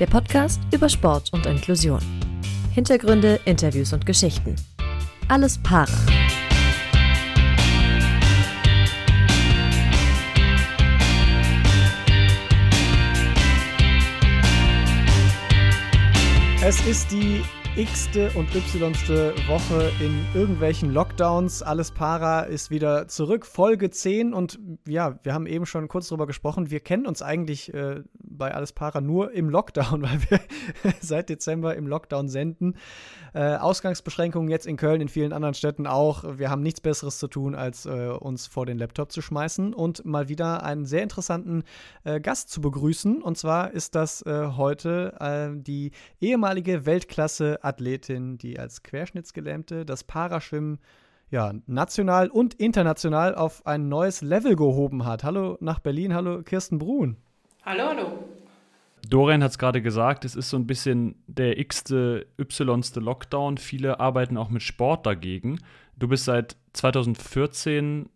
Der 0.00 0.06
Podcast 0.06 0.60
über 0.72 0.88
Sport 0.88 1.32
und 1.32 1.46
Inklusion. 1.46 2.00
Hintergründe, 2.72 3.38
Interviews 3.44 3.92
und 3.92 4.04
Geschichten. 4.04 4.56
Alles 5.28 5.56
Para. 5.62 5.86
Es 16.60 16.84
ist 16.86 17.12
die 17.12 17.42
x-te 17.76 18.30
und 18.36 18.54
y-ste 18.54 19.34
Woche 19.48 19.90
in 20.00 20.24
irgendwelchen 20.32 20.92
Lockdowns. 20.92 21.60
Alles 21.60 21.90
Para 21.90 22.42
ist 22.42 22.70
wieder 22.70 23.08
zurück, 23.08 23.44
Folge 23.44 23.90
10. 23.90 24.32
Und 24.32 24.60
ja, 24.86 25.18
wir 25.24 25.34
haben 25.34 25.46
eben 25.46 25.66
schon 25.66 25.88
kurz 25.88 26.06
drüber 26.06 26.28
gesprochen. 26.28 26.70
Wir 26.70 26.78
kennen 26.78 27.04
uns 27.04 27.20
eigentlich 27.20 27.74
äh, 27.74 28.02
bei 28.12 28.54
Alles 28.54 28.72
Para 28.72 29.00
nur 29.00 29.32
im 29.32 29.50
Lockdown, 29.50 30.02
weil 30.02 30.20
wir 30.28 30.40
seit 31.00 31.28
Dezember 31.28 31.74
im 31.74 31.88
Lockdown 31.88 32.28
senden. 32.28 32.76
Äh, 33.34 33.56
Ausgangsbeschränkungen 33.56 34.48
jetzt 34.48 34.64
in 34.64 34.76
Köln, 34.76 35.00
in 35.00 35.08
vielen 35.08 35.32
anderen 35.32 35.54
Städten 35.54 35.88
auch. 35.88 36.38
Wir 36.38 36.50
haben 36.50 36.62
nichts 36.62 36.80
Besseres 36.80 37.18
zu 37.18 37.26
tun, 37.26 37.56
als 37.56 37.84
äh, 37.84 38.10
uns 38.10 38.46
vor 38.46 38.64
den 38.64 38.78
Laptop 38.78 39.10
zu 39.10 39.22
schmeißen 39.22 39.74
und 39.74 40.04
mal 40.04 40.28
wieder 40.28 40.62
einen 40.62 40.84
sehr 40.84 41.02
interessanten 41.02 41.64
äh, 42.04 42.20
Gast 42.20 42.50
zu 42.50 42.60
begrüßen. 42.60 43.22
Und 43.22 43.36
zwar 43.36 43.72
ist 43.72 43.96
das 43.96 44.22
äh, 44.22 44.50
heute 44.56 45.16
äh, 45.18 45.50
die 45.60 45.90
ehemalige 46.20 46.86
Weltklasse-Athletin, 46.86 48.38
die 48.38 48.60
als 48.60 48.84
Querschnittsgelähmte 48.84 49.84
das 49.84 50.04
Paraschwimmen 50.04 50.78
ja, 51.28 51.52
national 51.66 52.28
und 52.28 52.54
international 52.54 53.34
auf 53.34 53.66
ein 53.66 53.88
neues 53.88 54.22
Level 54.22 54.54
gehoben 54.54 55.06
hat. 55.06 55.24
Hallo 55.24 55.56
nach 55.58 55.80
Berlin, 55.80 56.14
hallo 56.14 56.44
Kirsten 56.44 56.78
Brun. 56.78 57.16
Hallo, 57.64 57.88
hallo. 57.88 58.43
Dorian 59.08 59.42
hat 59.42 59.50
es 59.50 59.58
gerade 59.58 59.82
gesagt, 59.82 60.24
es 60.24 60.34
ist 60.34 60.50
so 60.50 60.56
ein 60.56 60.66
bisschen 60.66 61.16
der 61.26 61.58
x-te, 61.58 62.26
y-ste 62.38 63.00
Lockdown. 63.00 63.58
Viele 63.58 64.00
arbeiten 64.00 64.36
auch 64.36 64.50
mit 64.50 64.62
Sport 64.62 65.06
dagegen. 65.06 65.58
Du 65.96 66.08
bist 66.08 66.24
seit 66.24 66.56
2014 66.72 68.08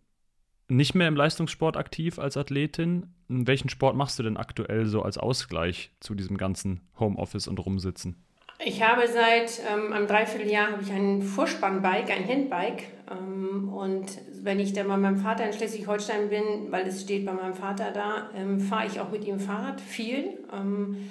nicht 0.67 0.95
mehr 0.95 1.07
im 1.07 1.15
Leistungssport 1.15 1.77
aktiv 1.77 2.19
als 2.19 2.37
Athletin. 2.37 3.07
Welchen 3.27 3.69
Sport 3.69 3.95
machst 3.95 4.19
du 4.19 4.23
denn 4.23 4.37
aktuell 4.37 4.85
so 4.85 5.01
als 5.01 5.17
Ausgleich 5.17 5.91
zu 5.99 6.15
diesem 6.15 6.37
ganzen 6.37 6.81
Homeoffice 6.99 7.47
und 7.47 7.59
Rumsitzen? 7.59 8.15
Ich 8.61 8.83
habe 8.83 9.07
seit 9.07 9.61
ähm, 9.71 9.93
einem 9.93 10.05
Dreivierteljahr 10.05 10.73
habe 10.73 10.83
ich 10.83 10.91
ein 10.91 11.21
Vorspannbike, 11.21 12.11
ein 12.11 12.27
Handbike. 12.27 12.83
Ähm, 13.09 13.71
und 13.73 14.05
wenn 14.43 14.59
ich 14.59 14.73
dann 14.73 14.89
bei 14.89 14.97
meinem 14.97 15.17
Vater 15.17 15.45
in 15.45 15.53
Schleswig-Holstein 15.53 16.27
bin, 16.27 16.43
weil 16.69 16.85
es 16.85 17.01
steht 17.01 17.25
bei 17.25 17.31
meinem 17.31 17.53
Vater 17.53 17.91
da, 17.91 18.29
ähm, 18.35 18.59
fahre 18.59 18.85
ich 18.85 18.99
auch 18.99 19.11
mit 19.11 19.25
ihm 19.25 19.39
Fahrrad 19.39 19.79
viel. 19.79 20.39
Ähm, 20.53 21.09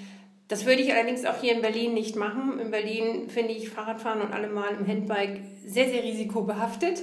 das 0.49 0.67
würde 0.67 0.83
ich 0.83 0.93
allerdings 0.93 1.25
auch 1.25 1.41
hier 1.41 1.55
in 1.55 1.63
Berlin 1.63 1.95
nicht 1.95 2.17
machen. 2.17 2.59
In 2.61 2.71
Berlin 2.71 3.31
finde 3.31 3.53
ich 3.53 3.71
Fahrradfahren 3.71 4.21
und 4.21 4.33
allemal 4.33 4.75
im 4.79 4.87
Handbike 4.87 5.41
sehr, 5.65 5.89
sehr 5.89 6.03
risikobehaftet. 6.03 7.03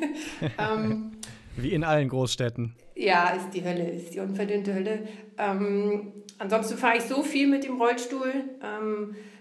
ähm, 0.58 1.12
Wie 1.56 1.72
in 1.72 1.84
allen 1.84 2.10
Großstädten. 2.10 2.74
Ja, 2.94 3.30
ist 3.30 3.50
die 3.54 3.64
Hölle, 3.64 3.90
ist 3.90 4.14
die 4.14 4.20
unverdünnte 4.20 4.74
Hölle. 4.74 5.08
Ähm, 5.38 6.12
ansonsten 6.38 6.76
fahre 6.76 6.98
ich 6.98 7.04
so 7.04 7.22
viel 7.22 7.46
mit 7.46 7.64
dem 7.64 7.80
Rollstuhl. 7.80 8.32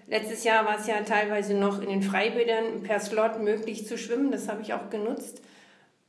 Letztes 0.07 0.43
Jahr 0.43 0.65
war 0.65 0.79
es 0.79 0.87
ja 0.87 1.01
teilweise 1.01 1.55
noch 1.55 1.81
in 1.81 1.89
den 1.89 2.03
Freibädern 2.03 2.83
per 2.83 2.99
Slot 2.99 3.41
möglich 3.41 3.87
zu 3.87 3.97
schwimmen. 3.97 4.31
Das 4.31 4.47
habe 4.47 4.61
ich 4.61 4.73
auch 4.73 4.89
genutzt. 4.89 5.41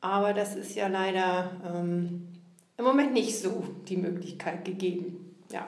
Aber 0.01 0.35
das 0.35 0.55
ist 0.55 0.75
ja 0.75 0.89
leider 0.89 1.51
ähm, 1.65 2.29
im 2.77 2.85
Moment 2.85 3.13
nicht 3.15 3.39
so 3.39 3.65
die 3.89 3.97
Möglichkeit 3.97 4.65
gegeben. 4.65 5.35
Ja. 5.51 5.67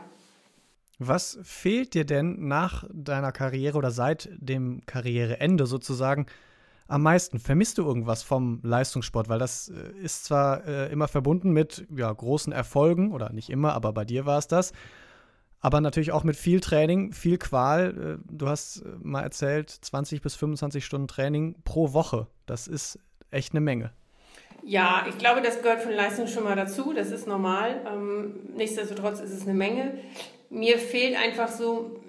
Was 0.98 1.38
fehlt 1.42 1.94
dir 1.94 2.04
denn 2.04 2.48
nach 2.48 2.84
deiner 2.92 3.32
Karriere 3.32 3.78
oder 3.78 3.90
seit 3.90 4.28
dem 4.36 4.82
Karriereende 4.84 5.66
sozusagen 5.66 6.26
am 6.86 7.02
meisten? 7.02 7.38
Vermisst 7.38 7.78
du 7.78 7.84
irgendwas 7.84 8.22
vom 8.22 8.60
Leistungssport? 8.62 9.30
Weil 9.30 9.38
das 9.38 9.68
äh, 9.70 10.04
ist 10.04 10.24
zwar 10.24 10.66
äh, 10.66 10.92
immer 10.92 11.08
verbunden 11.08 11.52
mit 11.52 11.86
ja, 11.96 12.12
großen 12.12 12.52
Erfolgen, 12.52 13.12
oder 13.12 13.32
nicht 13.32 13.48
immer, 13.48 13.72
aber 13.72 13.92
bei 13.94 14.04
dir 14.04 14.26
war 14.26 14.38
es 14.38 14.48
das 14.48 14.72
aber 15.60 15.80
natürlich 15.80 16.12
auch 16.12 16.24
mit 16.24 16.36
viel 16.36 16.60
Training, 16.60 17.12
viel 17.12 17.38
Qual. 17.38 18.18
Äh, 18.20 18.32
du 18.32 18.48
hast 18.48 18.82
äh, 18.82 18.88
mal 19.02 19.22
erzählt, 19.22 19.70
20 19.70 20.22
bis 20.22 20.36
25 20.36 20.84
Stunden 20.84 21.08
Training 21.08 21.56
pro 21.64 21.92
Woche. 21.92 22.26
Das 22.46 22.68
ist 22.68 22.98
echt 23.30 23.52
eine 23.52 23.60
Menge. 23.60 23.92
Ja, 24.62 25.06
ich 25.08 25.18
glaube, 25.18 25.40
das 25.40 25.62
gehört 25.62 25.82
von 25.82 25.92
Leistung 25.92 26.26
schon 26.26 26.44
mal 26.44 26.56
dazu. 26.56 26.92
Das 26.92 27.10
ist 27.10 27.26
normal. 27.26 27.80
Ähm, 27.92 28.34
nichtsdestotrotz 28.56 29.20
ist 29.20 29.32
es 29.32 29.42
eine 29.42 29.54
Menge. 29.54 29.94
Mir 30.50 30.78
fehlt 30.78 31.16
einfach 31.16 31.48
so 31.48 32.00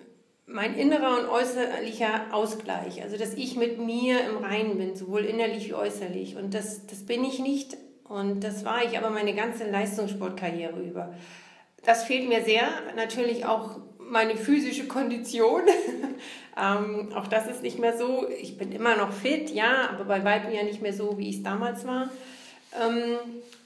mein 0.46 0.76
innerer 0.76 1.20
und 1.20 1.30
äußerlicher 1.30 2.34
Ausgleich. 2.34 3.02
Also, 3.04 3.18
dass 3.18 3.34
ich 3.34 3.56
mit 3.56 3.80
mir 3.80 4.20
im 4.28 4.44
Reinen 4.44 4.78
bin, 4.78 4.96
sowohl 4.96 5.26
innerlich 5.26 5.70
wie 5.70 5.74
äußerlich. 5.74 6.38
Und 6.38 6.54
das, 6.54 6.86
das 6.88 7.06
bin 7.06 7.24
ich 7.24 7.40
nicht. 7.40 7.78
Und 8.04 8.44
das 8.44 8.66
war 8.66 8.84
ich 8.84 8.98
aber 8.98 9.12
meine 9.12 9.36
ganze 9.36 9.70
Leistungssportkarriere 9.70 10.82
über. 10.82 11.14
Das 11.84 12.04
fehlt 12.04 12.28
mir 12.28 12.44
sehr. 12.44 12.64
Natürlich 12.96 13.46
auch 13.46 13.80
meine 14.00 14.36
physische 14.36 14.88
Kondition. 14.88 15.62
ähm, 16.58 17.10
auch 17.16 17.28
das 17.28 17.48
ist 17.48 17.64
nicht 17.64 17.80
mehr 17.80 17.98
so. 17.98 18.28
Ich 18.42 18.58
bin 18.58 18.72
immer 18.72 18.96
noch 18.96 19.14
fit, 19.14 19.50
ja, 19.50 19.90
aber 19.90 20.06
bei 20.06 20.24
weitem 20.24 20.52
ja 20.54 20.64
nicht 20.64 20.82
mehr 20.82 20.94
so, 20.94 21.18
wie 21.18 21.30
ich 21.30 21.38
es 21.38 21.44
damals 21.44 21.86
war. 21.86 22.10
Ähm, 22.80 23.18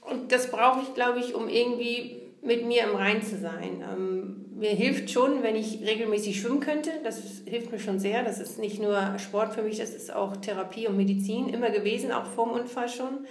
und 0.02 0.32
das 0.32 0.50
brauche 0.50 0.82
ich, 0.82 0.94
glaube 0.94 1.18
ich, 1.20 1.34
um 1.34 1.48
irgendwie 1.48 2.20
mit 2.42 2.66
mir 2.66 2.84
im 2.84 2.94
Rein 2.94 3.22
zu 3.22 3.38
sein. 3.38 3.82
Ähm, 3.90 4.44
mir 4.54 4.70
hilft 4.70 5.10
schon, 5.10 5.42
wenn 5.42 5.56
ich 5.56 5.80
regelmäßig 5.84 6.40
schwimmen 6.40 6.60
könnte. 6.60 6.90
Das 7.02 7.42
hilft 7.46 7.72
mir 7.72 7.78
schon 7.78 7.98
sehr. 7.98 8.22
Das 8.22 8.38
ist 8.38 8.58
nicht 8.58 8.80
nur 8.80 9.18
Sport 9.18 9.54
für 9.54 9.62
mich, 9.62 9.78
das 9.78 9.90
ist 9.90 10.12
auch 10.14 10.36
Therapie 10.36 10.86
und 10.86 10.96
Medizin 10.96 11.48
immer 11.48 11.70
gewesen, 11.70 12.12
auch 12.12 12.26
vorm 12.26 12.52
Unfall 12.52 12.88
schon. 12.88 13.26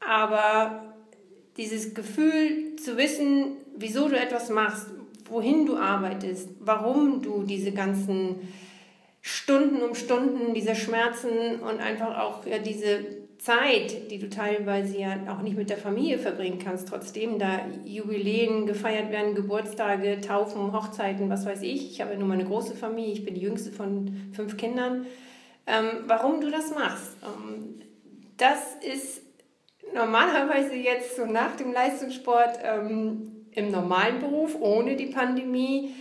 Aber 0.00 0.93
dieses 1.56 1.94
Gefühl 1.94 2.76
zu 2.76 2.96
wissen, 2.96 3.56
wieso 3.76 4.08
du 4.08 4.18
etwas 4.18 4.50
machst, 4.50 4.88
wohin 5.28 5.66
du 5.66 5.76
arbeitest, 5.76 6.48
warum 6.60 7.22
du 7.22 7.42
diese 7.44 7.72
ganzen 7.72 8.48
Stunden 9.20 9.82
um 9.82 9.94
Stunden, 9.94 10.52
diese 10.52 10.74
Schmerzen 10.74 11.60
und 11.60 11.80
einfach 11.80 12.18
auch 12.18 12.44
ja, 12.46 12.58
diese 12.58 13.24
Zeit, 13.38 14.10
die 14.10 14.18
du 14.18 14.28
teilweise 14.28 14.98
ja 14.98 15.16
auch 15.28 15.42
nicht 15.42 15.56
mit 15.56 15.70
der 15.70 15.76
Familie 15.76 16.18
verbringen 16.18 16.58
kannst, 16.58 16.88
trotzdem 16.88 17.38
da 17.38 17.60
Jubiläen 17.84 18.66
gefeiert 18.66 19.10
werden, 19.10 19.34
Geburtstage, 19.34 20.20
Taufen, 20.20 20.72
Hochzeiten, 20.72 21.30
was 21.30 21.46
weiß 21.46 21.62
ich. 21.62 21.90
Ich 21.90 22.00
habe 22.00 22.12
ja 22.12 22.18
nur 22.18 22.28
meine 22.28 22.44
große 22.44 22.74
Familie, 22.74 23.12
ich 23.12 23.24
bin 23.24 23.34
die 23.34 23.42
jüngste 23.42 23.72
von 23.72 24.30
fünf 24.32 24.56
Kindern. 24.56 25.06
Ähm, 25.66 26.04
warum 26.06 26.40
du 26.40 26.50
das 26.50 26.74
machst, 26.74 27.16
ähm, 27.22 27.80
das 28.36 28.76
ist 28.82 29.23
normalerweise 29.94 30.74
jetzt 30.74 31.16
so 31.16 31.26
nach 31.26 31.56
dem 31.56 31.72
Leistungssport 31.72 32.58
ähm, 32.62 33.46
im 33.52 33.70
normalen 33.70 34.20
Beruf 34.20 34.56
ohne 34.60 34.96
die 34.96 35.06
Pandemie 35.06 35.94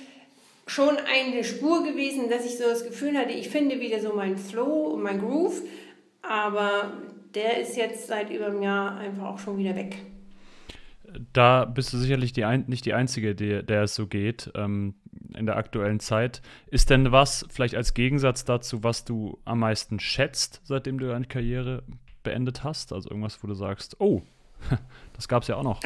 schon 0.65 0.97
eine 0.97 1.43
Spur 1.43 1.83
gewesen, 1.83 2.29
dass 2.29 2.45
ich 2.45 2.57
so 2.57 2.63
das 2.63 2.85
Gefühl 2.85 3.17
hatte, 3.17 3.31
ich 3.31 3.49
finde 3.49 3.79
wieder 3.79 3.99
so 3.99 4.13
meinen 4.13 4.37
Flow 4.37 4.93
und 4.93 5.03
meinen 5.03 5.19
Groove, 5.19 5.61
aber 6.21 6.93
der 7.35 7.61
ist 7.61 7.75
jetzt 7.75 8.07
seit 8.07 8.29
über 8.29 8.47
einem 8.47 8.61
Jahr 8.61 8.97
einfach 8.97 9.25
auch 9.25 9.39
schon 9.39 9.57
wieder 9.57 9.75
weg. 9.75 9.97
Da 11.31 11.65
bist 11.65 11.93
du 11.93 11.97
sicherlich 11.97 12.33
die 12.33 12.45
ein, 12.45 12.65
nicht 12.67 12.85
die 12.85 12.93
Einzige, 12.93 13.35
die, 13.35 13.63
der 13.63 13.83
es 13.83 13.93
so 13.93 14.07
geht 14.07 14.51
ähm, 14.55 14.95
in 15.37 15.45
der 15.45 15.57
aktuellen 15.57 15.99
Zeit. 15.99 16.41
Ist 16.67 16.89
denn 16.89 17.11
was, 17.11 17.45
vielleicht 17.51 17.75
als 17.75 17.93
Gegensatz 17.93 18.45
dazu, 18.45 18.83
was 18.83 19.05
du 19.05 19.39
am 19.45 19.59
meisten 19.59 19.99
schätzt, 19.99 20.61
seitdem 20.63 20.97
du 20.97 21.07
deine 21.07 21.25
Karriere 21.25 21.83
beendet 22.23 22.63
hast? 22.63 22.93
Also 22.93 23.09
irgendwas, 23.09 23.43
wo 23.43 23.47
du 23.47 23.53
sagst, 23.53 23.99
oh, 23.99 24.21
das 25.13 25.27
gab 25.27 25.43
es 25.43 25.47
ja 25.49 25.55
auch 25.55 25.63
noch. 25.63 25.81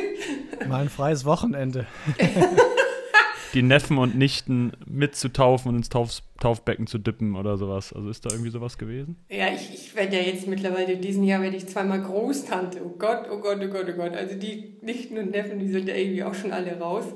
Mal 0.68 0.82
ein 0.82 0.88
freies 0.88 1.24
Wochenende. 1.24 1.86
Die 3.54 3.62
Neffen 3.62 3.98
und 3.98 4.16
Nichten 4.16 4.72
mitzutaufen 4.86 5.70
und 5.70 5.76
ins 5.76 5.88
Tauf 5.88 6.20
Taufbecken 6.38 6.86
zu 6.86 6.98
dippen 6.98 7.34
oder 7.34 7.58
sowas. 7.58 7.92
Also 7.92 8.08
ist 8.08 8.24
da 8.24 8.30
irgendwie 8.30 8.50
sowas 8.50 8.78
gewesen? 8.78 9.16
Ja, 9.28 9.52
ich, 9.52 9.74
ich 9.74 9.94
werde 9.94 10.16
ja 10.16 10.22
jetzt 10.22 10.46
mittlerweile 10.46 10.92
in 10.92 11.00
diesem 11.00 11.24
Jahr 11.24 11.42
werde 11.42 11.56
ich 11.56 11.66
zweimal 11.66 12.00
Großtante. 12.00 12.80
Oh 12.84 12.94
Gott, 12.96 13.26
oh 13.30 13.38
Gott, 13.38 13.58
oh 13.62 13.68
Gott, 13.68 13.86
oh 13.88 13.96
Gott. 13.96 14.14
Also 14.14 14.36
die 14.36 14.76
Nichten 14.80 15.18
und 15.18 15.32
Neffen, 15.32 15.58
die 15.58 15.68
sind 15.68 15.88
ja 15.88 15.96
irgendwie 15.96 16.22
auch 16.22 16.34
schon 16.34 16.52
alle 16.52 16.78
raus 16.78 17.06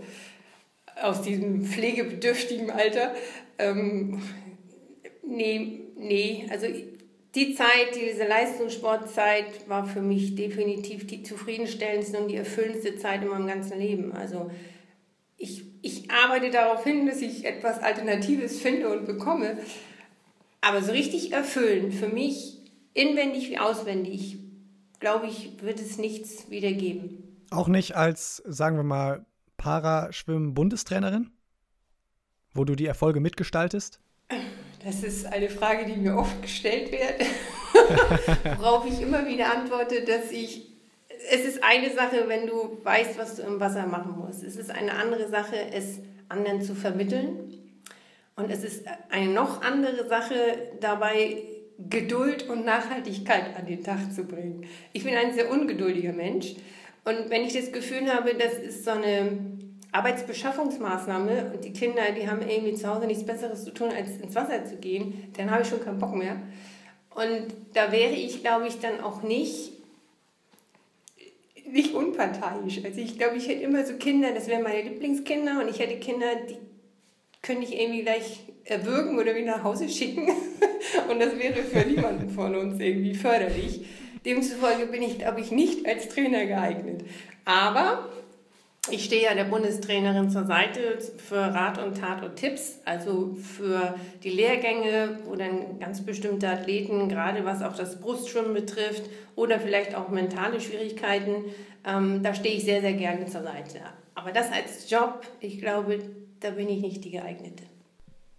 aus 1.03 1.23
diesem 1.23 1.65
pflegebedürftigen 1.65 2.71
Alter. 2.71 3.15
Ähm, 3.59 4.21
nee, 5.27 5.81
nee, 5.97 6.47
also 6.51 6.67
die 7.35 7.55
Zeit, 7.55 7.95
diese 7.95 8.27
Leistungssportzeit 8.27 9.69
war 9.69 9.87
für 9.87 10.03
mich 10.03 10.35
definitiv 10.35 11.07
die 11.07 11.23
zufriedenstellendste 11.23 12.19
und 12.19 12.29
die 12.29 12.37
erfüllendste 12.37 12.97
Zeit 12.97 13.23
in 13.23 13.29
meinem 13.29 13.47
ganzen 13.47 13.79
Leben. 13.79 14.13
Also 14.13 14.51
ich, 15.37 15.65
ich 15.83 16.11
arbeite 16.11 16.51
darauf 16.51 16.85
hin, 16.85 17.07
dass 17.07 17.21
ich 17.21 17.45
etwas 17.45 17.81
Alternatives 17.81 18.61
finde 18.61 18.89
und 18.91 19.07
bekomme. 19.07 19.59
Aber 20.61 20.83
so 20.83 20.93
richtig 20.93 21.33
erfüllend, 21.33 21.95
für 21.95 22.09
mich 22.09 22.61
inwendig 22.95 23.51
wie 23.51 23.59
auswendig, 23.59 24.39
glaube 25.01 25.27
ich, 25.27 25.61
wird 25.63 25.81
es 25.81 25.99
nichts 25.99 26.51
wieder 26.51 26.73
geben. 26.73 27.45
Auch 27.51 27.69
nicht 27.69 27.97
als, 27.97 28.37
sagen 28.47 28.77
wir 28.77 28.85
mal, 28.85 29.27
Paraschwimmen-Bundestrainerin? 29.59 31.31
wo 32.55 32.65
du 32.65 32.77
die 32.77 32.87
Erfolge 32.87 33.21
mitgestaltest? 33.21 34.01
Das 34.85 35.03
ist 35.03 35.25
eine 35.25 35.49
Frage, 35.49 35.87
die 35.87 35.97
mir 35.99 36.15
oft 36.15 36.43
gestellt 36.43 36.93
wird, 36.93 37.27
worauf 38.59 38.87
ich 38.87 39.01
immer 39.01 39.27
wieder 39.27 39.51
antworte, 39.51 40.03
dass 40.03 40.31
ich, 40.31 40.75
es 41.31 41.41
ist 41.47 41.65
eine 41.65 41.91
Sache, 41.91 42.25
wenn 42.27 42.47
du 42.47 42.79
weißt, 42.83 43.19
was 43.19 43.37
du 43.37 43.43
im 43.43 43.59
Wasser 43.61 43.87
machen 43.87 44.15
musst. 44.19 44.43
Es 44.43 44.57
ist 44.57 44.71
eine 44.71 44.93
andere 44.93 45.29
Sache, 45.29 45.57
es 45.73 46.01
anderen 46.29 46.61
zu 46.61 46.75
vermitteln. 46.75 47.55
Und 48.37 48.51
es 48.51 48.63
ist 48.63 48.85
eine 49.09 49.33
noch 49.33 49.63
andere 49.63 50.07
Sache, 50.07 50.35
dabei 50.81 51.43
Geduld 51.79 52.49
und 52.51 52.67
Nachhaltigkeit 52.67 53.57
an 53.57 53.65
den 53.67 53.83
Tag 53.83 54.13
zu 54.13 54.25
bringen. 54.25 54.67
Ich 54.93 55.03
bin 55.03 55.15
ein 55.15 55.33
sehr 55.33 55.51
ungeduldiger 55.51 56.13
Mensch. 56.13 56.57
Und 57.05 57.31
wenn 57.31 57.43
ich 57.43 57.55
das 57.55 57.73
Gefühl 57.73 58.13
habe, 58.13 58.35
das 58.35 58.55
ist 58.55 58.85
so 58.85 58.91
eine 58.91 59.55
Arbeitsbeschaffungsmaßnahme 59.95 61.53
und 61.55 61.65
die 61.65 61.73
Kinder, 61.73 62.03
die 62.19 62.29
haben 62.29 62.43
irgendwie 62.43 62.75
zu 62.75 62.93
Hause 62.93 63.07
nichts 63.07 63.25
Besseres 63.25 63.65
zu 63.65 63.73
tun, 63.73 63.91
als 63.97 64.17
ins 64.17 64.35
Wasser 64.35 64.65
zu 64.65 64.77
gehen, 64.77 65.33
dann 65.37 65.53
habe 65.53 65.63
ich 65.63 65.69
schon 65.69 65.83
keinen 65.85 66.01
Bock 66.01 66.17
mehr. 66.17 66.37
Und 67.15 67.47
da 67.75 67.93
wäre 67.93 68.13
ich, 68.13 68.41
glaube 68.41 68.67
ich, 68.67 68.81
dann 68.81 69.01
auch 69.01 69.23
nicht, 69.23 69.71
nicht 71.71 71.95
unparteiisch. 71.95 72.85
Also 72.85 73.01
ich 73.01 73.17
glaube, 73.19 73.37
ich 73.37 73.47
hätte 73.47 73.63
immer 73.63 73.87
so 73.87 73.95
Kinder, 73.95 74.33
das 74.33 74.49
wären 74.49 74.65
meine 74.65 74.83
Lieblingskinder 74.83 75.61
und 75.63 75.69
ich 75.69 75.79
hätte 75.79 76.01
Kinder, 76.01 76.27
die 76.49 76.57
könnte 77.41 77.63
ich 77.63 77.79
irgendwie 77.81 78.03
gleich 78.03 78.41
erwürgen 78.65 79.17
oder 79.17 79.37
wieder 79.37 79.59
nach 79.59 79.63
Hause 79.63 79.89
schicken. 79.89 80.27
und 81.09 81.21
das 81.21 81.39
wäre 81.39 81.63
für 81.63 81.89
niemanden 81.89 82.31
von 82.31 82.57
uns 82.57 82.81
irgendwie 82.81 83.15
förderlich. 83.15 83.87
Demzufolge 84.25 84.87
bin 84.87 85.03
ich, 85.03 85.19
glaube 85.19 85.41
ich, 85.41 85.53
nicht 85.53 85.87
als 85.87 86.09
Trainer 86.09 86.47
geeignet. 86.47 87.05
Aber 87.45 88.09
ich 88.91 89.05
stehe 89.05 89.25
ja 89.25 89.35
der 89.35 89.45
Bundestrainerin 89.45 90.31
zur 90.31 90.45
Seite 90.45 90.99
für 91.17 91.37
Rat 91.37 91.83
und 91.83 91.97
Tat 91.99 92.23
und 92.23 92.37
Tipps, 92.37 92.81
also 92.85 93.35
für 93.35 93.95
die 94.23 94.31
Lehrgänge, 94.31 95.21
wo 95.25 95.35
dann 95.37 95.79
ganz 95.79 96.05
bestimmte 96.05 96.49
Athleten, 96.49 97.09
gerade 97.09 97.45
was 97.45 97.63
auch 97.63 97.75
das 97.75 98.01
Brustschwimmen 98.01 98.53
betrifft 98.53 99.05
oder 99.37 99.59
vielleicht 99.59 99.95
auch 99.95 100.11
mentale 100.11 100.61
Schwierigkeiten, 100.61 101.45
ähm, 101.85 102.23
da 102.23 102.35
stehe 102.35 102.57
ich 102.57 102.65
sehr, 102.65 102.81
sehr 102.81 102.95
gerne 102.95 103.27
zur 103.27 103.43
Seite. 103.43 103.81
Aber 104.15 104.33
das 104.33 104.53
als 104.53 104.91
Job, 104.91 105.23
ich 105.41 105.59
glaube, 105.59 105.99
da 106.41 106.51
bin 106.51 106.69
ich 106.69 106.81
nicht 106.81 107.05
die 107.05 107.11
geeignete. 107.11 107.65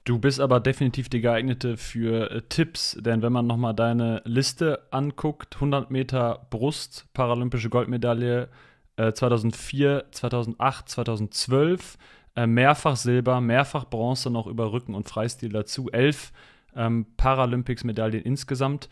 Du 0.03 0.19
bist 0.19 0.39
aber 0.39 0.59
definitiv 0.59 1.09
die 1.09 1.21
geeignete 1.21 1.77
für 1.77 2.29
äh, 2.29 2.41
Tipps, 2.47 2.95
denn 3.01 3.23
wenn 3.23 3.33
man 3.33 3.47
nochmal 3.47 3.73
deine 3.73 4.21
Liste 4.25 4.83
anguckt, 4.91 5.55
100 5.55 5.89
Meter 5.89 6.45
Brust, 6.51 7.07
paralympische 7.13 7.69
Goldmedaille, 7.69 8.49
2004, 8.97 10.05
2008, 10.11 10.89
2012, 10.89 11.97
äh, 12.35 12.47
mehrfach 12.47 12.95
Silber, 12.95 13.41
mehrfach 13.41 13.85
Bronze 13.85 14.29
noch 14.29 14.47
über 14.47 14.71
Rücken 14.71 14.95
und 14.95 15.07
Freistil 15.07 15.49
dazu, 15.49 15.89
elf 15.91 16.31
ähm, 16.75 17.05
Paralympics-Medaillen 17.17 18.21
insgesamt. 18.21 18.89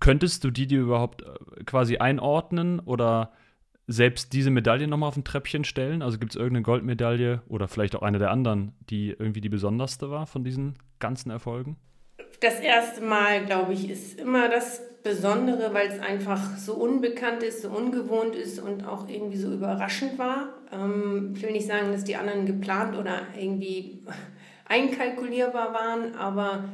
Könntest 0.00 0.44
du 0.44 0.50
die 0.50 0.66
dir 0.66 0.80
überhaupt 0.80 1.22
äh, 1.22 1.64
quasi 1.64 1.98
einordnen 1.98 2.80
oder 2.80 3.32
selbst 3.86 4.32
diese 4.32 4.50
Medaille 4.50 4.88
nochmal 4.88 5.08
auf 5.08 5.16
ein 5.16 5.24
Treppchen 5.24 5.64
stellen? 5.64 6.02
Also 6.02 6.18
gibt 6.18 6.32
es 6.32 6.36
irgendeine 6.36 6.62
Goldmedaille 6.62 7.42
oder 7.48 7.68
vielleicht 7.68 7.94
auch 7.94 8.02
eine 8.02 8.18
der 8.18 8.30
anderen, 8.30 8.72
die 8.90 9.10
irgendwie 9.10 9.40
die 9.40 9.48
besonderste 9.48 10.10
war 10.10 10.26
von 10.26 10.44
diesen 10.44 10.74
ganzen 10.98 11.30
Erfolgen? 11.30 11.76
Das 12.40 12.60
erste 12.60 13.00
Mal, 13.00 13.46
glaube 13.46 13.72
ich, 13.72 13.88
ist 13.88 14.20
immer 14.20 14.48
das 14.48 14.82
Besondere, 15.02 15.72
weil 15.72 15.88
es 15.88 16.00
einfach 16.00 16.56
so 16.58 16.74
unbekannt 16.74 17.42
ist, 17.42 17.62
so 17.62 17.68
ungewohnt 17.68 18.34
ist 18.34 18.58
und 18.58 18.84
auch 18.84 19.08
irgendwie 19.08 19.36
so 19.36 19.52
überraschend 19.52 20.18
war. 20.18 20.48
Ähm, 20.72 21.32
ich 21.36 21.42
will 21.42 21.52
nicht 21.52 21.68
sagen, 21.68 21.92
dass 21.92 22.02
die 22.02 22.16
anderen 22.16 22.44
geplant 22.44 22.96
oder 22.96 23.22
irgendwie 23.38 24.02
einkalkulierbar 24.68 25.72
waren, 25.72 26.16
aber 26.16 26.64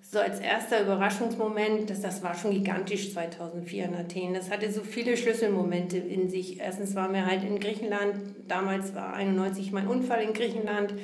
so 0.00 0.18
als 0.18 0.40
erster 0.40 0.82
Überraschungsmoment, 0.82 1.88
das, 1.88 2.00
das 2.00 2.22
war 2.22 2.34
schon 2.34 2.52
gigantisch 2.52 3.12
2004 3.12 3.84
in 3.84 3.94
Athen. 3.94 4.34
Das 4.34 4.50
hatte 4.50 4.72
so 4.72 4.80
viele 4.82 5.16
Schlüsselmomente 5.16 5.98
in 5.98 6.30
sich. 6.30 6.60
Erstens 6.60 6.94
waren 6.94 7.12
wir 7.12 7.26
halt 7.26 7.44
in 7.44 7.60
Griechenland, 7.60 8.16
damals 8.48 8.94
war 8.94 9.12
91 9.12 9.70
mein 9.70 9.86
Unfall 9.86 10.22
in 10.22 10.32
Griechenland. 10.32 10.94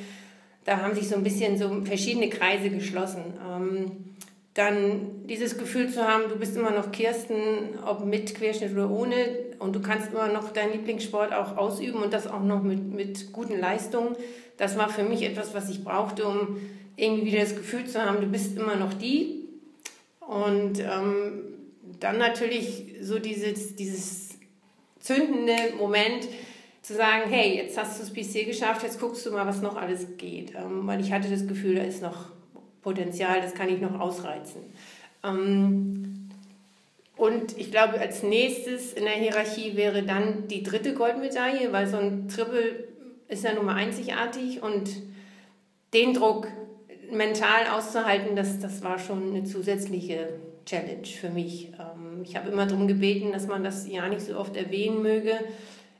Da 0.65 0.82
haben 0.82 0.94
sich 0.94 1.09
so 1.09 1.17
ein 1.17 1.23
bisschen 1.23 1.56
so 1.56 1.82
verschiedene 1.85 2.29
Kreise 2.31 2.70
geschlossen. 2.70 3.35
Ähm, 3.47 4.07
dann 4.58 5.25
dieses 5.28 5.56
Gefühl 5.56 5.88
zu 5.88 6.02
haben, 6.02 6.25
du 6.28 6.37
bist 6.37 6.56
immer 6.56 6.72
noch 6.72 6.90
Kirsten, 6.90 7.78
ob 7.87 8.05
mit 8.05 8.34
Querschnitt 8.34 8.72
oder 8.72 8.90
ohne, 8.90 9.14
und 9.60 9.76
du 9.76 9.81
kannst 9.81 10.10
immer 10.10 10.26
noch 10.32 10.50
deinen 10.52 10.72
Lieblingssport 10.72 11.32
auch 11.32 11.56
ausüben 11.56 12.02
und 12.02 12.12
das 12.12 12.26
auch 12.26 12.43
noch 12.43 12.64
mit, 12.64 12.82
mit 12.82 13.32
guten 13.32 13.56
Leistungen. 13.56 14.16
Das 14.56 14.76
war 14.76 14.88
für 14.88 15.05
mich 15.05 15.22
etwas, 15.22 15.55
was 15.55 15.70
ich 15.70 15.84
brauchte, 15.84 16.26
um 16.26 16.56
irgendwie 16.96 17.26
wieder 17.26 17.43
das 17.43 17.55
Gefühl 17.55 17.87
zu 17.87 18.05
haben, 18.05 18.20
du 18.20 18.26
bist 18.26 18.56
immer 18.56 18.75
noch 18.75 18.94
die. 18.94 19.44
Und 20.19 20.81
ähm, 20.81 21.44
dann 22.00 22.19
natürlich 22.19 22.96
so 23.00 23.20
dieses, 23.20 23.76
dieses 23.76 24.31
zündende 24.99 25.76
Moment 25.78 26.26
zu 26.82 26.94
sagen, 26.94 27.31
hey, 27.31 27.56
jetzt 27.56 27.78
hast 27.78 28.00
du 28.00 28.05
das 28.05 28.12
PC 28.12 28.46
geschafft, 28.46 28.82
jetzt 28.82 28.99
guckst 28.99 29.25
du 29.25 29.31
mal, 29.31 29.46
was 29.46 29.62
noch 29.62 29.76
alles 29.76 30.16
geht. 30.16 30.55
Ähm, 30.56 30.84
weil 30.84 31.00
ich 31.00 31.12
hatte 31.12 31.31
das 31.31 31.46
Gefühl, 31.46 31.76
da 31.76 31.82
ist 31.82 32.02
noch 32.02 32.38
Potenzial, 32.88 33.43
das 33.43 33.52
kann 33.55 33.69
ich 33.69 33.81
noch 33.82 34.00
ausreizen. 34.00 34.62
Ähm, 35.23 36.31
und 37.19 37.58
ich 37.58 37.70
glaube, 37.70 38.00
als 38.00 38.23
nächstes 38.23 38.94
in 38.94 39.05
der 39.05 39.12
Hierarchie 39.12 39.76
wäre 39.76 40.05
dann 40.05 40.49
die 40.49 40.62
dritte 40.62 40.94
Goldmedaille, 40.94 41.70
weil 41.70 41.87
so 41.87 41.99
ein 41.99 42.29
Triple 42.29 42.85
ist 43.29 43.44
ja 43.44 43.52
nun 43.52 43.67
mal 43.67 43.75
einzigartig 43.75 44.62
und 44.62 44.88
den 45.93 46.14
Druck 46.14 46.49
mental 47.11 47.67
auszuhalten, 47.76 48.37
das, 48.37 48.58
das 48.61 48.82
war 48.82 48.99
schon 48.99 49.34
eine 49.34 49.44
zusätzliche 49.44 50.31
Challenge 50.64 51.06
für 51.06 51.29
mich. 51.29 51.73
Ähm, 51.79 52.23
ich 52.23 52.37
habe 52.37 52.50
immer 52.50 52.67
darum 52.67 52.88
gebeten, 52.88 53.32
dass 53.32 53.46
man 53.46 53.64
das 53.64 53.87
ja 53.87 54.08
nicht 54.08 54.23
so 54.23 54.38
oft 54.38 54.56
erwähnen 54.56 55.02
möge. 55.02 55.32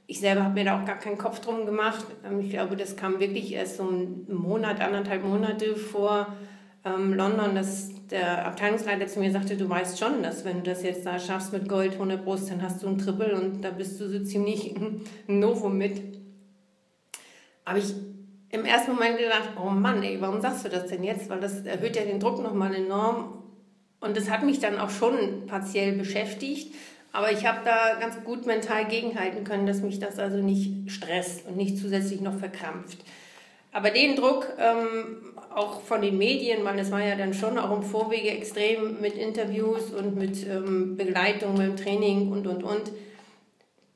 Ich 0.07 0.21
selber 0.21 0.45
habe 0.45 0.55
mir 0.55 0.65
da 0.65 0.81
auch 0.81 0.87
gar 0.87 0.99
keinen 0.99 1.19
Kopf 1.19 1.41
drum 1.41 1.67
gemacht. 1.67 2.05
Ähm, 2.25 2.41
ich 2.41 2.51
glaube, 2.51 2.77
das 2.77 2.97
kam 2.97 3.21
wirklich 3.21 3.53
erst 3.53 3.77
so 3.79 3.89
einen 3.89 4.27
Monat, 4.29 4.81
anderthalb 4.81 5.25
Monate 5.25 5.77
vor 5.77 6.35
ähm, 6.85 7.15
London, 7.15 7.55
dass 7.55 7.91
der 8.11 8.47
Abteilungsleiter 8.47 9.07
zu 9.07 9.21
mir 9.21 9.31
sagte, 9.31 9.57
du 9.57 9.69
weißt 9.69 9.99
schon, 9.99 10.23
dass 10.23 10.45
wenn 10.45 10.63
du 10.63 10.71
das 10.71 10.83
jetzt 10.83 11.05
da 11.05 11.19
schaffst 11.19 11.53
mit 11.53 11.69
Gold 11.69 11.95
100 11.95 12.25
Brust, 12.25 12.51
dann 12.51 12.63
hast 12.63 12.83
du 12.83 12.89
ein 12.89 12.99
Triple 12.99 13.35
und 13.35 13.63
da 13.63 13.71
bist 13.71 14.01
du 14.01 14.09
so 14.09 14.23
ziemlich 14.25 14.75
ein 15.29 15.39
Novum 15.39 15.77
mit. 15.77 16.01
Aber 17.65 17.79
ich 17.79 17.95
im 18.51 18.65
ersten 18.65 18.93
Moment 18.93 19.19
gedacht, 19.19 19.51
oh 19.63 19.69
Mann, 19.69 20.03
ey, 20.03 20.21
warum 20.21 20.41
sagst 20.41 20.65
du 20.65 20.71
das 20.71 20.87
denn 20.87 21.05
jetzt? 21.05 21.29
Weil 21.29 21.41
das 21.41 21.67
erhöht 21.67 21.97
ja 21.97 22.03
den 22.03 22.19
Druck 22.19 22.43
nochmal 22.43 22.75
enorm. 22.75 23.43
Und 24.01 24.17
das 24.17 24.31
hat 24.31 24.43
mich 24.43 24.59
dann 24.59 24.79
auch 24.79 24.91
schon 24.91 25.47
partiell 25.47 25.93
beschäftigt. 25.93 26.75
Aber 27.13 27.33
ich 27.33 27.47
habe 27.47 27.59
da 27.65 27.99
ganz 28.01 28.23
gut 28.25 28.47
mental 28.47 28.87
gegenhalten 28.87 29.45
können, 29.45 29.67
dass 29.67 29.83
mich 29.83 29.99
das 29.99 30.19
also 30.19 30.39
nicht 30.39 30.91
stresst 30.91 31.47
und 31.47 31.57
nicht 31.57 31.79
zusätzlich 31.79 32.21
noch 32.21 32.39
verkrampft. 32.39 32.99
Aber 33.73 33.91
den 33.91 34.17
Druck 34.17 34.49
ähm, 34.59 35.38
auch 35.55 35.81
von 35.83 36.03
den 36.03 36.19
Medien, 36.19 36.65
weil 36.65 36.79
es 36.79 36.91
war 36.91 37.05
ja 37.05 37.17
dann 37.17 37.35
schon 37.35 37.59
auch 37.59 37.77
im 37.77 37.83
Vorwege 37.83 38.31
extrem 38.31 39.01
mit 39.01 39.15
Interviews 39.15 39.91
und 39.93 40.17
mit 40.17 40.47
ähm, 40.47 40.97
Begleitung 40.97 41.57
beim 41.57 41.77
Training 41.77 42.31
und, 42.31 42.47
und, 42.47 42.63
und. 42.63 42.93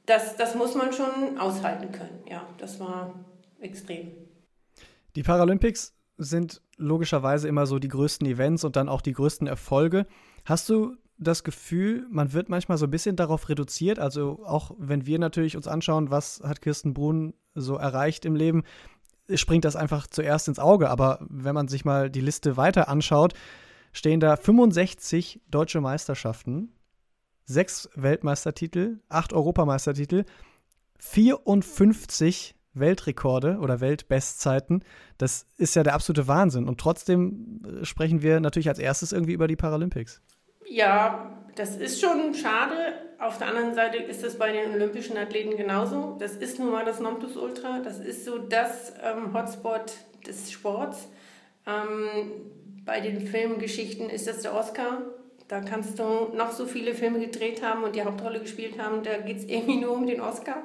Das, 0.06 0.36
das 0.36 0.54
muss 0.54 0.74
man 0.74 0.92
schon 0.92 1.38
aushalten 1.38 1.92
können. 1.92 2.18
Ja, 2.28 2.46
das 2.58 2.80
war 2.80 3.14
extrem. 3.60 4.12
Die 5.14 5.22
Paralympics 5.22 5.94
sind 6.16 6.60
logischerweise 6.76 7.48
immer 7.48 7.66
so 7.66 7.78
die 7.78 7.88
größten 7.88 8.26
Events 8.26 8.64
und 8.64 8.76
dann 8.76 8.88
auch 8.88 9.00
die 9.00 9.12
größten 9.12 9.46
Erfolge. 9.46 10.06
Hast 10.44 10.68
du 10.68 10.96
das 11.18 11.44
Gefühl, 11.44 12.06
man 12.10 12.32
wird 12.32 12.48
manchmal 12.48 12.78
so 12.78 12.86
ein 12.86 12.90
bisschen 12.90 13.16
darauf 13.16 13.48
reduziert? 13.48 13.98
Also 13.98 14.42
auch 14.44 14.72
wenn 14.78 15.06
wir 15.06 15.18
natürlich 15.18 15.56
uns 15.56 15.68
anschauen, 15.68 16.10
was 16.10 16.40
hat 16.44 16.60
Kirsten 16.62 16.94
Brun 16.94 17.34
so 17.54 17.76
erreicht 17.76 18.24
im 18.24 18.34
Leben, 18.34 18.64
springt 19.36 19.64
das 19.64 19.76
einfach 19.76 20.06
zuerst 20.06 20.48
ins 20.48 20.58
Auge. 20.58 20.90
Aber 20.90 21.18
wenn 21.28 21.54
man 21.54 21.68
sich 21.68 21.84
mal 21.84 22.10
die 22.10 22.20
Liste 22.20 22.56
weiter 22.56 22.88
anschaut, 22.88 23.34
stehen 23.92 24.20
da 24.20 24.36
65 24.36 25.40
deutsche 25.48 25.80
Meisterschaften, 25.80 26.72
sechs 27.44 27.88
Weltmeistertitel, 27.94 29.00
acht 29.08 29.32
Europameistertitel, 29.32 30.24
54 30.98 32.54
Weltrekorde 32.74 33.58
oder 33.58 33.80
Weltbestzeiten. 33.80 34.82
Das 35.18 35.46
ist 35.56 35.76
ja 35.76 35.82
der 35.82 35.94
absolute 35.94 36.26
Wahnsinn. 36.26 36.68
Und 36.68 36.80
trotzdem 36.80 37.60
äh, 37.64 37.84
sprechen 37.84 38.22
wir 38.22 38.40
natürlich 38.40 38.68
als 38.68 38.78
erstes 38.78 39.12
irgendwie 39.12 39.34
über 39.34 39.48
die 39.48 39.56
Paralympics. 39.56 40.22
Ja, 40.68 41.32
das 41.54 41.76
ist 41.76 42.00
schon 42.00 42.34
schade. 42.34 42.94
Auf 43.18 43.38
der 43.38 43.48
anderen 43.48 43.74
Seite 43.74 43.98
ist 43.98 44.24
es 44.24 44.38
bei 44.38 44.52
den 44.52 44.72
olympischen 44.72 45.16
Athleten 45.16 45.56
genauso. 45.56 46.16
Das 46.18 46.34
ist 46.34 46.58
nun 46.58 46.70
mal 46.70 46.84
das 46.84 46.98
Nonplusultra. 47.00 47.80
Das 47.80 48.00
ist 48.00 48.24
so 48.24 48.38
das 48.38 48.94
ähm, 49.02 49.32
Hotspot 49.32 49.92
des 50.26 50.50
Sports. 50.50 51.08
Ähm, 51.66 52.30
bei 52.84 53.00
den 53.00 53.20
Filmgeschichten 53.26 54.10
ist 54.10 54.26
das 54.26 54.40
der 54.40 54.54
Oscar. 54.54 55.02
Da 55.48 55.60
kannst 55.60 55.98
du 55.98 56.30
noch 56.34 56.50
so 56.50 56.64
viele 56.66 56.94
Filme 56.94 57.20
gedreht 57.20 57.62
haben 57.62 57.84
und 57.84 57.94
die 57.94 58.02
Hauptrolle 58.02 58.40
gespielt 58.40 58.78
haben. 58.78 59.02
Da 59.02 59.18
geht 59.18 59.36
es 59.36 59.44
irgendwie 59.44 59.76
nur 59.76 59.92
um 59.92 60.06
den 60.06 60.20
Oscar. 60.20 60.62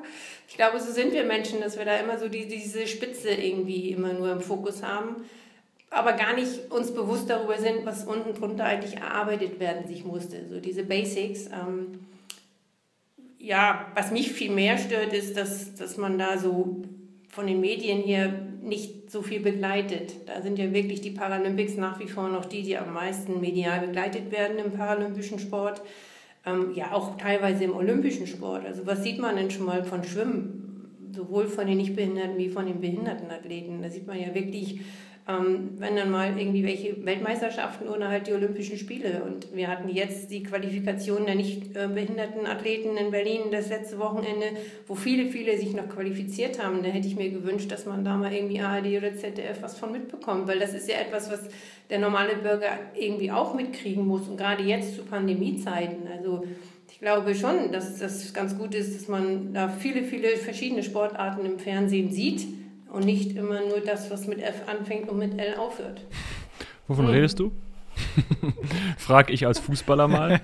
Ich 0.48 0.56
glaube, 0.56 0.80
so 0.80 0.92
sind 0.92 1.12
wir 1.12 1.26
Menschen, 1.26 1.60
dass 1.60 1.78
wir 1.78 1.86
da 1.86 1.98
immer 1.98 2.18
so 2.18 2.30
die, 2.30 2.48
diese 2.48 2.88
Spitze 2.88 3.30
irgendwie 3.30 3.92
immer 3.92 4.14
nur 4.14 4.32
im 4.32 4.40
Fokus 4.40 4.84
haben. 4.84 5.26
Aber 5.90 6.14
gar 6.14 6.36
nicht 6.36 6.72
uns 6.72 6.94
bewusst 6.94 7.30
darüber 7.30 7.58
sind, 7.58 7.86
was 7.86 8.04
unten 8.04 8.34
drunter 8.34 8.66
eigentlich 8.66 8.98
erarbeitet 8.98 9.60
werden 9.60 9.88
sich 9.88 10.04
musste. 10.04 10.48
So 10.50 10.60
diese 10.60 10.84
Basics. 10.84 11.48
Ähm, 11.48 12.00
ja, 13.40 13.88
was 13.96 14.12
mich 14.12 14.32
viel 14.32 14.52
mehr 14.52 14.78
stört, 14.78 15.14
ist, 15.14 15.38
dass, 15.38 15.76
dass 15.76 15.98
man 15.98 16.18
da 16.18 16.38
so 16.38 16.84
von 17.30 17.48
den 17.48 17.62
Medien 17.62 18.00
hier 18.00 18.34
nicht 18.62 19.12
so 19.12 19.22
viel 19.22 19.40
begleitet. 19.40 20.16
Da 20.26 20.42
sind 20.42 20.60
ja 20.60 20.74
wirklich 20.74 21.02
die 21.02 21.12
Paralympics 21.12 21.78
nach 21.78 22.00
wie 22.00 22.08
vor 22.08 22.30
noch 22.30 22.46
die, 22.46 22.64
die 22.64 22.78
am 22.78 22.94
meisten 22.94 23.40
medial 23.40 23.80
begleitet 23.80 24.32
werden 24.32 24.58
im 24.58 24.72
paralympischen 24.72 25.40
Sport. 25.40 25.82
Ähm, 26.46 26.74
ja, 26.74 26.92
auch 26.92 27.18
teilweise 27.18 27.64
im 27.64 27.76
olympischen 27.76 28.28
Sport. 28.28 28.66
Also 28.66 28.86
was 28.86 29.04
sieht 29.04 29.20
man 29.20 29.36
denn 29.36 29.52
schon 29.52 29.66
mal 29.66 29.84
von 29.84 30.04
Schwimmen? 30.04 30.92
Sowohl 31.16 31.48
von 31.48 31.68
den 31.68 31.78
Nichtbehinderten 31.78 32.38
wie 32.38 32.50
von 32.50 32.66
den 32.66 32.82
behinderten 32.82 33.32
Athleten. 33.32 33.82
Da 33.82 33.90
sieht 33.90 34.06
man 34.08 34.20
ja 34.20 34.34
wirklich 34.36 34.82
ähm, 35.28 35.72
wenn 35.78 35.98
dann 35.98 36.10
mal 36.10 36.40
irgendwie 36.40 36.64
welche 36.64 37.06
Weltmeisterschaften 37.06 37.90
oder 37.90 38.08
halt 38.08 38.28
die 38.28 38.34
Olympischen 38.34 38.78
Spiele. 38.78 39.24
Und 39.26 39.54
wir 39.54 39.68
hatten 39.68 39.90
jetzt 39.90 40.32
die 40.32 40.42
Qualifikation 40.42 41.26
der 41.26 41.36
nicht 41.36 41.76
äh, 41.76 41.88
behinderten 41.88 42.46
Athleten 42.46 42.96
in 42.96 43.12
Berlin 43.12 43.52
das 43.52 43.68
letzte 43.68 44.00
Wochenende, 44.00 44.46
wo 44.88 44.96
viele, 44.96 45.30
viele 45.30 45.58
sich 45.58 45.74
noch 45.74 45.90
qualifiziert 45.90 46.64
haben. 46.64 46.82
Da 46.82 46.90
hätte 46.90 47.08
ich 47.08 47.18
mir 47.18 47.30
gewünscht, 47.30 47.70
dass 47.72 47.86
man 47.86 48.06
da 48.06 48.16
mal 48.16 48.32
irgendwie 48.32 48.62
ARD 48.62 48.86
oder 48.98 49.16
ZDF 49.16 49.62
was 49.62 49.78
von 49.78 49.92
mitbekommt, 49.92 50.48
weil 50.48 50.60
das 50.60 50.74
ist 50.74 50.88
ja 50.88 50.96
etwas, 50.96 51.30
was 51.30 51.42
der 51.90 52.00
normale 52.00 52.38
Bürger 52.38 52.80
irgendwie 52.98 53.32
auch 53.32 53.54
mitkriegen 53.54 54.08
muss 54.08 54.30
und 54.30 54.38
gerade 54.38 54.64
jetzt 54.64 54.96
zu 54.96 55.04
Pandemiezeiten. 55.04 56.08
Also 56.08 56.46
ich 56.90 57.00
glaube 57.00 57.36
schon, 57.36 57.74
dass 57.74 58.00
das 58.00 58.34
ganz 58.34 58.58
gut 58.58 58.74
ist, 58.74 58.96
dass 58.96 59.10
man 59.10 59.54
da 59.54 59.68
viele, 59.68 60.04
viele 60.04 60.38
verschiedene 60.38 60.84
Sportarten 60.84 61.46
im 61.46 61.60
Fernsehen 61.60 62.12
sieht 62.12 62.57
und 62.92 63.06
nicht 63.06 63.36
immer 63.36 63.62
nur 63.62 63.80
das, 63.82 64.10
was 64.12 64.28
mit 64.28 64.42
F 64.42 64.68
anfängt 64.68 65.10
und 65.10 65.18
mit 65.18 65.40
L 65.40 65.56
aufhört. 65.56 66.02
Wovon 66.88 67.08
hm. 67.08 67.14
redest 67.14 67.40
du? 67.40 67.52
Frag 68.98 69.30
ich 69.30 69.46
als 69.46 69.60
Fußballer 69.60 70.08
mal. 70.08 70.42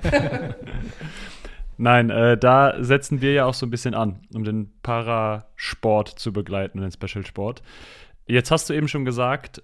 Nein, 1.77 2.09
äh, 2.09 2.37
da 2.37 2.81
setzen 2.83 3.21
wir 3.21 3.33
ja 3.33 3.45
auch 3.45 3.53
so 3.53 3.65
ein 3.65 3.69
bisschen 3.69 3.93
an, 3.93 4.21
um 4.33 4.43
den 4.43 4.71
Parasport 4.83 6.09
zu 6.09 6.31
begleiten, 6.31 6.81
den 6.81 6.91
Special-Sport. 6.91 7.63
Jetzt 8.27 8.51
hast 8.51 8.69
du 8.69 8.73
eben 8.73 8.87
schon 8.87 9.05
gesagt, 9.05 9.61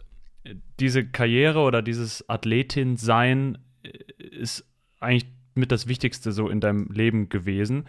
diese 0.80 1.06
Karriere 1.06 1.60
oder 1.60 1.82
dieses 1.82 2.28
Athletin-Sein 2.28 3.60
äh, 3.84 4.24
ist 4.24 4.66
eigentlich 5.00 5.32
mit 5.56 5.72
das 5.72 5.88
Wichtigste 5.88 6.32
so 6.32 6.50
in 6.50 6.60
deinem 6.60 6.90
Leben 6.92 7.30
gewesen. 7.30 7.86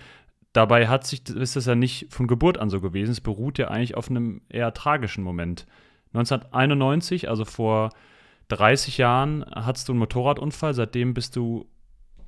Dabei 0.53 0.89
hat 0.89 1.07
sich, 1.07 1.29
ist 1.29 1.57
das 1.57 1.67
ja 1.67 1.75
nicht 1.75 2.13
von 2.13 2.27
Geburt 2.27 2.59
an 2.59 2.71
so 2.71 2.81
gewesen. 2.81 3.13
Es 3.13 3.21
beruht 3.21 3.59
ja 3.59 3.69
eigentlich 3.69 3.97
auf 3.97 4.11
einem 4.11 4.43
eher 4.49 4.75
tragischen 4.75 5.23
Moment. 5.23 5.67
1991, 6.13 7.29
also 7.29 7.45
vor 7.45 7.91
30 8.49 8.99
Jahren, 8.99 9.45
hattest 9.55 9.89
du 9.89 9.93
einen 9.93 10.01
Motorradunfall. 10.01 10.75
Seitdem 10.75 11.15
bist 11.15 11.37
du 11.37 11.67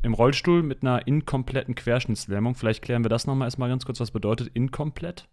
im 0.03 0.15
Rollstuhl 0.15 0.63
mit 0.63 0.83
einer 0.83 1.07
inkompletten 1.07 1.75
Querschnittslähmung. 1.75 2.55
Vielleicht 2.55 2.83
klären 2.83 3.05
wir 3.05 3.09
das 3.09 3.27
nochmal 3.27 3.47
erstmal 3.47 3.69
ganz 3.69 3.85
kurz. 3.85 3.99
Was 3.99 4.13
bedeutet 4.13 4.51
inkomplett? 4.55 5.29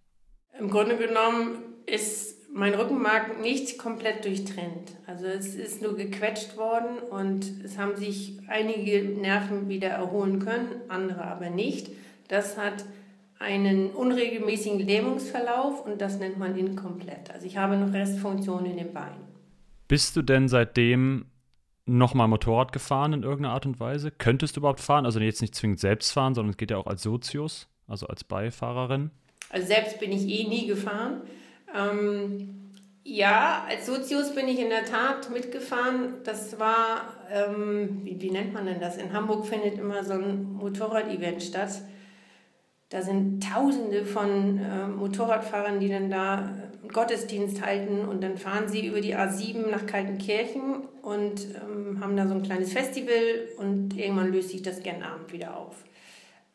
Im 0.60 0.69
Grunde 0.69 0.98
genommen 0.98 1.60
ist 1.86 2.39
mein 2.53 2.74
Rückenmark 2.74 3.41
nicht 3.41 3.77
komplett 3.77 4.25
durchtrennt. 4.25 4.98
Also 5.05 5.25
es 5.25 5.55
ist 5.55 5.81
nur 5.81 5.96
gequetscht 5.96 6.58
worden 6.58 7.00
und 7.10 7.63
es 7.63 7.77
haben 7.77 7.96
sich 7.96 8.39
einige 8.48 9.03
Nerven 9.03 9.69
wieder 9.69 9.89
erholen 9.89 10.39
können, 10.39 10.81
andere 10.88 11.24
aber 11.25 11.50
nicht. 11.50 11.91
Das 12.29 12.57
hat 12.57 12.86
einen 13.39 13.91
unregelmäßigen 13.91 14.79
Lähmungsverlauf 14.79 15.86
und 15.86 16.00
das 16.00 16.19
nennt 16.19 16.38
man 16.38 16.55
inkomplett. 16.57 17.31
Also 17.33 17.45
ich 17.45 17.57
habe 17.57 17.75
noch 17.75 17.93
Restfunktion 17.93 18.65
in 18.65 18.77
den 18.77 18.93
Beinen. 18.93 19.27
Bist 19.88 20.15
du 20.15 20.21
denn 20.21 20.48
seitdem 20.48 21.25
nochmal 21.86 22.27
Motorrad 22.27 22.71
gefahren 22.71 23.13
in 23.13 23.24
irgendeiner 23.24 23.53
Art 23.53 23.65
und 23.65 23.79
Weise? 23.79 24.12
Könntest 24.12 24.55
du 24.55 24.59
überhaupt 24.59 24.81
fahren? 24.81 25.05
Also 25.05 25.19
jetzt 25.19 25.41
nicht 25.41 25.55
zwingend 25.55 25.79
selbst 25.79 26.12
fahren, 26.12 26.36
sondern 26.36 26.51
es 26.51 26.57
geht 26.57 26.69
ja 26.69 26.77
auch 26.77 26.86
als 26.86 27.01
Sozius, 27.01 27.67
also 27.88 28.07
als 28.07 28.24
Beifahrerin. 28.24 29.09
Also 29.50 29.67
selbst 29.67 30.00
bin 30.00 30.12
ich 30.12 30.27
eh 30.27 30.48
nie 30.48 30.67
gefahren. 30.67 31.21
Ähm, 31.75 32.71
ja, 33.03 33.65
als 33.67 33.88
Sozius 33.88 34.36
bin 34.36 34.48
ich 34.48 34.59
in 34.59 34.69
der 34.69 34.86
Tat 34.86 35.31
mitgefahren. 35.31 36.15
Das 36.25 36.59
war, 36.59 37.13
ähm, 37.31 38.01
wie, 38.03 38.21
wie 38.21 38.29
nennt 38.29 38.53
man 38.53 38.65
denn 38.65 38.79
das? 38.79 38.98
In 38.98 39.13
Hamburg 39.13 39.48
findet 39.48 39.79
immer 39.79 40.03
so 40.03 40.13
ein 40.13 40.53
Motorrad-Event 40.53 41.41
statt 41.41 41.81
da 42.89 43.01
sind 43.03 43.43
Tausende 43.43 44.03
von 44.03 44.60
äh, 44.60 44.88
Motorradfahrern, 44.88 45.79
die 45.79 45.89
dann 45.89 46.10
da 46.10 46.53
Gottesdienst 46.91 47.63
halten 47.63 48.08
und 48.08 48.24
dann 48.24 48.38
fahren 48.38 48.67
sie 48.67 48.88
über 48.88 49.00
die 49.00 49.15
A7 49.15 49.69
nach 49.69 49.86
Kaltenkirchen 49.86 50.81
und 51.03 51.48
ähm, 51.55 52.00
haben 52.01 52.17
da 52.17 52.27
so 52.27 52.34
ein 52.34 52.41
kleines 52.41 52.74
Festival 52.74 53.48
und 53.58 53.96
irgendwann 53.96 54.31
löst 54.31 54.50
sich 54.50 54.63
das 54.63 54.81
gern 54.81 55.03
Abend 55.03 55.31
wieder 55.31 55.55
auf. 55.55 55.75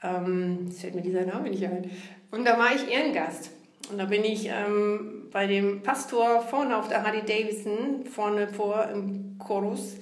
Ähm, 0.02 0.66
jetzt 0.66 0.80
fällt 0.80 0.96
mir 0.96 1.02
dieser 1.02 1.24
Name 1.24 1.50
nicht 1.50 1.64
ein. 1.64 1.90
Und 2.32 2.44
da 2.44 2.58
war 2.58 2.74
ich 2.74 2.92
Ehrengast. 2.92 3.50
Und 3.90 3.98
da 3.98 4.06
bin 4.06 4.24
ich 4.24 4.48
ähm, 4.48 5.28
bei 5.30 5.46
dem 5.46 5.82
Pastor 5.82 6.40
vorne 6.40 6.76
auf 6.76 6.88
der 6.88 7.04
Harley 7.04 7.20
Davidson, 7.20 8.06
vorne 8.06 8.48
vor 8.48 8.88
im 8.88 9.38
Chorus, 9.38 9.96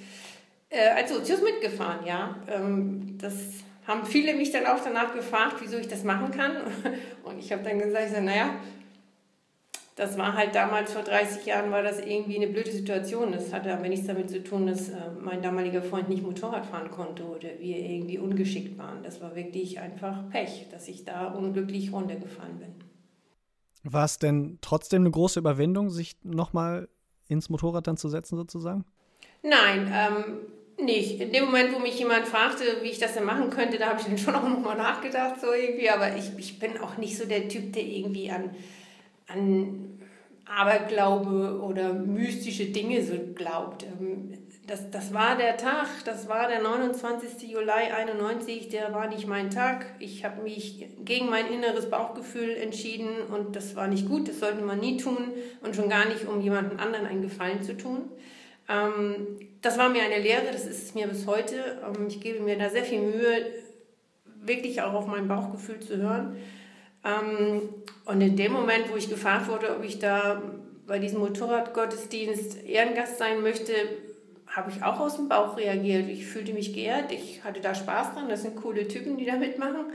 äh, 0.69 0.89
als 0.95 1.13
Sozius 1.13 1.41
mitgefahren, 1.41 2.05
ja. 2.05 2.37
Ähm, 2.47 3.17
das 3.19 3.62
haben 3.87 4.05
viele 4.05 4.33
mich 4.35 4.51
dann 4.51 4.65
auch 4.65 4.79
danach 4.83 5.13
gefragt, 5.13 5.57
wieso 5.59 5.77
ich 5.77 5.87
das 5.87 6.03
machen 6.03 6.31
kann. 6.31 6.57
Und 7.23 7.39
ich 7.39 7.51
habe 7.51 7.63
dann 7.63 7.79
gesagt, 7.79 8.05
ich 8.07 8.13
sag, 8.13 8.23
naja, 8.23 8.55
das 9.95 10.17
war 10.17 10.33
halt 10.33 10.55
damals 10.55 10.93
vor 10.93 11.03
30 11.03 11.45
Jahren, 11.45 11.69
war 11.69 11.83
das 11.83 11.99
irgendwie 11.99 12.37
eine 12.37 12.47
blöde 12.47 12.71
Situation. 12.71 13.31
Das 13.31 13.53
hatte 13.53 13.71
aber 13.71 13.87
nichts 13.87 14.07
damit 14.07 14.29
zu 14.29 14.43
tun, 14.43 14.65
dass 14.65 14.89
äh, 14.89 14.95
mein 15.21 15.41
damaliger 15.41 15.83
Freund 15.83 16.09
nicht 16.09 16.23
Motorrad 16.23 16.65
fahren 16.65 16.89
konnte 16.89 17.23
oder 17.23 17.49
wir 17.59 17.77
irgendwie 17.77 18.17
ungeschickt 18.17 18.77
waren. 18.77 19.03
Das 19.03 19.21
war 19.21 19.35
wirklich 19.35 19.79
einfach 19.79 20.29
Pech, 20.29 20.67
dass 20.71 20.87
ich 20.87 21.05
da 21.05 21.27
unglücklich 21.27 21.91
runtergefallen 21.93 22.57
bin. 22.57 22.73
War 23.83 24.05
es 24.05 24.17
denn 24.17 24.57
trotzdem 24.61 25.03
eine 25.03 25.11
große 25.11 25.39
Überwindung, 25.39 25.89
sich 25.89 26.15
nochmal 26.23 26.87
ins 27.27 27.49
Motorrad 27.49 27.85
dann 27.85 27.97
zu 27.97 28.09
setzen, 28.09 28.37
sozusagen? 28.37 28.85
Nein, 29.43 29.91
ähm, 29.93 30.37
nicht. 30.83 31.19
In 31.19 31.31
dem 31.31 31.45
Moment, 31.45 31.73
wo 31.73 31.79
mich 31.79 31.97
jemand 31.97 32.27
fragte, 32.27 32.63
wie 32.81 32.89
ich 32.89 32.99
das 32.99 33.13
denn 33.13 33.25
machen 33.25 33.49
könnte, 33.49 33.77
da 33.77 33.87
habe 33.87 33.99
ich 33.99 34.05
dann 34.05 34.17
schon 34.17 34.35
auch 34.35 34.43
nochmal 34.49 34.77
nachgedacht, 34.77 35.41
so 35.41 35.53
irgendwie. 35.53 35.89
Aber 35.89 36.15
ich, 36.15 36.31
ich 36.37 36.59
bin 36.59 36.77
auch 36.79 36.97
nicht 36.97 37.17
so 37.17 37.25
der 37.25 37.47
Typ, 37.47 37.73
der 37.73 37.83
irgendwie 37.83 38.29
an, 38.31 38.55
an 39.27 39.99
Aberglaube 40.45 41.61
oder 41.61 41.93
mystische 41.93 42.65
Dinge 42.65 43.03
so 43.03 43.13
glaubt. 43.35 43.83
Ähm, 43.83 44.37
das, 44.65 44.89
das 44.91 45.13
war 45.13 45.35
der 45.35 45.57
Tag, 45.57 45.87
das 46.05 46.29
war 46.29 46.47
der 46.47 46.61
29. 46.61 47.49
Juli 47.51 47.69
91, 47.69 48.69
der 48.69 48.93
war 48.93 49.09
nicht 49.09 49.27
mein 49.27 49.49
Tag. 49.49 49.85
Ich 49.99 50.23
habe 50.23 50.41
mich 50.41 50.87
gegen 51.03 51.29
mein 51.29 51.51
inneres 51.51 51.89
Bauchgefühl 51.89 52.51
entschieden 52.51 53.09
und 53.29 53.57
das 53.57 53.75
war 53.75 53.87
nicht 53.87 54.07
gut, 54.07 54.29
das 54.29 54.39
sollte 54.39 54.61
man 54.61 54.79
nie 54.79 54.95
tun 54.95 55.33
und 55.63 55.75
schon 55.75 55.89
gar 55.89 56.05
nicht, 56.05 56.25
um 56.27 56.39
jemandem 56.39 56.79
anderen 56.79 57.05
einen 57.05 57.21
Gefallen 57.21 57.61
zu 57.61 57.75
tun. 57.75 58.09
Ähm, 58.69 59.39
das 59.61 59.77
war 59.77 59.89
mir 59.89 60.03
eine 60.03 60.19
Lehre, 60.19 60.51
das 60.51 60.65
ist 60.65 60.83
es 60.83 60.95
mir 60.95 61.07
bis 61.07 61.27
heute. 61.27 61.81
Ähm, 61.85 62.07
ich 62.07 62.19
gebe 62.19 62.39
mir 62.39 62.57
da 62.57 62.69
sehr 62.69 62.83
viel 62.83 63.01
Mühe, 63.01 63.45
wirklich 64.25 64.81
auch 64.81 64.93
auf 64.93 65.07
mein 65.07 65.27
Bauchgefühl 65.27 65.79
zu 65.79 65.97
hören. 65.97 66.37
Ähm, 67.03 67.69
und 68.05 68.21
in 68.21 68.35
dem 68.35 68.53
Moment, 68.53 68.91
wo 68.91 68.95
ich 68.95 69.09
gefragt 69.09 69.47
wurde, 69.47 69.75
ob 69.75 69.83
ich 69.83 69.99
da 69.99 70.41
bei 70.85 70.99
diesem 70.99 71.19
Motorradgottesdienst 71.19 72.63
Ehrengast 72.65 73.17
sein 73.17 73.41
möchte, 73.41 73.73
habe 74.47 74.69
ich 74.69 74.83
auch 74.83 74.99
aus 74.99 75.15
dem 75.15 75.29
Bauch 75.29 75.57
reagiert. 75.57 76.07
Ich 76.09 76.27
fühlte 76.27 76.53
mich 76.53 76.73
geehrt, 76.73 77.11
ich 77.11 77.43
hatte 77.43 77.59
da 77.59 77.73
Spaß 77.73 78.13
dran. 78.13 78.29
Das 78.29 78.43
sind 78.43 78.55
coole 78.55 78.87
Typen, 78.87 79.17
die 79.17 79.25
da 79.25 79.35
mitmachen. 79.37 79.85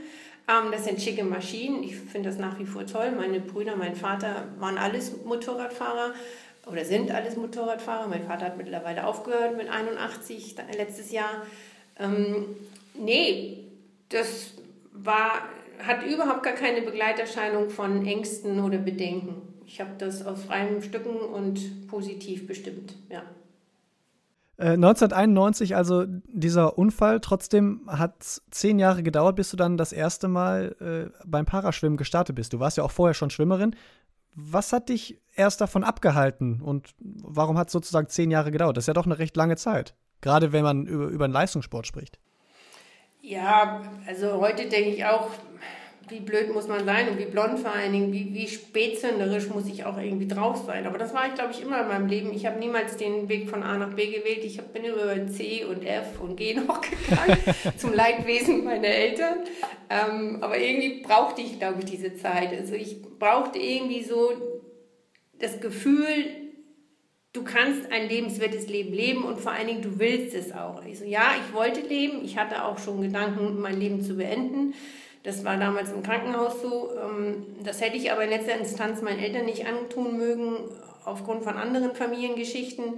das 0.46 0.84
sind 0.84 1.00
schicke 1.00 1.25
Maschinen. 1.25 1.84
Ich 1.84 1.96
finde 1.96 2.30
das 2.30 2.38
nach 2.38 2.58
wie 2.58 2.66
vor 2.66 2.84
toll. 2.84 3.12
Meine 3.12 3.38
Brüder, 3.38 3.76
mein 3.76 3.94
Vater 3.94 4.48
waren 4.58 4.78
alles 4.78 5.25
Motorradfahrer 5.25 6.12
oder 6.70 6.84
sind 6.84 7.10
alles 7.10 7.37
Motorradfahrer. 7.37 8.08
Mein 8.08 8.25
Vater 8.25 8.46
hat 8.46 8.56
mittlerweile 8.56 9.06
aufgehört 9.06 9.56
mit 9.56 9.68
81 9.68 10.56
letztes 10.76 11.10
Jahr. 11.12 11.42
Ähm, 11.98 12.56
nee, 12.94 13.64
das 14.08 14.52
war, 14.92 15.42
hat 15.80 16.04
überhaupt 16.04 16.42
gar 16.42 16.54
keine 16.54 16.82
Begleiterscheinung 16.82 17.70
von 17.70 18.06
Ängsten 18.06 18.60
oder 18.60 18.78
Bedenken. 18.78 19.42
Ich 19.66 19.80
habe 19.80 19.90
das 19.98 20.25
aus 20.25 20.44
freien 20.44 20.82
Stücken 20.82 21.16
und 21.16 21.88
positiv 21.88 22.46
bestimmt, 22.46 22.94
ja. 23.10 23.22
1991, 24.58 25.70
äh, 25.70 25.75
also 25.75 26.04
dieser 26.06 26.78
Unfall, 26.78 27.20
trotzdem 27.20 27.82
hat 27.87 28.16
es 28.20 28.42
zehn 28.50 28.80
Jahre 28.80 29.04
gedauert, 29.04 29.37
bis 29.37 29.50
du 29.50 29.56
dann 29.56 29.76
das 29.76 29.92
erste 29.92 30.26
Mal 30.26 30.75
äh, 30.80 31.18
beim 31.25 31.46
Paraschwimmen 31.46 31.96
gestartet 31.96 32.34
bist. 32.34 32.52
Du 32.52 32.58
warst 32.58 32.76
ja 32.76 32.82
auch 32.82 32.90
vorher 32.90 33.14
schon 33.14 33.30
Schwimmerin. 33.30 33.76
Was 34.34 34.72
hat 34.72 34.88
dich 34.88 35.20
erst 35.38 35.61
davon 35.61 35.85
abgehalten 35.85 36.61
und 36.61 36.95
warum 36.99 37.57
hat 37.57 37.68
es 37.68 37.73
sozusagen 37.73 38.09
zehn 38.09 38.30
Jahre 38.30 38.50
gedauert? 38.50 38.76
Das 38.76 38.85
ist 38.85 38.88
ja 38.88 38.95
doch 38.95 39.07
eine 39.07 39.18
recht 39.18 39.37
lange 39.37 39.57
Zeit, 39.57 39.95
gerade 40.21 40.52
wenn 40.52 40.64
man 40.64 40.87
über, 40.87 41.07
über 41.07 41.25
einen 41.25 41.35
Leistungssport 41.35 41.87
spricht. 41.87 42.18
Ja, 43.23 43.83
also 44.07 44.40
heute 44.40 44.68
denke 44.68 44.90
ich 44.90 45.04
auch, 45.04 45.30
wie 46.11 46.21
blöd 46.21 46.52
muss 46.52 46.68
man 46.68 46.85
sein 46.85 47.09
und 47.09 47.18
wie 47.18 47.26
blond 47.26 47.59
vor 47.59 47.73
allen 47.73 47.92
Dingen, 47.92 48.12
wie, 48.12 48.33
wie 48.33 48.49
spätzünderisch 48.49 49.49
muss 49.49 49.66
ich 49.66 49.85
auch 49.85 49.99
irgendwie 49.99 50.26
drauf 50.26 50.64
sein. 50.66 50.87
Aber 50.87 50.99
das 50.99 51.12
war 51.12 51.26
ich, 51.26 51.35
glaube 51.35 51.52
ich, 51.52 51.61
immer 51.61 51.83
in 51.83 51.88
meinem 51.88 52.07
Leben. 52.07 52.33
Ich 52.33 52.47
habe 52.47 52.59
niemals 52.59 52.97
den 52.97 53.28
Weg 53.28 53.50
von 53.50 53.62
A 53.62 53.76
nach 53.76 53.92
B 53.92 54.07
gewählt. 54.07 54.45
Ich 54.45 54.61
bin 54.61 54.85
über 54.85 55.26
C 55.26 55.64
und 55.64 55.85
F 55.85 56.21
und 56.21 56.37
G 56.37 56.54
noch 56.66 56.80
gegangen, 56.80 57.38
zum 57.76 57.92
Leidwesen 57.92 58.64
meiner 58.64 58.88
Eltern. 58.88 59.40
Ähm, 59.90 60.38
aber 60.40 60.59
irgendwie 60.59 61.02
brauchte 61.02 61.42
ich, 61.42 61.59
glaube 61.59 61.80
ich, 61.80 61.85
diese 61.85 62.14
Zeit. 62.16 62.59
Also 62.59 62.75
ich 62.75 63.02
brauchte 63.18 63.59
irgendwie 63.59 64.02
so 64.02 64.33
das 65.38 65.61
Gefühl, 65.61 66.07
du 67.33 67.45
kannst 67.45 67.90
ein 67.92 68.09
lebenswertes 68.09 68.68
Leben 68.68 68.92
leben 68.92 69.25
und 69.25 69.40
vor 69.40 69.52
allen 69.52 69.66
Dingen 69.66 69.83
du 69.83 69.99
willst 69.99 70.35
es 70.35 70.52
auch. 70.52 70.85
Ich 70.85 70.99
so, 70.99 71.04
ja, 71.04 71.35
ich 71.45 71.54
wollte 71.54 71.80
leben. 71.80 72.25
Ich 72.25 72.37
hatte 72.37 72.64
auch 72.64 72.78
schon 72.78 73.00
Gedanken, 73.00 73.61
mein 73.61 73.78
Leben 73.78 74.02
zu 74.02 74.16
beenden. 74.16 74.75
Das 75.23 75.45
war 75.45 75.57
damals 75.57 75.92
im 75.92 76.02
Krankenhaus 76.02 76.62
so. 76.62 76.90
Ähm, 76.92 77.47
das 77.64 77.80
hätte 77.80 77.97
ich 77.97 78.11
aber 78.11 78.25
in 78.25 78.30
letzter 78.30 78.59
Instanz 78.59 79.02
meinen 79.02 79.21
Eltern 79.21 79.45
nicht 79.45 79.66
antun 79.66 80.16
mögen, 80.16 80.57
aufgrund 81.04 81.45
von 81.45 81.54
anderen 81.54 81.95
Familiengeschichten. 81.95 82.95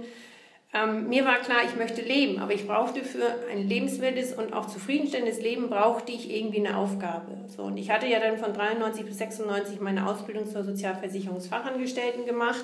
Ähm, 0.73 1.09
mir 1.09 1.25
war 1.25 1.35
klar, 1.39 1.59
ich 1.65 1.75
möchte 1.75 2.01
leben, 2.01 2.39
aber 2.39 2.53
ich 2.53 2.65
brauchte 2.65 3.03
für 3.03 3.25
ein 3.51 3.67
lebenswertes 3.67 4.31
und 4.33 4.53
auch 4.53 4.67
zufriedenstellendes 4.67 5.41
Leben 5.41 5.69
brauchte 5.69 6.13
ich 6.13 6.33
irgendwie 6.33 6.65
eine 6.65 6.77
Aufgabe. 6.77 7.37
So, 7.47 7.63
und 7.63 7.77
ich 7.77 7.91
hatte 7.91 8.07
ja 8.07 8.19
dann 8.21 8.37
von 8.37 8.53
93 8.53 9.05
bis 9.05 9.17
96 9.17 9.81
meine 9.81 10.07
Ausbildung 10.07 10.47
zur 10.47 10.63
Sozialversicherungsfachangestellten 10.63 12.25
gemacht. 12.25 12.63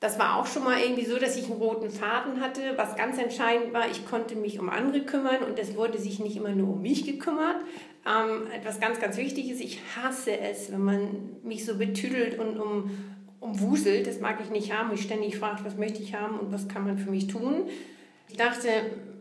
Das 0.00 0.18
war 0.18 0.38
auch 0.38 0.46
schon 0.46 0.64
mal 0.64 0.78
irgendwie 0.80 1.04
so, 1.04 1.18
dass 1.18 1.36
ich 1.36 1.44
einen 1.44 1.60
roten 1.60 1.90
Faden 1.90 2.40
hatte. 2.40 2.60
Was 2.76 2.96
ganz 2.96 3.18
entscheidend 3.18 3.74
war, 3.74 3.90
ich 3.90 4.06
konnte 4.06 4.34
mich 4.34 4.58
um 4.58 4.70
andere 4.70 5.00
kümmern 5.00 5.42
und 5.46 5.58
es 5.58 5.76
wurde 5.76 5.98
sich 5.98 6.20
nicht 6.20 6.36
immer 6.36 6.50
nur 6.50 6.74
um 6.74 6.82
mich 6.82 7.04
gekümmert, 7.04 7.56
ähm, 8.06 8.46
etwas 8.54 8.78
ganz, 8.78 9.00
ganz 9.00 9.16
wichtig 9.16 9.50
ist, 9.50 9.60
ich 9.60 9.80
hasse 9.96 10.38
es, 10.38 10.70
wenn 10.70 10.84
man 10.84 11.08
mich 11.42 11.64
so 11.64 11.76
betüdelt 11.76 12.38
und 12.38 12.58
um, 12.58 12.90
umwuselt. 13.46 14.06
Das 14.06 14.20
mag 14.20 14.38
ich 14.42 14.50
nicht 14.50 14.72
haben. 14.72 14.92
Ich 14.94 15.02
ständig 15.02 15.38
frage, 15.38 15.64
was 15.64 15.76
möchte 15.76 16.02
ich 16.02 16.14
haben 16.14 16.38
und 16.38 16.52
was 16.52 16.68
kann 16.68 16.84
man 16.84 16.98
für 16.98 17.10
mich 17.10 17.26
tun. 17.26 17.68
Ich 18.28 18.36
dachte, 18.36 18.68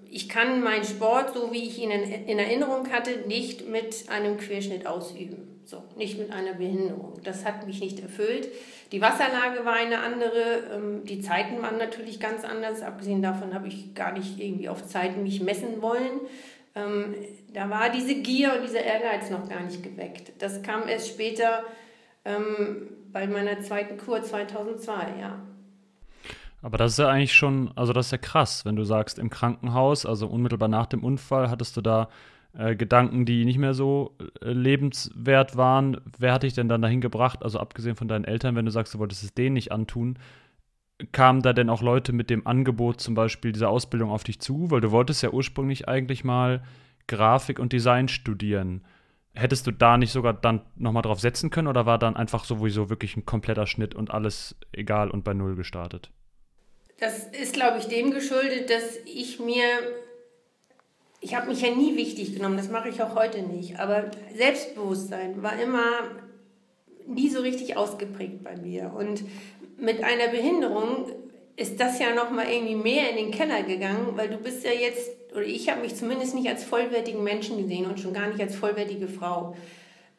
ich 0.09 0.29
kann 0.29 0.63
meinen 0.63 0.83
Sport, 0.83 1.33
so 1.33 1.51
wie 1.51 1.63
ich 1.63 1.79
ihn 1.79 1.91
in 1.91 2.39
Erinnerung 2.39 2.91
hatte, 2.91 3.27
nicht 3.27 3.67
mit 3.67 4.05
einem 4.09 4.37
Querschnitt 4.37 4.87
ausüben. 4.87 5.55
So, 5.65 5.83
nicht 5.97 6.19
mit 6.19 6.31
einer 6.31 6.53
Behinderung. 6.53 7.19
Das 7.23 7.43
hat 7.43 7.65
mich 7.65 7.79
nicht 7.81 7.99
erfüllt. 7.99 8.49
Die 8.91 9.01
Wasserlage 9.01 9.65
war 9.65 9.73
eine 9.73 9.99
andere, 9.99 10.63
ähm, 10.73 11.05
die 11.05 11.21
Zeiten 11.21 11.61
waren 11.61 11.77
natürlich 11.77 12.19
ganz 12.19 12.43
anders. 12.43 12.83
Abgesehen 12.83 13.23
davon 13.23 13.53
habe 13.53 13.67
ich 13.67 13.95
gar 13.95 14.11
nicht 14.11 14.39
irgendwie 14.39 14.69
auf 14.69 14.85
Zeiten 14.85 15.23
mich 15.23 15.41
messen 15.41 15.81
wollen. 15.81 16.21
Ähm, 16.75 17.15
da 17.51 17.69
war 17.69 17.89
diese 17.89 18.15
Gier 18.15 18.53
und 18.55 18.63
dieser 18.67 18.83
Ehrgeiz 18.83 19.31
noch 19.31 19.49
gar 19.49 19.63
nicht 19.63 19.81
geweckt. 19.81 20.33
Das 20.37 20.61
kam 20.61 20.87
erst 20.87 21.07
später 21.07 21.63
ähm, 22.25 22.89
bei 23.11 23.27
meiner 23.27 23.61
zweiten 23.61 23.97
Kur 23.97 24.21
2002, 24.21 24.93
ja. 25.19 25.39
Aber 26.61 26.77
das 26.77 26.93
ist 26.93 26.99
ja 26.99 27.09
eigentlich 27.09 27.33
schon, 27.33 27.71
also 27.75 27.93
das 27.93 28.07
ist 28.07 28.11
ja 28.11 28.17
krass, 28.17 28.65
wenn 28.65 28.75
du 28.75 28.83
sagst, 28.83 29.19
im 29.19 29.29
Krankenhaus, 29.29 30.05
also 30.05 30.27
unmittelbar 30.27 30.67
nach 30.67 30.87
dem 30.87 31.03
Unfall, 31.03 31.49
hattest 31.49 31.77
du 31.77 31.81
da 31.81 32.09
äh, 32.57 32.75
Gedanken, 32.75 33.25
die 33.25 33.45
nicht 33.45 33.59
mehr 33.59 33.73
so 33.73 34.17
äh, 34.41 34.51
lebenswert 34.51 35.57
waren. 35.57 36.01
Wer 36.17 36.33
hat 36.33 36.43
dich 36.43 36.53
denn 36.53 36.67
dann 36.67 36.81
dahin 36.81 37.01
gebracht, 37.01 37.43
also 37.43 37.59
abgesehen 37.59 37.95
von 37.95 38.07
deinen 38.07 38.25
Eltern, 38.25 38.55
wenn 38.55 38.65
du 38.65 38.71
sagst, 38.71 38.93
du 38.93 38.99
wolltest 38.99 39.23
es 39.23 39.33
denen 39.33 39.53
nicht 39.53 39.71
antun, 39.71 40.17
kamen 41.11 41.41
da 41.41 41.53
denn 41.53 41.69
auch 41.69 41.81
Leute 41.81 42.13
mit 42.13 42.29
dem 42.29 42.47
Angebot 42.47 43.01
zum 43.01 43.13
Beispiel 43.13 43.51
dieser 43.51 43.69
Ausbildung 43.69 44.09
auf 44.09 44.23
dich 44.23 44.39
zu? 44.39 44.71
Weil 44.71 44.81
du 44.81 44.91
wolltest 44.91 45.21
ja 45.21 45.29
ursprünglich 45.31 45.87
eigentlich 45.87 46.23
mal 46.23 46.63
Grafik 47.07 47.59
und 47.59 47.73
Design 47.73 48.07
studieren. 48.07 48.81
Hättest 49.35 49.67
du 49.67 49.71
da 49.71 49.97
nicht 49.97 50.11
sogar 50.11 50.33
dann 50.33 50.61
nochmal 50.77 51.03
drauf 51.03 51.19
setzen 51.19 51.49
können 51.49 51.67
oder 51.67 51.85
war 51.85 51.99
dann 51.99 52.15
einfach 52.15 52.45
sowieso 52.45 52.89
wirklich 52.89 53.17
ein 53.17 53.25
kompletter 53.25 53.67
Schnitt 53.67 53.93
und 53.93 54.09
alles 54.11 54.55
egal 54.71 55.11
und 55.11 55.23
bei 55.23 55.33
Null 55.33 55.55
gestartet? 55.55 56.09
Das 56.99 57.25
ist, 57.27 57.53
glaube 57.53 57.79
ich, 57.79 57.87
dem 57.87 58.11
geschuldet, 58.11 58.69
dass 58.69 58.97
ich 59.05 59.39
mir, 59.41 59.65
ich 61.19 61.35
habe 61.35 61.47
mich 61.47 61.61
ja 61.61 61.75
nie 61.75 61.97
wichtig 61.97 62.33
genommen, 62.33 62.55
das 62.55 62.69
mache 62.69 62.87
ich 62.87 63.01
auch 63.03 63.15
heute 63.15 63.41
nicht, 63.41 63.77
aber 63.77 64.09
Selbstbewusstsein 64.33 65.43
war 65.43 65.59
immer 65.61 65.83
nie 67.05 67.29
so 67.29 67.41
richtig 67.41 67.75
ausgeprägt 67.75 68.43
bei 68.43 68.55
mir. 68.55 68.93
Und 68.95 69.23
mit 69.77 70.01
einer 70.03 70.29
Behinderung 70.29 71.11
ist 71.57 71.79
das 71.79 71.99
ja 71.99 72.13
noch 72.15 72.31
mal 72.31 72.47
irgendwie 72.49 72.75
mehr 72.75 73.09
in 73.09 73.17
den 73.17 73.31
Keller 73.31 73.63
gegangen, 73.63 74.13
weil 74.15 74.29
du 74.29 74.37
bist 74.37 74.63
ja 74.63 74.71
jetzt 74.71 75.11
oder 75.35 75.45
ich 75.45 75.69
habe 75.69 75.81
mich 75.81 75.95
zumindest 75.95 76.35
nicht 76.35 76.47
als 76.47 76.63
vollwertigen 76.63 77.23
Menschen 77.23 77.57
gesehen 77.57 77.85
und 77.85 77.99
schon 77.99 78.13
gar 78.13 78.27
nicht 78.27 78.39
als 78.39 78.55
vollwertige 78.55 79.07
Frau. 79.07 79.55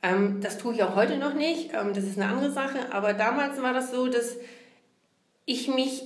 Ähm, 0.03 0.41
das 0.41 0.59
tue 0.59 0.75
ich 0.75 0.83
auch 0.83 0.95
heute 0.95 1.17
noch 1.17 1.35
nicht. 1.35 1.71
Ähm, 1.73 1.95
das 1.95 2.05
ist 2.05 2.19
eine 2.19 2.31
andere 2.31 2.51
Sache. 2.51 2.93
Aber 2.93 3.15
damals 3.15 3.61
war 3.63 3.73
das 3.73 3.91
so, 3.91 4.07
dass 4.07 4.37
ich 5.47 5.69
mich, 5.69 6.03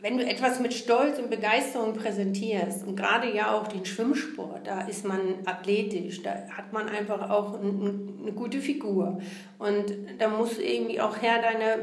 wenn 0.00 0.18
du 0.18 0.24
etwas 0.24 0.60
mit 0.60 0.74
Stolz 0.74 1.18
und 1.18 1.30
Begeisterung 1.30 1.94
präsentierst 1.94 2.86
und 2.86 2.96
gerade 2.96 3.34
ja 3.34 3.54
auch 3.54 3.68
den 3.68 3.84
Schwimmsport, 3.84 4.66
da 4.66 4.82
ist 4.82 5.04
man 5.04 5.20
athletisch, 5.44 6.22
da 6.22 6.48
hat 6.56 6.72
man 6.72 6.88
einfach 6.88 7.30
auch 7.30 7.58
eine 7.58 8.32
gute 8.34 8.60
Figur 8.60 9.20
und 9.58 9.92
da 10.18 10.28
muss 10.28 10.58
irgendwie 10.58 11.00
auch 11.00 11.16
Herr 11.18 11.40
deiner 11.40 11.76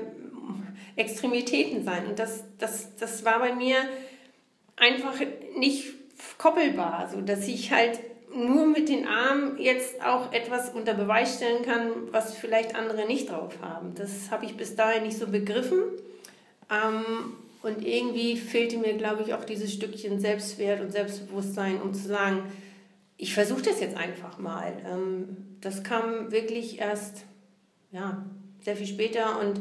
Extremitäten 0.96 1.84
sein. 1.84 2.08
Und 2.08 2.20
das, 2.20 2.44
das, 2.58 2.96
das 2.98 3.24
war 3.26 3.40
bei 3.40 3.56
mir 3.56 3.78
einfach 4.76 5.16
nicht 5.58 5.99
koppelbar, 6.38 7.10
so 7.12 7.22
dass 7.22 7.48
ich 7.48 7.72
halt 7.72 8.00
nur 8.36 8.68
mit 8.68 8.90
den 8.90 9.08
Armen 9.08 9.58
jetzt 9.58 10.04
auch 10.06 10.32
etwas 10.32 10.70
unter 10.70 10.94
Beweis 10.94 11.36
stellen 11.36 11.64
kann, 11.64 11.92
was 12.12 12.36
vielleicht 12.36 12.76
andere 12.76 13.08
nicht 13.08 13.32
drauf 13.32 13.56
haben. 13.62 13.96
Das 13.96 14.30
habe 14.30 14.46
ich 14.46 14.56
bis 14.56 14.76
dahin 14.76 15.04
nicht 15.04 15.18
so 15.18 15.28
begriffen. 15.28 15.80
Ähm, 16.70 17.34
und 17.62 17.86
irgendwie 17.86 18.38
fehlte 18.38 18.78
mir, 18.78 18.94
glaube 18.94 19.24
ich, 19.24 19.34
auch 19.34 19.44
dieses 19.44 19.74
Stückchen 19.74 20.20
Selbstwert 20.20 20.80
und 20.80 20.92
Selbstbewusstsein, 20.92 21.82
um 21.82 21.94
zu 21.94 22.08
sagen, 22.08 22.44
ich 23.18 23.34
versuche 23.34 23.64
das 23.64 23.82
jetzt 23.82 23.98
einfach 23.98 24.38
mal. 24.38 24.74
Ähm, 24.90 25.58
das 25.60 25.84
kam 25.84 26.32
wirklich 26.32 26.80
erst 26.80 27.26
ja, 27.92 28.24
sehr 28.62 28.78
viel 28.78 28.88
später 28.88 29.40
und 29.40 29.60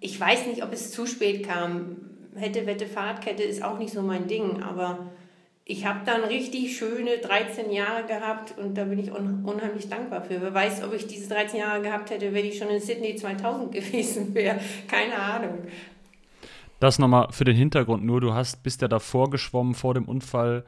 ich 0.00 0.18
weiß 0.18 0.46
nicht, 0.46 0.62
ob 0.62 0.72
es 0.72 0.92
zu 0.92 1.06
spät 1.06 1.46
kam. 1.46 1.96
Hätte, 2.36 2.66
Wette, 2.66 2.86
Fahrradkette 2.86 3.42
ist 3.42 3.64
auch 3.64 3.78
nicht 3.78 3.92
so 3.92 4.02
mein 4.02 4.28
Ding, 4.28 4.62
aber 4.62 5.10
ich 5.70 5.86
habe 5.86 6.00
dann 6.04 6.24
richtig 6.24 6.76
schöne 6.76 7.18
13 7.18 7.70
Jahre 7.70 8.04
gehabt 8.04 8.58
und 8.58 8.76
da 8.76 8.84
bin 8.84 8.98
ich 8.98 9.12
un 9.12 9.44
unheimlich 9.44 9.88
dankbar 9.88 10.22
für. 10.22 10.40
Wer 10.40 10.52
weiß, 10.52 10.82
ob 10.82 10.92
ich 10.92 11.06
diese 11.06 11.28
13 11.28 11.60
Jahre 11.60 11.80
gehabt 11.80 12.10
hätte, 12.10 12.34
wenn 12.34 12.44
ich 12.44 12.58
schon 12.58 12.68
in 12.68 12.80
Sydney 12.80 13.14
2000 13.14 13.70
gewesen 13.72 14.34
wäre. 14.34 14.58
Keine 14.88 15.16
Ahnung. 15.16 15.58
Das 16.80 16.98
nochmal 16.98 17.28
für 17.30 17.44
den 17.44 17.56
Hintergrund 17.56 18.04
nur. 18.04 18.20
Du 18.20 18.34
hast, 18.34 18.62
bist 18.64 18.82
ja 18.82 18.88
davor 18.88 19.30
geschwommen, 19.30 19.74
vor 19.74 19.94
dem 19.94 20.06
Unfall, 20.06 20.64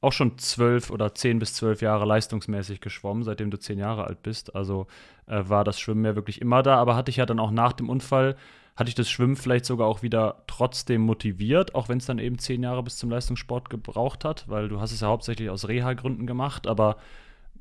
auch 0.00 0.12
schon 0.12 0.38
zwölf 0.38 0.90
oder 0.90 1.14
zehn 1.14 1.38
bis 1.40 1.54
zwölf 1.54 1.82
Jahre 1.82 2.04
leistungsmäßig 2.04 2.80
geschwommen, 2.80 3.24
seitdem 3.24 3.50
du 3.50 3.58
zehn 3.58 3.78
Jahre 3.78 4.04
alt 4.04 4.22
bist. 4.22 4.54
Also 4.54 4.86
äh, 5.26 5.42
war 5.48 5.64
das 5.64 5.80
Schwimmen 5.80 6.04
ja 6.04 6.14
wirklich 6.14 6.40
immer 6.40 6.62
da, 6.62 6.76
aber 6.76 6.94
hatte 6.94 7.10
ich 7.10 7.16
ja 7.16 7.26
dann 7.26 7.40
auch 7.40 7.50
nach 7.50 7.72
dem 7.72 7.88
Unfall 7.88 8.36
hat 8.76 8.88
dich 8.88 8.94
das 8.94 9.08
Schwimmen 9.08 9.36
vielleicht 9.36 9.64
sogar 9.64 9.86
auch 9.86 10.02
wieder 10.02 10.42
trotzdem 10.46 11.02
motiviert, 11.02 11.74
auch 11.74 11.88
wenn 11.88 11.98
es 11.98 12.06
dann 12.06 12.18
eben 12.18 12.38
zehn 12.38 12.62
Jahre 12.62 12.82
bis 12.82 12.96
zum 12.96 13.10
Leistungssport 13.10 13.70
gebraucht 13.70 14.24
hat, 14.24 14.48
weil 14.48 14.68
du 14.68 14.80
hast 14.80 14.92
es 14.92 15.00
ja 15.00 15.08
hauptsächlich 15.08 15.48
aus 15.48 15.68
Reha-Gründen 15.68 16.26
gemacht, 16.26 16.66
aber 16.66 16.96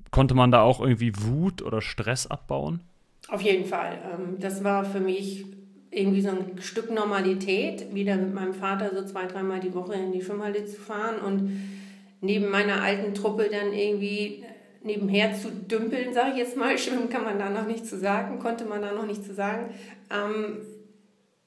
konnte 0.10 0.34
man 0.34 0.52
da 0.52 0.62
auch 0.62 0.80
irgendwie 0.80 1.13
Wut 1.15 1.62
oder 1.62 1.82
Stress 1.82 2.26
abbauen? 2.28 2.82
Auf 3.28 3.41
jeden 3.41 3.65
Fall. 3.65 3.99
Ähm, 4.12 4.39
das 4.39 4.63
war 4.63 4.86
für 4.86 4.99
mich 4.99 5.45
irgendwie 5.91 6.21
so 6.21 6.30
ein 6.30 6.60
Stück 6.60 6.91
Normalität, 6.91 7.93
wieder 7.93 8.15
mit 8.15 8.34
meinem 8.34 8.54
Vater 8.54 8.91
so 8.95 9.06
zwei, 9.06 9.28
dreimal 9.28 9.60
die 9.60 9.73
Woche 9.76 9.93
in 9.93 10.12
die 10.12 10.21
Schwimmhalle 10.21 10.65
zu 10.65 10.82
fahren 10.82 11.19
und 11.19 11.62
neben 12.21 12.49
meiner 12.49 12.82
alten 12.82 13.13
Truppe 13.13 13.49
dann 13.52 13.71
irgendwie 13.73 14.43
nebenher 14.84 15.34
zu 15.34 15.52
dümpeln, 15.52 16.13
sage 16.13 16.32
ich 16.32 16.38
jetzt 16.38 16.58
mal. 16.58 16.78
Schwimmen 16.78 17.10
kann 17.10 17.23
man 17.23 17.38
da 17.38 17.49
noch 17.49 17.67
nicht 17.67 17.86
zu 17.86 17.97
sagen, 17.99 18.39
konnte 18.39 18.65
man 18.65 18.82
da 18.82 18.91
noch 18.91 19.06
nicht 19.06 19.23
zu 19.23 19.34
sagen. 19.34 19.73
Ähm, 20.10 20.58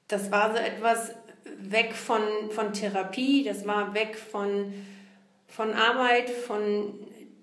das 0.07 0.31
war 0.31 0.51
so 0.51 0.57
etwas 0.57 1.11
weg 1.59 1.93
von, 1.93 2.21
von 2.49 2.73
Therapie, 2.73 3.43
das 3.43 3.65
war 3.65 3.93
weg 3.93 4.15
von, 4.15 4.73
von 5.47 5.73
Arbeit, 5.73 6.29
von 6.29 6.93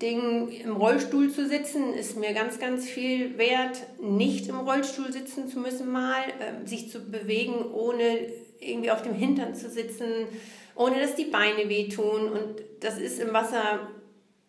Dingen 0.00 0.48
im 0.48 0.77
Rollstuhl 0.77 1.31
zu 1.31 1.46
sitzen, 1.48 1.94
ist 1.94 2.16
mir 2.16 2.33
ganz, 2.33 2.59
ganz 2.59 2.88
viel 2.88 3.38
wert, 3.38 3.83
nicht 4.00 4.48
im 4.48 4.59
Rollstuhl 4.59 5.12
sitzen 5.12 5.48
zu 5.48 5.61
müssen 5.61 5.90
mal, 5.90 6.22
äh, 6.40 6.66
sich 6.68 6.90
zu 6.90 7.11
bewegen, 7.11 7.72
ohne 7.72 8.18
irgendwie 8.61 8.90
auf 8.90 9.03
dem 9.03 9.14
Hintern 9.14 9.55
zu 9.55 9.70
sitzen, 9.70 10.27
ohne 10.74 11.00
dass 11.00 11.14
die 11.14 11.24
Beine 11.24 11.68
wehtun. 11.68 12.29
Und 12.29 12.62
das 12.81 12.98
ist 12.98 13.20
im 13.20 13.33
Wasser 13.33 13.88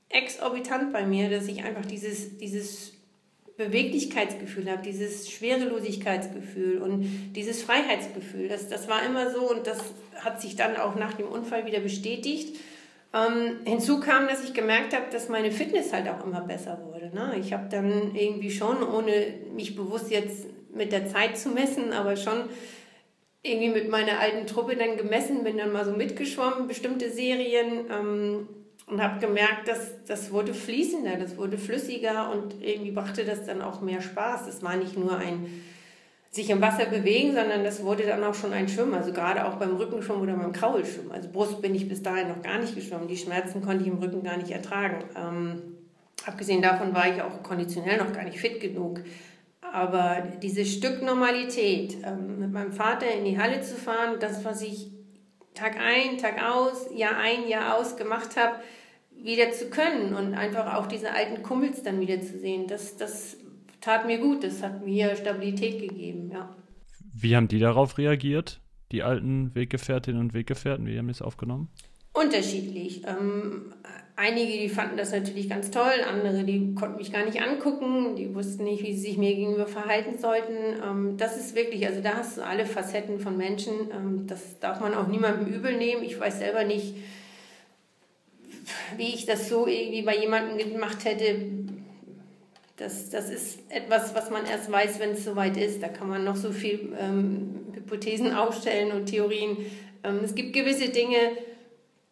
exorbitant 0.09 0.91
bei 0.91 1.05
mir, 1.05 1.29
dass 1.29 1.47
ich 1.47 1.63
einfach 1.63 1.85
dieses, 1.85 2.37
dieses 2.37 2.94
Beweglichkeitsgefühl 3.57 4.69
habe, 4.69 4.81
dieses 4.83 5.29
Schwerelosigkeitsgefühl 5.31 6.81
und 6.81 7.33
dieses 7.35 7.61
Freiheitsgefühl. 7.61 8.49
Das, 8.49 8.67
das 8.67 8.87
war 8.89 9.05
immer 9.05 9.31
so 9.31 9.49
und 9.49 9.65
das 9.65 9.79
hat 10.15 10.41
sich 10.41 10.55
dann 10.55 10.75
auch 10.75 10.95
nach 10.95 11.13
dem 11.13 11.27
Unfall 11.27 11.65
wieder 11.65 11.79
bestätigt. 11.79 12.57
Ähm, 13.13 13.59
hinzu 13.65 14.01
kam, 14.01 14.27
dass 14.27 14.43
ich 14.43 14.53
gemerkt 14.53 14.93
habe, 14.93 15.05
dass 15.09 15.29
meine 15.29 15.51
Fitness 15.51 15.93
halt 15.93 16.09
auch 16.09 16.25
immer 16.25 16.41
besser 16.41 16.81
wurde. 16.85 17.15
Ne? 17.15 17.35
Ich 17.39 17.53
habe 17.53 17.69
dann 17.69 18.13
irgendwie 18.13 18.51
schon, 18.51 18.83
ohne 18.83 19.33
mich 19.53 19.75
bewusst 19.75 20.11
jetzt 20.11 20.47
mit 20.73 20.91
der 20.91 21.07
Zeit 21.07 21.37
zu 21.37 21.49
messen, 21.49 21.93
aber 21.93 22.17
schon 22.17 22.49
irgendwie 23.41 23.69
mit 23.69 23.89
meiner 23.89 24.19
alten 24.19 24.47
Truppe 24.47 24.75
dann 24.75 24.97
gemessen, 24.97 25.45
bin 25.45 25.57
dann 25.57 25.71
mal 25.71 25.85
so 25.85 25.91
mitgeschwommen, 25.91 26.67
bestimmte 26.67 27.09
Serien 27.09 27.85
ähm, 27.89 28.47
und 28.87 29.01
habe 29.01 29.19
gemerkt, 29.19 29.67
dass 29.67 30.03
das 30.05 30.31
wurde 30.31 30.53
fließender, 30.53 31.17
das 31.17 31.37
wurde 31.37 31.57
flüssiger 31.57 32.31
und 32.31 32.61
irgendwie 32.61 32.91
brachte 32.91 33.25
das 33.25 33.45
dann 33.45 33.61
auch 33.61 33.81
mehr 33.81 34.01
Spaß. 34.01 34.47
Es 34.47 34.61
war 34.61 34.75
nicht 34.75 34.97
nur 34.97 35.17
ein 35.17 35.63
sich 36.35 36.49
im 36.49 36.61
Wasser 36.61 36.85
bewegen, 36.85 37.33
sondern 37.33 37.63
das 37.63 37.81
wurde 37.81 38.03
dann 38.03 38.21
auch 38.25 38.33
schon 38.33 38.51
ein 38.51 38.67
Schwimmen, 38.67 38.93
also 38.93 39.13
gerade 39.13 39.45
auch 39.45 39.55
beim 39.55 39.77
Rückenschwimmen 39.77 40.21
oder 40.21 40.33
beim 40.33 40.51
Kraulschwimmen. 40.51 41.13
Also 41.13 41.29
Brust 41.29 41.61
bin 41.61 41.73
ich 41.73 41.87
bis 41.87 42.03
dahin 42.03 42.27
noch 42.27 42.41
gar 42.41 42.59
nicht 42.59 42.75
geschwommen, 42.75 43.07
die 43.07 43.15
Schmerzen 43.15 43.61
konnte 43.61 43.85
ich 43.85 43.89
im 43.89 43.99
Rücken 43.99 44.21
gar 44.21 44.35
nicht 44.35 44.51
ertragen. 44.51 45.05
Ähm, 45.15 45.61
abgesehen 46.25 46.61
davon 46.61 46.93
war 46.93 47.07
ich 47.07 47.21
auch 47.21 47.41
konditionell 47.41 47.97
noch 47.97 48.11
gar 48.11 48.25
nicht 48.25 48.37
fit 48.37 48.59
genug. 48.59 48.99
Aber 49.61 50.23
dieses 50.43 50.73
Stück 50.73 51.01
Normalität, 51.01 51.97
ähm, 52.05 52.39
mit 52.39 52.51
meinem 52.51 52.73
Vater 52.73 53.09
in 53.09 53.23
die 53.23 53.39
Halle 53.39 53.61
zu 53.61 53.75
fahren, 53.75 54.17
das, 54.19 54.43
was 54.43 54.61
ich 54.61 54.91
Tag 55.53 55.77
ein, 55.79 56.17
Tag 56.17 56.43
aus, 56.43 56.89
Jahr 56.93 57.17
ein, 57.17 57.47
Jahr 57.47 57.77
aus 57.77 57.95
gemacht 57.95 58.35
habe, 58.35 58.55
wieder 59.25 59.51
zu 59.51 59.69
können 59.69 60.13
und 60.13 60.35
einfach 60.35 60.75
auch 60.75 60.85
diese 60.85 61.11
alten 61.11 61.41
Kumpels 61.43 61.83
dann 61.83 61.99
wieder 61.99 62.21
zu 62.21 62.39
sehen, 62.39 62.67
das, 62.67 62.95
das 62.95 63.37
tat 63.81 64.05
mir 64.05 64.19
gut, 64.19 64.43
das 64.43 64.61
hat 64.61 64.85
mir 64.85 65.15
Stabilität 65.15 65.79
gegeben, 65.79 66.29
ja. 66.31 66.55
Wie 67.13 67.35
haben 67.35 67.47
die 67.47 67.59
darauf 67.59 67.97
reagiert, 67.97 68.61
die 68.91 69.01
alten 69.03 69.55
Weggefährtinnen 69.55 70.19
und 70.19 70.33
Weggefährten? 70.33 70.85
Wie 70.85 70.97
haben 70.97 71.07
die 71.07 71.11
es 71.11 71.21
aufgenommen? 71.21 71.69
Unterschiedlich. 72.13 73.03
Ähm, 73.05 73.73
einige, 74.15 74.59
die 74.59 74.69
fanden 74.69 74.95
das 74.95 75.11
natürlich 75.11 75.49
ganz 75.49 75.71
toll, 75.71 76.01
andere, 76.09 76.43
die 76.43 76.73
konnten 76.75 76.97
mich 76.97 77.11
gar 77.11 77.25
nicht 77.25 77.41
angucken, 77.41 78.15
die 78.15 78.33
wussten 78.33 78.63
nicht, 78.63 78.83
wie 78.83 78.93
sie 78.93 79.09
sich 79.09 79.17
mir 79.17 79.35
gegenüber 79.35 79.67
verhalten 79.67 80.17
sollten. 80.17 80.81
Ähm, 80.83 81.17
das 81.17 81.37
ist 81.37 81.55
wirklich, 81.55 81.85
also 81.87 82.01
da 82.01 82.15
hast 82.15 82.37
du 82.37 82.45
alle 82.45 82.65
Facetten 82.65 83.19
von 83.19 83.37
Menschen. 83.37 83.73
Ähm, 83.91 84.27
das 84.27 84.59
darf 84.59 84.79
man 84.79 84.93
auch 84.93 85.07
niemandem 85.07 85.47
übel 85.47 85.77
nehmen. 85.77 86.03
Ich 86.03 86.19
weiß 86.19 86.39
selber 86.39 86.63
nicht, 86.63 86.95
wie 88.97 89.13
ich 89.13 89.25
das 89.25 89.49
so 89.49 89.67
irgendwie 89.67 90.01
bei 90.01 90.17
jemandem 90.17 90.71
gemacht 90.71 91.05
hätte, 91.05 91.35
das, 92.77 93.09
das 93.09 93.29
ist 93.29 93.59
etwas, 93.69 94.13
was 94.15 94.29
man 94.29 94.45
erst 94.45 94.71
weiß, 94.71 94.99
wenn 94.99 95.11
es 95.11 95.23
soweit 95.23 95.55
ist. 95.55 95.81
Da 95.81 95.87
kann 95.87 96.09
man 96.09 96.25
noch 96.25 96.35
so 96.35 96.51
viel 96.51 96.93
ähm, 96.99 97.67
Hypothesen 97.73 98.33
aufstellen 98.33 98.91
und 98.91 99.05
Theorien. 99.05 99.57
Ähm, 100.03 100.19
es 100.23 100.35
gibt 100.35 100.53
gewisse 100.53 100.89
Dinge, 100.89 101.17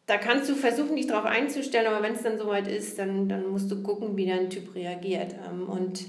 da 0.06 0.18
kannst 0.18 0.50
du 0.50 0.56
versuchen, 0.56 0.96
dich 0.96 1.08
darauf 1.08 1.26
einzustellen, 1.26 1.88
aber 1.88 2.04
wenn 2.04 2.14
es 2.14 2.24
dann 2.24 2.38
soweit 2.38 2.68
ist, 2.68 3.00
dann, 3.00 3.30
dann 3.30 3.48
musst 3.48 3.72
du 3.72 3.82
gucken, 3.84 4.18
wie 4.18 4.26
dein 4.26 4.50
Typ 4.50 4.74
reagiert. 4.76 5.36
Ähm, 5.50 5.68
und 5.68 6.06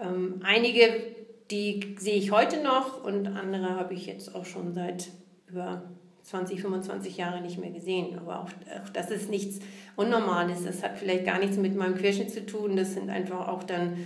ähm, 0.00 0.40
einige, 0.44 1.14
die 1.50 1.96
sehe 1.98 2.16
ich 2.16 2.30
heute 2.30 2.62
noch 2.62 3.04
und 3.04 3.26
andere 3.26 3.70
habe 3.70 3.94
ich 3.94 4.06
jetzt 4.06 4.34
auch 4.34 4.44
schon 4.44 4.72
seit 4.72 5.08
über 5.48 5.82
20, 6.24 6.62
25 6.62 7.16
Jahre 7.16 7.40
nicht 7.40 7.58
mehr 7.58 7.70
gesehen. 7.70 8.18
Aber 8.18 8.40
auch, 8.40 8.48
auch 8.48 8.88
das 8.92 9.10
ist 9.10 9.30
nichts 9.30 9.60
Unnormales. 9.96 10.64
Das 10.64 10.82
hat 10.82 10.98
vielleicht 10.98 11.24
gar 11.24 11.38
nichts 11.38 11.56
mit 11.56 11.76
meinem 11.76 11.94
Querschnitt 11.94 12.32
zu 12.32 12.44
tun. 12.44 12.76
Das 12.76 12.94
sind 12.94 13.10
einfach 13.10 13.48
auch 13.48 13.62
dann 13.62 13.96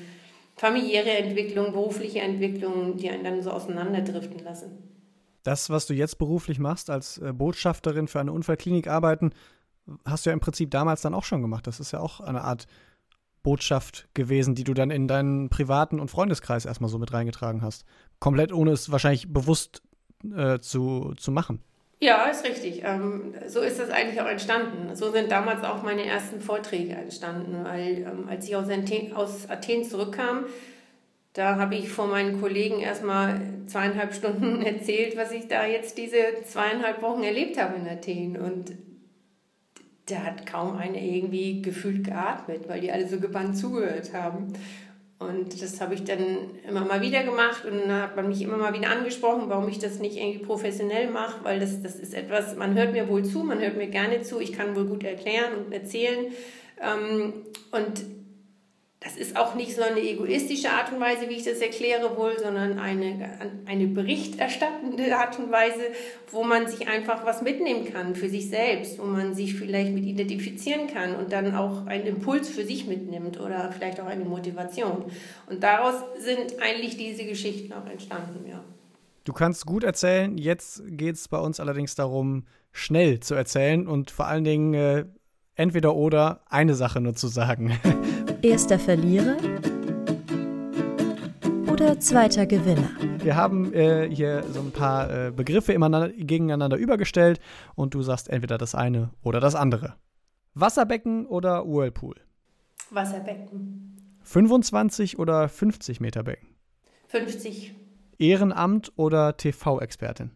familiäre 0.57 1.11
Entwicklungen, 1.11 1.73
berufliche 1.73 2.21
Entwicklungen, 2.21 2.97
die 2.97 3.09
einen 3.09 3.25
dann 3.25 3.43
so 3.43 3.51
auseinanderdriften 3.51 4.41
lassen. 4.45 4.83
Das, 5.45 5.71
was 5.71 5.87
du 5.87 5.95
jetzt 5.95 6.19
beruflich 6.19 6.59
machst, 6.59 6.91
als 6.91 7.19
äh, 7.19 7.33
Botschafterin 7.33 8.09
für 8.09 8.21
eine 8.21 8.33
Unfallklinik 8.33 8.89
arbeiten, 8.89 9.31
hast 10.05 10.27
du 10.27 10.31
ja 10.31 10.35
im 10.35 10.41
Prinzip 10.41 10.71
damals 10.71 11.01
dann 11.01 11.15
auch 11.15 11.25
schon 11.25 11.41
gemacht. 11.41 11.67
Das 11.67 11.81
ist 11.81 11.93
ja 11.93 12.01
auch 12.01 12.21
eine 12.21 12.43
Art 12.43 12.67
Botschaft 13.43 14.09
gewesen, 14.15 14.57
die 14.57 14.65
du 14.65 14.75
dann 14.75 14.91
in 14.91 15.09
deinen 15.09 15.49
privaten 15.49 16.01
und 16.01 16.11
Freundeskreis 16.11 16.67
erstmal 16.67 16.91
so 16.91 16.99
mit 16.99 17.13
reingetragen 17.13 17.63
hast. 17.63 17.85
Komplett 18.19 18.53
ohne 18.53 18.73
es 18.73 18.91
wahrscheinlich 18.91 19.33
bewusst 19.33 19.83
äh, 20.37 20.59
zu, 20.59 21.15
zu 21.17 21.31
machen. 21.31 21.63
Ja, 22.01 22.27
ist 22.27 22.45
richtig. 22.45 22.83
Ähm, 22.85 23.35
so 23.49 23.61
ist 23.61 23.81
das 23.81 23.91
eigentlich 23.91 24.21
auch 24.21 24.29
entstanden. 24.29 24.95
So 24.95 25.11
sind 25.11 25.33
damals 25.33 25.65
auch 25.65 25.83
meine 25.83 26.07
ersten 26.07 26.41
Vorträge 26.41 26.93
entstanden, 26.93 27.65
weil 27.65 27.99
ähm, 28.03 28.29
als 28.29 28.47
ich 28.47 28.55
aus 28.55 28.69
Athen, 28.69 29.13
aus 29.15 29.51
Athen 29.51 29.83
zurückkam, 29.85 30.45
da 31.33 31.57
habe 31.57 31.75
ich 31.75 31.89
vor 31.89 32.07
meinen 32.07 32.41
Kollegen 32.41 32.81
erstmal 32.81 33.41
zweieinhalb 33.67 34.15
Stunden 34.15 34.63
erzählt, 34.65 35.17
was 35.17 35.33
ich 35.33 35.49
da 35.49 35.67
jetzt 35.67 35.99
diese 35.99 36.19
zweieinhalb 36.45 37.03
Wochen 37.03 37.25
erlebt 37.25 37.61
habe 37.61 37.77
in 37.77 37.89
Athen. 37.89 38.37
Und 38.37 38.73
da 40.07 40.23
hat 40.23 40.47
kaum 40.47 40.77
einer 40.77 40.99
irgendwie 40.99 41.63
gefühlt 41.63 42.05
geatmet, 42.05 42.69
weil 42.69 42.81
die 42.81 42.93
alle 42.93 43.09
so 43.09 43.19
gebannt 43.19 43.59
zugehört 43.59 44.13
haben. 44.15 44.53
Und 45.19 45.61
das 45.61 45.81
habe 45.81 45.95
ich 45.95 46.05
dann 46.05 46.51
immer 46.69 46.85
mal 46.85 47.01
wieder 47.01 47.25
gemacht 47.25 47.65
und 47.65 47.77
dann 47.77 48.03
hat 48.03 48.15
man 48.15 48.29
mich 48.29 48.41
immer 48.41 48.57
mal 48.57 48.73
wieder 48.73 48.91
angesprochen, 48.91 49.49
warum 49.49 49.69
ich 49.69 49.81
das 49.81 49.99
nicht 49.99 50.17
irgendwie 50.17 50.45
professionell 50.45 51.11
mache, 51.11 51.43
weil 51.43 51.59
das, 51.59 51.83
das 51.83 51.97
ist 51.97 52.15
etwas, 52.15 52.55
man 52.55 52.77
hört 52.77 52.93
mir 52.93 53.09
wohl 53.09 53.25
zu, 53.25 53.43
man 53.43 53.59
hört 53.59 53.77
mir 53.77 53.89
gerne 53.89 54.23
zu, 54.23 54.41
ich 54.41 54.53
kann 54.53 54.77
wohl 54.77 54.85
gut 54.85 55.03
erklären 55.03 55.55
und 55.57 55.73
erzählen. 55.73 56.27
Ähm, 56.81 57.33
und 57.73 58.18
das 59.01 59.17
ist 59.17 59.37
auch 59.37 59.55
nicht 59.55 59.77
so 59.77 59.83
eine 59.83 60.01
egoistische 60.01 60.71
Art 60.71 60.93
und 60.93 60.99
Weise, 60.99 61.29
wie 61.29 61.35
ich 61.35 61.45
das 61.45 61.59
erkläre 61.59 62.17
wohl, 62.17 62.37
sondern 62.37 62.81
eine, 62.81 63.39
eine 63.65 63.87
berichterstattende 63.87 65.17
Art 65.17 65.39
und 65.39 65.53
Weise, 65.53 65.83
wo 66.33 66.43
man 66.43 66.67
sich 66.67 66.89
einfach 66.89 67.25
was 67.25 67.41
mitnehmen 67.43 67.85
kann 67.93 68.17
für 68.17 68.29
sich 68.29 68.49
selbst, 68.51 68.99
wo 68.99 69.05
man 69.05 69.35
sich 69.35 69.55
vielleicht 69.55 69.93
mit 69.93 70.05
identifizieren 70.05 70.89
kann 70.89 71.15
und 71.15 71.33
dann 71.33 71.55
auch 71.55 71.87
einen 71.87 72.07
Impuls 72.07 72.49
für 72.49 72.65
sich 72.65 72.87
mitnimmt 72.87 73.39
oder 73.39 73.71
vielleicht 73.71 74.01
auch 74.01 74.07
eine 74.07 74.25
Motivation. 74.25 75.05
Und 75.47 75.63
daraus 75.63 75.95
sind 76.19 76.61
eigentlich 76.61 76.97
diese 76.97 77.25
Geschichten 77.25 77.73
auch 77.73 77.87
entstanden, 77.87 78.49
ja. 78.49 78.65
Du 79.23 79.33
kannst 79.33 79.67
gut 79.67 79.85
erzählen, 79.85 80.39
jetzt 80.39 80.83
geht 80.87 81.15
es 81.15 81.29
bei 81.29 81.39
uns 81.39 81.61
allerdings 81.61 81.95
darum, 81.95 82.47
schnell 82.73 83.21
zu 83.21 83.35
erzählen 83.35 83.87
und 83.87 84.11
vor 84.11 84.27
allen 84.27 84.45
Dingen 84.45 84.75
äh, 84.75 85.05
entweder 85.59 85.95
oder 85.95 86.41
eine 86.49 86.75
Sache 86.75 87.01
nur 87.01 87.15
zu 87.15 87.29
sagen. 87.29 87.79
Erster 88.43 88.79
Verlierer 88.79 89.37
oder 91.71 92.01
zweiter 92.01 92.47
Gewinner? 92.47 92.89
Wir 93.23 93.37
haben 93.37 93.75
äh, 93.75 94.09
hier 94.09 94.45
so 94.53 94.61
ein 94.61 94.71
paar 94.71 95.27
äh, 95.27 95.31
Begriffe 95.31 95.73
gegeneinander 95.73 96.77
übergestellt 96.77 97.41
und 97.75 97.95
du 97.95 98.03
sagst 98.03 98.31
entweder 98.31 98.57
das 98.57 98.75
eine 98.75 99.11
oder 99.23 99.41
das 99.41 99.55
andere. 99.55 99.97
Wasserbecken 100.55 101.27
oder 101.27 101.67
Whirlpool? 101.67 102.15
Wasserbecken. 102.91 103.97
25 104.23 105.19
oder 105.19 105.49
50 105.49 106.01
Meter 106.01 106.23
Becken? 106.23 106.49
50. 107.09 107.75
Ehrenamt 108.19 108.93
oder 108.97 109.37
TV-Expertin? 109.37 110.31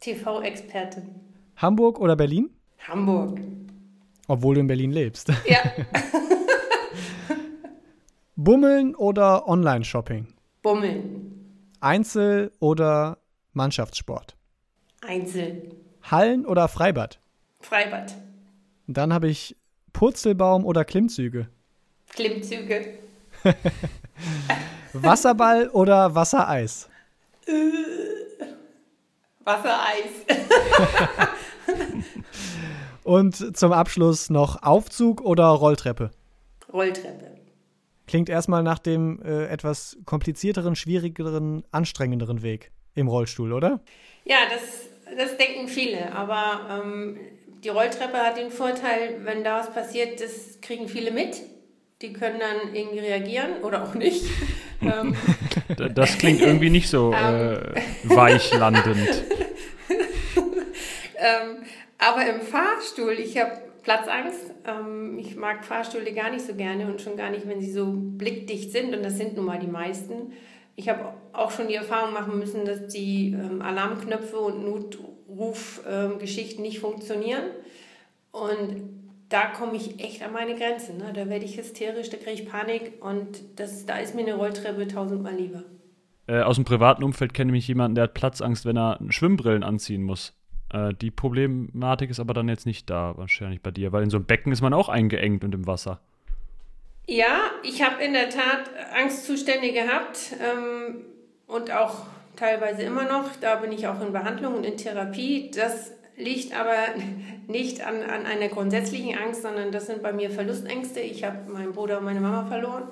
TV-Expertin. 0.00 1.02
Hamburg 1.56 1.98
oder 2.00 2.14
Berlin? 2.16 2.50
Hamburg. 2.86 3.40
Obwohl 4.28 4.54
du 4.54 4.60
in 4.60 4.66
Berlin 4.66 4.92
lebst. 4.92 5.28
Ja. 5.46 5.60
Bummeln 8.36 8.94
oder 8.94 9.48
Online-Shopping? 9.48 10.28
Bummeln. 10.62 11.34
Einzel- 11.80 12.52
oder 12.60 13.18
Mannschaftssport? 13.52 14.36
Einzel. 15.00 15.70
Hallen 16.02 16.46
oder 16.46 16.68
Freibad? 16.68 17.18
Freibad. 17.60 18.14
Dann 18.86 19.12
habe 19.12 19.28
ich 19.28 19.56
Purzelbaum 19.92 20.64
oder 20.64 20.84
Klimmzüge? 20.84 21.48
Klimmzüge. 22.10 22.98
Wasserball 24.92 25.68
oder 25.70 26.14
Wassereis? 26.14 26.88
Wassereis. 29.44 30.10
Und 33.08 33.56
zum 33.56 33.72
Abschluss 33.72 34.28
noch 34.28 34.62
Aufzug 34.62 35.22
oder 35.22 35.46
Rolltreppe? 35.46 36.10
Rolltreppe. 36.70 37.38
Klingt 38.06 38.28
erstmal 38.28 38.62
nach 38.62 38.78
dem 38.78 39.22
äh, 39.22 39.46
etwas 39.46 39.96
komplizierteren, 40.04 40.76
schwierigeren, 40.76 41.64
anstrengenderen 41.70 42.42
Weg 42.42 42.70
im 42.94 43.08
Rollstuhl, 43.08 43.54
oder? 43.54 43.80
Ja, 44.26 44.36
das, 44.50 45.16
das 45.16 45.38
denken 45.38 45.68
viele. 45.68 46.12
Aber 46.14 46.82
ähm, 46.84 47.16
die 47.64 47.70
Rolltreppe 47.70 48.18
hat 48.18 48.36
den 48.36 48.50
Vorteil, 48.50 49.20
wenn 49.24 49.42
da 49.42 49.60
was 49.60 49.72
passiert, 49.72 50.20
das 50.20 50.60
kriegen 50.60 50.86
viele 50.86 51.10
mit. 51.10 51.40
Die 52.02 52.12
können 52.12 52.38
dann 52.40 52.74
irgendwie 52.74 52.98
reagieren 52.98 53.62
oder 53.62 53.84
auch 53.84 53.94
nicht. 53.94 54.26
Ähm, 54.80 55.16
das 55.92 56.18
klingt 56.18 56.40
irgendwie 56.40 56.70
nicht 56.70 56.88
so 56.88 57.12
ähm. 57.20 57.56
äh, 57.56 57.80
weichlandend. 58.04 59.24
ähm, 61.16 61.64
aber 61.98 62.26
im 62.26 62.40
Fahrstuhl, 62.40 63.12
ich 63.12 63.38
habe 63.38 63.52
Platzangst. 63.82 64.54
Ähm, 64.66 65.18
ich 65.18 65.36
mag 65.36 65.64
Fahrstühle 65.64 66.12
gar 66.12 66.30
nicht 66.30 66.46
so 66.46 66.54
gerne 66.54 66.86
und 66.86 67.00
schon 67.00 67.16
gar 67.16 67.30
nicht, 67.30 67.48
wenn 67.48 67.60
sie 67.60 67.72
so 67.72 67.92
blickdicht 67.92 68.70
sind. 68.72 68.94
Und 68.94 69.02
das 69.02 69.16
sind 69.16 69.36
nun 69.36 69.46
mal 69.46 69.58
die 69.58 69.66
meisten. 69.66 70.32
Ich 70.76 70.88
habe 70.88 71.14
auch 71.32 71.50
schon 71.50 71.68
die 71.68 71.74
Erfahrung 71.74 72.12
machen 72.12 72.38
müssen, 72.38 72.64
dass 72.64 72.86
die 72.88 73.32
ähm, 73.32 73.62
Alarmknöpfe 73.62 74.38
und 74.38 74.64
Notrufgeschichten 74.64 76.58
ähm, 76.58 76.62
nicht 76.62 76.80
funktionieren. 76.80 77.44
Und 78.30 78.98
da 79.28 79.46
komme 79.46 79.76
ich 79.76 80.00
echt 80.00 80.22
an 80.22 80.32
meine 80.32 80.54
Grenzen. 80.54 80.98
Ne? 80.98 81.12
Da 81.14 81.28
werde 81.28 81.44
ich 81.44 81.56
hysterisch, 81.56 82.10
da 82.10 82.16
kriege 82.16 82.42
ich 82.42 82.48
Panik 82.48 82.92
und 83.00 83.40
das, 83.56 83.86
da 83.86 83.98
ist 83.98 84.14
mir 84.14 84.22
eine 84.22 84.34
Rolltreppe 84.34 84.86
tausendmal 84.86 85.34
lieber. 85.34 85.64
Äh, 86.26 86.42
aus 86.42 86.56
dem 86.56 86.64
privaten 86.64 87.02
Umfeld 87.02 87.34
kenne 87.34 87.56
ich 87.56 87.66
jemanden, 87.68 87.94
der 87.94 88.04
hat 88.04 88.14
Platzangst, 88.14 88.64
wenn 88.66 88.76
er 88.76 89.00
Schwimmbrillen 89.08 89.64
anziehen 89.64 90.02
muss. 90.02 90.37
Äh, 90.72 90.94
die 90.94 91.10
Problematik 91.10 92.10
ist 92.10 92.20
aber 92.20 92.34
dann 92.34 92.48
jetzt 92.48 92.66
nicht 92.66 92.90
da, 92.90 93.16
wahrscheinlich 93.16 93.62
bei 93.62 93.70
dir, 93.70 93.92
weil 93.92 94.02
in 94.02 94.10
so 94.10 94.16
einem 94.16 94.26
Becken 94.26 94.52
ist 94.52 94.60
man 94.60 94.74
auch 94.74 94.88
eingeengt 94.88 95.44
und 95.44 95.54
im 95.54 95.66
Wasser. 95.66 96.00
Ja, 97.06 97.40
ich 97.62 97.82
habe 97.82 98.02
in 98.02 98.12
der 98.12 98.28
Tat 98.28 98.70
Angstzustände 98.94 99.72
gehabt 99.72 100.34
ähm, 100.42 101.06
und 101.46 101.72
auch 101.72 102.04
teilweise 102.36 102.82
immer 102.82 103.04
noch. 103.04 103.30
Da 103.40 103.56
bin 103.56 103.72
ich 103.72 103.86
auch 103.86 104.00
in 104.02 104.12
Behandlung 104.12 104.56
und 104.56 104.64
in 104.64 104.76
Therapie. 104.76 105.50
Das 105.54 105.92
liegt 106.18 106.54
aber 106.54 106.74
nicht 107.46 107.80
an, 107.86 108.02
an 108.02 108.26
einer 108.26 108.48
grundsätzlichen 108.48 109.18
Angst, 109.18 109.42
sondern 109.42 109.72
das 109.72 109.86
sind 109.86 110.02
bei 110.02 110.12
mir 110.12 110.30
Verlustängste. 110.30 111.00
Ich 111.00 111.24
habe 111.24 111.50
meinen 111.50 111.72
Bruder 111.72 111.98
und 111.98 112.04
meine 112.04 112.20
Mama 112.20 112.44
verloren. 112.44 112.88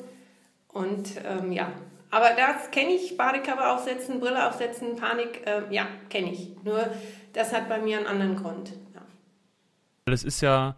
Und 0.69 1.11
ähm, 1.27 1.53
ja, 1.53 1.73
aber 2.11 2.31
das 2.37 2.71
kenne 2.71 2.93
ich, 2.93 3.17
Badekappe 3.17 3.69
aufsetzen, 3.71 4.21
Brille 4.21 4.49
aufsetzen, 4.49 4.97
Panik, 4.97 5.47
äh, 5.47 5.63
ja, 5.75 5.87
kenne 6.09 6.33
ich. 6.33 6.51
Nur 6.63 6.89
das 7.37 7.53
hat 7.53 7.69
bei 7.69 7.79
mir 7.81 7.99
einen 7.99 8.07
anderen 8.07 8.37
Grund. 8.37 8.73
Ja. 8.95 9.03
Das 10.07 10.25
ist 10.25 10.41
ja 10.41 10.75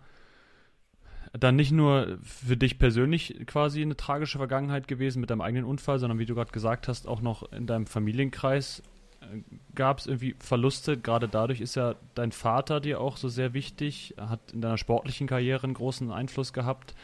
dann 1.32 1.56
nicht 1.56 1.70
nur 1.70 2.18
für 2.22 2.56
dich 2.56 2.78
persönlich 2.78 3.46
quasi 3.46 3.80
eine 3.80 3.96
tragische 3.96 4.38
Vergangenheit 4.38 4.88
gewesen 4.88 5.20
mit 5.20 5.30
deinem 5.30 5.40
eigenen 5.40 5.64
Unfall, 5.64 5.98
sondern 5.98 6.18
wie 6.18 6.26
du 6.26 6.34
gerade 6.34 6.50
gesagt 6.50 6.88
hast, 6.88 7.06
auch 7.06 7.20
noch 7.20 7.52
in 7.52 7.66
deinem 7.66 7.86
Familienkreis 7.86 8.82
äh, 9.20 9.40
gab 9.74 10.00
es 10.00 10.06
irgendwie 10.06 10.34
Verluste. 10.40 10.96
Gerade 10.98 11.28
dadurch 11.28 11.60
ist 11.60 11.76
ja 11.76 11.94
dein 12.14 12.32
Vater 12.32 12.80
dir 12.80 13.00
auch 13.00 13.18
so 13.18 13.28
sehr 13.28 13.54
wichtig, 13.54 14.14
hat 14.16 14.40
in 14.52 14.60
deiner 14.60 14.78
sportlichen 14.78 15.28
Karriere 15.28 15.64
einen 15.64 15.74
großen 15.74 16.10
Einfluss 16.10 16.52
gehabt. 16.52 16.94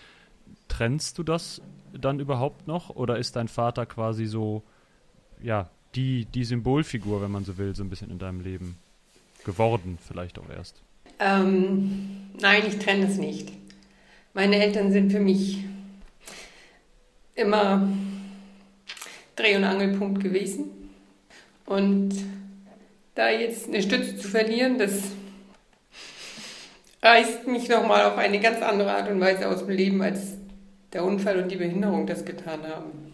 Trennst 0.66 1.18
du 1.18 1.22
das 1.22 1.62
dann 1.92 2.18
überhaupt 2.18 2.66
noch 2.66 2.90
oder 2.90 3.18
ist 3.18 3.36
dein 3.36 3.46
Vater 3.48 3.86
quasi 3.86 4.26
so, 4.26 4.64
ja, 5.40 5.70
die, 5.94 6.24
die 6.24 6.44
Symbolfigur, 6.44 7.22
wenn 7.22 7.30
man 7.30 7.44
so 7.44 7.56
will, 7.56 7.76
so 7.76 7.84
ein 7.84 7.90
bisschen 7.90 8.10
in 8.10 8.18
deinem 8.18 8.40
Leben 8.40 8.78
geworden, 9.44 9.98
vielleicht 10.06 10.38
auch 10.38 10.48
erst? 10.50 10.82
Ähm, 11.18 12.30
nein, 12.40 12.62
ich 12.66 12.78
trenne 12.78 13.06
es 13.06 13.16
nicht. 13.16 13.52
Meine 14.32 14.62
Eltern 14.62 14.90
sind 14.90 15.12
für 15.12 15.20
mich 15.20 15.64
immer 17.34 17.88
Dreh- 19.36 19.56
und 19.56 19.64
Angelpunkt 19.64 20.22
gewesen. 20.22 20.70
Und 21.66 22.14
da 23.14 23.30
jetzt 23.30 23.68
eine 23.68 23.82
Stütze 23.82 24.16
zu 24.16 24.28
verlieren, 24.28 24.78
das 24.78 25.02
reißt 27.02 27.46
mich 27.46 27.68
nochmal 27.68 28.04
auf 28.04 28.16
eine 28.16 28.40
ganz 28.40 28.60
andere 28.62 28.92
Art 28.92 29.10
und 29.10 29.20
Weise 29.20 29.48
aus 29.48 29.60
dem 29.60 29.70
Leben, 29.70 30.02
als 30.02 30.34
der 30.92 31.04
Unfall 31.04 31.42
und 31.42 31.50
die 31.50 31.56
Behinderung 31.56 32.06
das 32.06 32.24
getan 32.24 32.66
haben. 32.66 33.12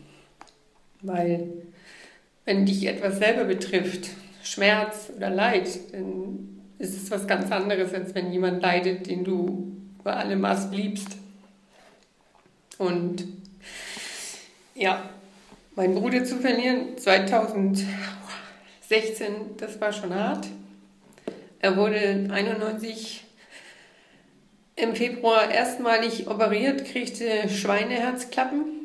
Weil 1.03 1.49
wenn 2.45 2.67
dich 2.67 2.87
etwas 2.87 3.19
selber 3.19 3.45
betrifft, 3.45 4.11
Schmerz 4.43 5.11
oder 5.17 5.31
Leid, 5.31 5.69
dann 5.93 6.61
ist 6.79 6.97
es 6.97 7.11
was 7.11 7.27
ganz 7.27 7.53
anderes, 7.53 7.93
als 7.93 8.15
wenn 8.15 8.33
jemand 8.33 8.63
leidet, 8.63 9.07
den 9.07 9.25
du 9.25 9.77
bei 10.03 10.15
allem 10.15 10.41
Maß 10.41 10.71
liebst. 10.71 11.17
Und 12.79 13.27
ja, 14.75 15.11
meinen 15.77 15.95
Bruder 15.95 16.25
zu 16.25 16.39
verlieren, 16.39 16.97
2016, 16.97 17.87
das 19.59 19.81
war 19.81 19.93
schon 19.93 20.15
hart. 20.15 20.47
Er 21.59 21.77
wurde 21.77 22.29
91 22.31 23.25
im 24.77 24.97
Februar 24.97 25.51
erstmalig 25.51 26.27
operiert, 26.27 26.87
kriegte 26.87 27.51
Schweineherzklappen. 27.51 28.80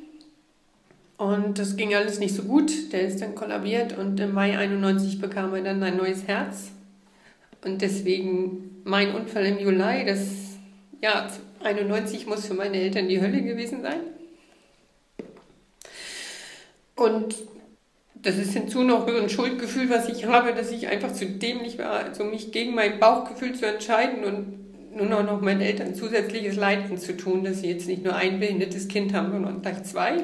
Und 1.18 1.60
das 1.60 1.78
ging 1.78 1.96
alles 1.96 2.20
nicht 2.20 2.36
so 2.36 2.44
gut. 2.44 2.92
Der 2.92 3.02
ist 3.02 3.22
dann 3.22 3.36
kollabiert 3.36 3.98
und 3.98 4.20
im 4.20 4.34
Mai 4.34 4.58
91 4.58 5.20
bekam 5.22 5.54
er 5.54 5.62
dann 5.62 5.82
ein 5.82 5.98
neues 5.98 6.28
Herz. 6.28 6.72
Und 7.64 7.82
deswegen 7.82 8.82
mein 8.84 9.16
Unfall 9.16 9.46
im 9.46 9.60
Juli, 9.60 10.06
das 10.06 10.20
ja, 11.02 11.28
91 11.64 12.28
muss 12.28 12.46
für 12.46 12.54
meine 12.54 12.78
Eltern 12.78 13.08
die 13.08 13.22
Hölle 13.22 13.42
gewesen 13.42 13.82
sein. 13.82 14.02
Und 16.96 17.36
das 18.16 18.38
ist 18.38 18.54
hinzu 18.54 18.84
noch 18.84 19.08
so 19.08 19.16
ein 19.16 19.30
Schuldgefühl, 19.30 19.90
was 19.90 20.10
ich 20.10 20.26
habe, 20.26 20.54
dass 20.54 20.72
ich 20.72 20.88
einfach 20.88 21.12
zu 21.12 21.26
dämlich 21.26 21.78
war, 21.78 22.06
also 22.06 22.24
mich 22.24 22.52
gegen 22.52 22.74
mein 22.74 23.00
Bauchgefühl 23.00 23.54
zu 23.54 23.68
entscheiden 23.68 24.24
und 24.24 24.96
nun 24.96 25.12
auch 25.14 25.24
noch 25.24 25.42
meinen 25.42 25.62
Eltern 25.62 25.94
zusätzliches 25.94 26.56
Leid 26.56 27.00
zu 27.00 27.18
tun, 27.18 27.44
dass 27.44 27.60
sie 27.62 27.70
jetzt 27.70 27.88
nicht 27.88 28.04
nur 28.04 28.16
ein 28.16 28.40
behindertes 28.40 28.88
Kind 28.88 29.14
haben, 29.14 29.32
sondern 29.32 29.62
gleich 29.62 29.84
zwei. 29.84 30.24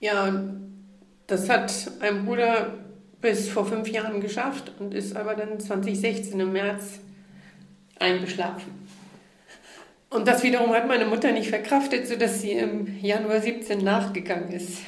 Ja, 0.00 0.32
das 1.26 1.48
hat 1.48 1.90
mein 2.00 2.24
Bruder 2.24 2.74
bis 3.20 3.48
vor 3.48 3.66
fünf 3.66 3.88
Jahren 3.88 4.20
geschafft 4.20 4.72
und 4.78 4.94
ist 4.94 5.16
aber 5.16 5.34
dann 5.34 5.58
2016 5.58 6.38
im 6.38 6.52
März 6.52 7.00
eingeschlafen. 7.98 8.88
Und 10.10 10.26
das 10.26 10.42
wiederum 10.42 10.72
hat 10.72 10.88
meine 10.88 11.04
Mutter 11.04 11.32
nicht 11.32 11.50
verkraftet, 11.50 12.06
sodass 12.06 12.40
sie 12.40 12.52
im 12.52 12.98
Januar 13.00 13.40
17 13.40 13.82
nachgegangen 13.84 14.50
ist. 14.52 14.78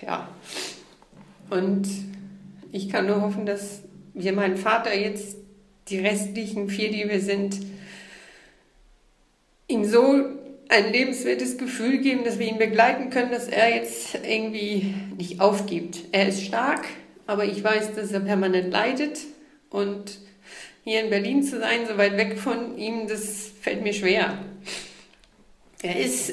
Ja. 0.00 0.28
Und 1.50 1.88
ich 2.70 2.88
kann 2.88 3.06
nur 3.06 3.20
hoffen, 3.20 3.46
dass 3.46 3.82
wir 4.12 4.32
meinen 4.32 4.56
Vater 4.56 4.94
jetzt, 4.94 5.38
die 5.88 5.98
restlichen 5.98 6.68
vier, 6.68 6.90
die 6.90 7.08
wir 7.08 7.20
sind, 7.20 7.58
ihm 9.66 9.84
so 9.84 10.24
ein 10.68 10.92
lebenswertes 10.92 11.58
Gefühl 11.58 11.98
geben, 11.98 12.24
dass 12.24 12.38
wir 12.38 12.48
ihn 12.48 12.58
begleiten 12.58 13.10
können, 13.10 13.30
dass 13.30 13.48
er 13.48 13.74
jetzt 13.74 14.14
irgendwie 14.26 14.94
nicht 15.16 15.40
aufgibt. 15.40 16.04
Er 16.12 16.28
ist 16.28 16.44
stark, 16.44 16.84
aber 17.26 17.44
ich 17.44 17.62
weiß, 17.62 17.94
dass 17.94 18.12
er 18.12 18.20
permanent 18.20 18.72
leidet 18.72 19.20
und 19.70 20.18
hier 20.84 21.02
in 21.02 21.10
Berlin 21.10 21.42
zu 21.42 21.58
sein, 21.58 21.86
so 21.88 21.96
weit 21.96 22.16
weg 22.16 22.38
von 22.38 22.76
ihm, 22.76 23.08
das 23.08 23.50
fällt 23.60 23.82
mir 23.82 23.94
schwer. 23.94 24.38
Er 25.82 25.98
ist 25.98 26.32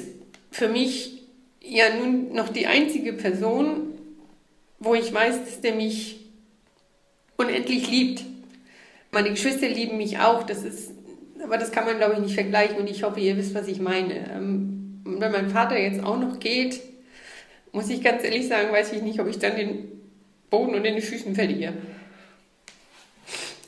für 0.50 0.68
mich 0.68 1.22
ja 1.60 1.94
nun 1.94 2.34
noch 2.34 2.48
die 2.48 2.66
einzige 2.66 3.12
Person, 3.12 3.94
wo 4.78 4.94
ich 4.94 5.12
weiß, 5.12 5.44
dass 5.44 5.60
der 5.60 5.74
mich 5.74 6.20
unendlich 7.36 7.90
liebt. 7.90 8.24
Meine 9.10 9.30
Geschwister 9.30 9.68
lieben 9.68 9.96
mich 9.96 10.18
auch, 10.18 10.42
das 10.42 10.64
ist, 10.64 10.92
aber 11.42 11.58
das 11.58 11.72
kann 11.72 11.84
man 11.84 11.98
glaube 11.98 12.14
ich 12.14 12.20
nicht 12.20 12.34
vergleichen 12.34 12.76
und 12.76 12.88
ich 12.88 13.02
hoffe, 13.02 13.20
ihr 13.20 13.36
wisst, 13.36 13.54
was 13.54 13.68
ich 13.68 13.80
meine. 13.80 14.30
Ähm, 14.30 15.02
und 15.04 15.20
wenn 15.20 15.32
mein 15.32 15.50
Vater 15.50 15.78
jetzt 15.78 16.02
auch 16.02 16.18
noch 16.18 16.38
geht, 16.38 16.80
muss 17.72 17.88
ich 17.88 18.02
ganz 18.02 18.22
ehrlich 18.22 18.48
sagen, 18.48 18.72
weiß 18.72 18.92
ich 18.92 19.02
nicht, 19.02 19.20
ob 19.20 19.28
ich 19.28 19.38
dann 19.38 19.56
den 19.56 20.00
Boden 20.50 20.74
unter 20.74 20.90
den 20.90 21.00
Füßen 21.00 21.34
verliere. 21.34 21.72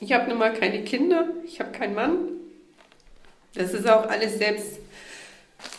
Ich 0.00 0.12
habe 0.12 0.28
nun 0.28 0.38
mal 0.38 0.52
keine 0.52 0.84
Kinder, 0.84 1.28
ich 1.44 1.60
habe 1.60 1.72
keinen 1.72 1.94
Mann. 1.94 2.18
Das 3.54 3.72
ist 3.72 3.88
auch 3.88 4.08
alles 4.08 4.38
selbst 4.38 4.78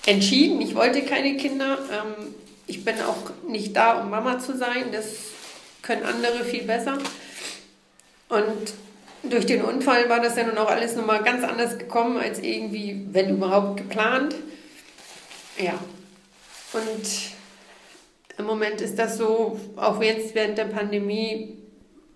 entschieden. 0.05 0.61
Ich 0.61 0.75
wollte 0.75 1.01
keine 1.03 1.37
Kinder. 1.37 1.77
Ähm, 1.91 2.33
ich 2.67 2.83
bin 2.83 2.95
auch 3.01 3.31
nicht 3.47 3.75
da, 3.75 4.01
um 4.01 4.09
Mama 4.09 4.39
zu 4.39 4.57
sein. 4.57 4.85
Das 4.91 5.05
können 5.81 6.03
andere 6.03 6.43
viel 6.43 6.63
besser. 6.63 6.97
Und 8.29 8.73
durch 9.29 9.45
den 9.45 9.61
Unfall 9.61 10.09
war 10.09 10.19
das 10.21 10.35
ja 10.35 10.45
nun 10.45 10.57
auch 10.57 10.69
alles 10.69 10.95
nochmal 10.95 11.23
ganz 11.23 11.43
anders 11.43 11.77
gekommen, 11.77 12.17
als 12.17 12.39
irgendwie, 12.39 13.07
wenn 13.11 13.29
überhaupt, 13.29 13.77
geplant. 13.77 14.35
Ja. 15.57 15.73
Und 16.73 17.05
im 18.37 18.45
Moment 18.45 18.81
ist 18.81 18.99
das 18.99 19.17
so, 19.17 19.59
auch 19.75 20.01
jetzt 20.01 20.35
während 20.35 20.57
der 20.57 20.65
Pandemie, 20.65 21.57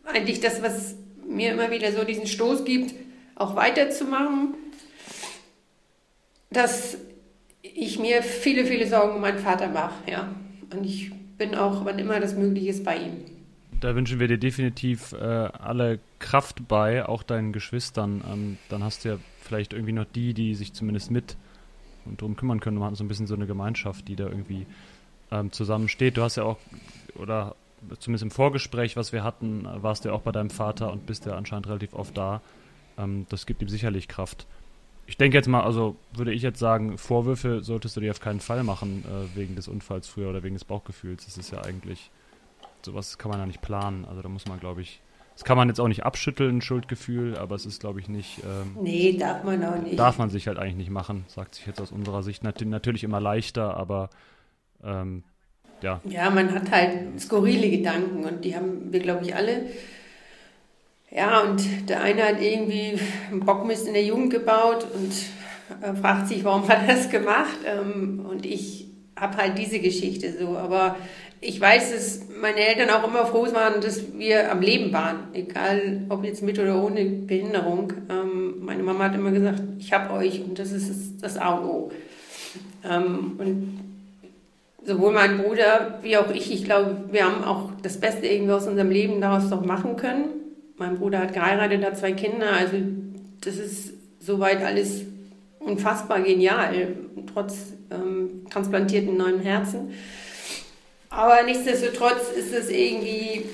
eigentlich 0.03 0.39
das, 0.39 0.61
was 0.61 0.95
mir 1.25 1.51
immer 1.51 1.71
wieder 1.71 1.91
so 1.91 2.03
diesen 2.03 2.27
Stoß 2.27 2.65
gibt, 2.65 2.93
auch 3.35 3.55
weiterzumachen, 3.55 4.55
dass 6.51 6.97
ich 7.61 7.99
mir 7.99 8.23
viele, 8.23 8.65
viele 8.65 8.87
Sorgen 8.87 9.15
um 9.15 9.21
meinen 9.21 9.39
Vater 9.39 9.67
mache, 9.67 10.11
ja. 10.11 10.33
Und 10.73 10.83
ich 10.83 11.11
bin 11.37 11.55
auch, 11.55 11.85
wann 11.85 11.99
immer 11.99 12.19
das 12.19 12.35
möglich 12.35 12.67
ist, 12.67 12.83
bei 12.83 12.97
ihm. 12.97 13.38
Da 13.79 13.95
wünschen 13.95 14.19
wir 14.19 14.27
dir 14.27 14.37
definitiv 14.37 15.13
äh, 15.13 15.17
alle 15.17 15.99
Kraft 16.19 16.67
bei, 16.67 17.05
auch 17.05 17.23
deinen 17.23 17.53
Geschwistern. 17.53 18.23
Ähm, 18.29 18.57
dann 18.67 18.83
hast 18.83 19.05
du 19.05 19.09
ja 19.09 19.17
vielleicht 19.41 19.73
irgendwie 19.73 19.93
noch 19.93 20.05
die, 20.05 20.33
die 20.33 20.55
sich 20.55 20.73
zumindest 20.73 21.11
mit 21.11 21.37
und 22.05 22.21
darum 22.21 22.35
kümmern 22.35 22.59
können. 22.59 22.77
Wir 22.77 22.85
haben 22.85 22.95
so 22.95 23.03
ein 23.03 23.07
bisschen 23.07 23.27
so 23.27 23.35
eine 23.35 23.47
Gemeinschaft, 23.47 24.07
die 24.07 24.15
da 24.15 24.25
irgendwie 24.25 24.65
ähm, 25.31 25.51
zusammensteht. 25.51 26.17
Du 26.17 26.23
hast 26.23 26.35
ja 26.35 26.43
auch, 26.43 26.57
oder 27.15 27.55
zumindest 27.99 28.23
im 28.23 28.31
Vorgespräch, 28.31 28.97
was 28.97 29.13
wir 29.13 29.23
hatten, 29.23 29.67
warst 29.81 30.03
du 30.03 30.09
ja 30.09 30.15
auch 30.15 30.21
bei 30.21 30.31
deinem 30.31 30.49
Vater 30.49 30.91
und 30.91 31.05
bist 31.05 31.25
ja 31.25 31.35
anscheinend 31.35 31.67
relativ 31.67 31.93
oft 31.93 32.17
da. 32.17 32.41
Ähm, 32.97 33.25
das 33.29 33.45
gibt 33.45 33.61
ihm 33.61 33.69
sicherlich 33.69 34.07
Kraft. 34.07 34.45
Ich 35.07 35.17
denke 35.17 35.37
jetzt 35.37 35.47
mal, 35.47 35.63
also 35.63 35.95
würde 36.13 36.33
ich 36.33 36.41
jetzt 36.41 36.59
sagen, 36.59 36.97
Vorwürfe 36.97 37.63
solltest 37.63 37.95
du 37.95 38.01
dir 38.01 38.11
auf 38.11 38.19
keinen 38.19 38.41
Fall 38.41 38.63
machen 38.63 39.03
äh, 39.05 39.37
wegen 39.37 39.55
des 39.55 39.67
Unfalls 39.67 40.07
früher 40.07 40.29
oder 40.29 40.43
wegen 40.43 40.55
des 40.55 40.65
Bauchgefühls. 40.65 41.25
Das 41.25 41.37
ist 41.37 41.51
ja 41.51 41.61
eigentlich, 41.61 42.11
sowas 42.85 43.17
kann 43.17 43.31
man 43.31 43.39
ja 43.39 43.45
nicht 43.45 43.61
planen. 43.61 44.05
Also 44.05 44.21
da 44.21 44.29
muss 44.29 44.47
man, 44.47 44.59
glaube 44.59 44.81
ich, 44.81 45.01
Das 45.35 45.45
kann 45.45 45.57
man 45.57 45.69
jetzt 45.69 45.79
auch 45.79 45.87
nicht 45.87 46.03
abschütteln, 46.03 46.57
ein 46.57 46.61
Schuldgefühl, 46.61 47.37
aber 47.37 47.55
es 47.55 47.65
ist, 47.65 47.79
glaube 47.79 47.99
ich, 47.99 48.09
nicht. 48.09 48.39
Ähm, 48.43 48.77
nee, 48.81 49.17
darf 49.17 49.43
man 49.43 49.63
auch 49.63 49.77
nicht. 49.77 49.97
Darf 49.97 50.17
man 50.17 50.29
sich 50.29 50.47
halt 50.47 50.59
eigentlich 50.59 50.75
nicht 50.75 50.89
machen, 50.89 51.25
sagt 51.27 51.55
sich 51.55 51.65
jetzt 51.65 51.79
aus 51.79 51.91
unserer 51.91 52.23
Sicht. 52.23 52.43
Nat 52.43 52.59
natürlich 52.61 53.03
immer 53.03 53.21
leichter, 53.21 53.77
aber 53.77 54.09
ähm, 54.83 55.23
ja. 55.81 56.01
Ja, 56.03 56.29
man 56.29 56.53
hat 56.53 56.69
halt 56.71 57.21
skurrile 57.21 57.69
Gedanken 57.69 58.25
und 58.25 58.43
die 58.43 58.55
haben 58.55 58.91
wir, 58.91 58.99
glaube 58.99 59.23
ich, 59.25 59.33
alle. 59.35 59.63
Ja, 61.09 61.39
und 61.41 61.89
der 61.89 62.01
eine 62.01 62.23
hat 62.23 62.41
irgendwie 62.41 62.99
einen 63.31 63.39
Bockmist 63.39 63.87
in 63.87 63.93
der 63.93 64.03
Jugend 64.03 64.31
gebaut 64.31 64.85
und 64.93 65.13
äh, 65.81 65.95
fragt 65.95 66.27
sich, 66.27 66.43
warum 66.43 66.67
hat 66.67 66.87
er 66.87 66.95
das 66.95 67.09
gemacht? 67.09 67.57
Ähm, 67.65 68.25
und 68.29 68.45
ich 68.45 68.88
habe 69.19 69.37
halt 69.37 69.57
diese 69.57 69.79
Geschichte 69.79 70.33
so. 70.37 70.57
Aber 70.57 70.95
ich 71.41 71.59
weiß, 71.59 71.91
dass 71.91 72.21
meine 72.41 72.59
Eltern 72.59 72.89
auch 72.89 73.07
immer 73.07 73.25
froh 73.25 73.47
waren, 73.53 73.81
dass 73.81 74.17
wir 74.17 74.51
am 74.51 74.61
Leben 74.61 74.91
waren. 74.91 75.27
Egal, 75.33 76.01
ob 76.09 76.23
jetzt 76.23 76.43
mit 76.43 76.59
oder 76.59 76.83
ohne 76.83 77.05
Behinderung. 77.05 77.93
Ähm, 78.09 78.65
meine 78.65 78.83
Mama 78.83 79.05
hat 79.05 79.15
immer 79.15 79.31
gesagt, 79.31 79.61
ich 79.77 79.93
habe 79.93 80.13
euch 80.13 80.41
und 80.41 80.59
das 80.59 80.71
ist 80.71 81.21
das 81.21 81.37
A 81.37 81.55
und 81.55 81.69
O. 81.69 81.91
Ähm, 82.83 83.35
und 83.37 83.79
sowohl 84.85 85.13
mein 85.13 85.37
Bruder 85.37 85.99
wie 86.01 86.17
auch 86.17 86.31
ich, 86.31 86.51
ich 86.51 86.65
glaube, 86.65 87.05
wir 87.11 87.25
haben 87.25 87.43
auch 87.43 87.71
das 87.81 87.99
Beste 87.99 88.27
irgendwie 88.27 88.53
aus 88.53 88.67
unserem 88.67 88.91
Leben 88.91 89.21
daraus 89.21 89.49
noch 89.49 89.63
machen 89.63 89.95
können. 89.95 90.25
Mein 90.77 90.97
Bruder 90.97 91.19
hat 91.19 91.33
geheiratet, 91.33 91.83
hat 91.85 91.97
zwei 91.97 92.13
Kinder, 92.13 92.53
also 92.53 92.77
das 93.41 93.57
ist 93.57 93.93
soweit 94.19 94.63
alles 94.63 95.03
unfassbar 95.59 96.21
genial, 96.21 96.95
trotz 97.31 97.73
ähm, 97.91 98.45
transplantierten 98.49 99.17
neuen 99.17 99.39
Herzen. 99.41 99.91
Aber 101.09 101.43
nichtsdestotrotz 101.43 102.29
ist 102.35 102.53
es 102.53 102.69
irgendwie 102.69 103.45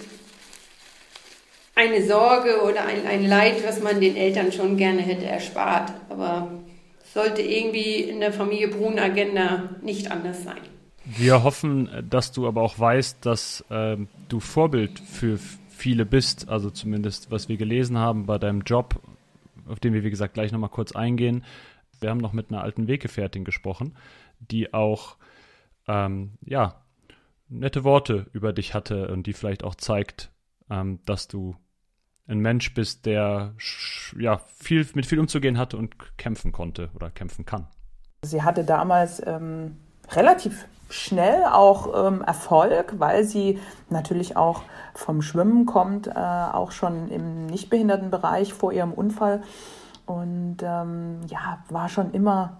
eine 1.75 2.05
Sorge 2.05 2.61
oder 2.61 2.85
ein, 2.85 3.05
ein 3.07 3.25
Leid, 3.25 3.65
was 3.65 3.81
man 3.81 3.99
den 3.99 4.15
Eltern 4.15 4.51
schon 4.51 4.77
gerne 4.77 5.01
hätte 5.01 5.25
erspart. 5.25 5.93
Aber 6.09 6.49
sollte 7.13 7.41
irgendwie 7.41 8.01
in 8.01 8.19
der 8.19 8.33
Familie 8.33 8.67
Brun-Agenda 8.67 9.69
nicht 9.81 10.11
anders 10.11 10.43
sein. 10.43 10.59
Wir 11.05 11.43
hoffen, 11.43 11.89
dass 12.09 12.31
du 12.31 12.47
aber 12.47 12.61
auch 12.61 12.77
weißt, 12.77 13.25
dass 13.25 13.63
äh, 13.69 13.95
du 14.27 14.39
Vorbild 14.39 14.99
für 14.99 15.39
viele 15.69 16.05
bist, 16.05 16.49
also 16.49 16.69
zumindest 16.69 17.31
was 17.31 17.47
wir 17.47 17.57
gelesen 17.57 17.97
haben 17.97 18.25
bei 18.25 18.37
deinem 18.37 18.61
Job, 18.61 19.01
auf 19.67 19.79
den 19.79 19.93
wir 19.93 20.03
wie 20.03 20.09
gesagt 20.09 20.33
gleich 20.33 20.51
nochmal 20.51 20.69
kurz 20.69 20.93
eingehen. 20.93 21.43
Wir 22.01 22.09
haben 22.09 22.19
noch 22.19 22.33
mit 22.33 22.51
einer 22.51 22.61
alten 22.61 22.87
Weggefährtin 22.87 23.45
gesprochen, 23.45 23.95
die 24.39 24.73
auch 24.73 25.17
ähm, 25.87 26.33
ja 26.45 26.81
nette 27.47 27.83
Worte 27.83 28.27
über 28.33 28.53
dich 28.53 28.73
hatte 28.73 29.09
und 29.09 29.27
die 29.27 29.33
vielleicht 29.33 29.63
auch 29.63 29.75
zeigt, 29.75 30.31
ähm, 30.69 30.99
dass 31.05 31.27
du 31.27 31.55
ein 32.27 32.39
Mensch 32.39 32.73
bist, 32.73 33.05
der 33.05 33.53
ja 34.17 34.39
viel 34.57 34.87
mit 34.95 35.05
viel 35.05 35.19
umzugehen 35.19 35.57
hatte 35.57 35.77
und 35.77 36.17
kämpfen 36.17 36.51
konnte 36.51 36.89
oder 36.95 37.11
kämpfen 37.11 37.45
kann. 37.45 37.67
Sie 38.23 38.41
hatte 38.41 38.63
damals 38.63 39.21
ähm, 39.25 39.77
relativ 40.11 40.65
schnell 40.89 41.43
auch 41.45 42.07
ähm, 42.07 42.21
Erfolg, 42.21 42.95
weil 42.97 43.23
sie 43.23 43.59
natürlich 43.89 44.37
auch 44.37 44.63
vom 44.93 45.21
Schwimmen 45.21 45.65
kommt, 45.65 46.07
äh, 46.07 46.11
auch 46.13 46.71
schon 46.71 47.09
im 47.09 47.47
Nichtbehindertenbereich 47.47 48.53
vor 48.53 48.71
ihrem 48.71 48.93
Unfall 48.93 49.43
und 50.05 50.57
ähm, 50.61 51.21
ja, 51.27 51.59
war 51.69 51.89
schon 51.89 52.11
immer, 52.11 52.57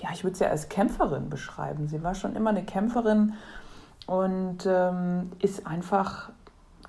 ja, 0.00 0.10
ich 0.12 0.24
würde 0.24 0.36
sie 0.36 0.44
ja 0.44 0.50
als 0.50 0.68
Kämpferin 0.68 1.30
beschreiben. 1.30 1.88
Sie 1.88 2.02
war 2.02 2.14
schon 2.14 2.36
immer 2.36 2.50
eine 2.50 2.64
Kämpferin 2.64 3.34
und 4.06 4.66
ähm, 4.66 5.32
ist 5.40 5.66
einfach 5.66 6.30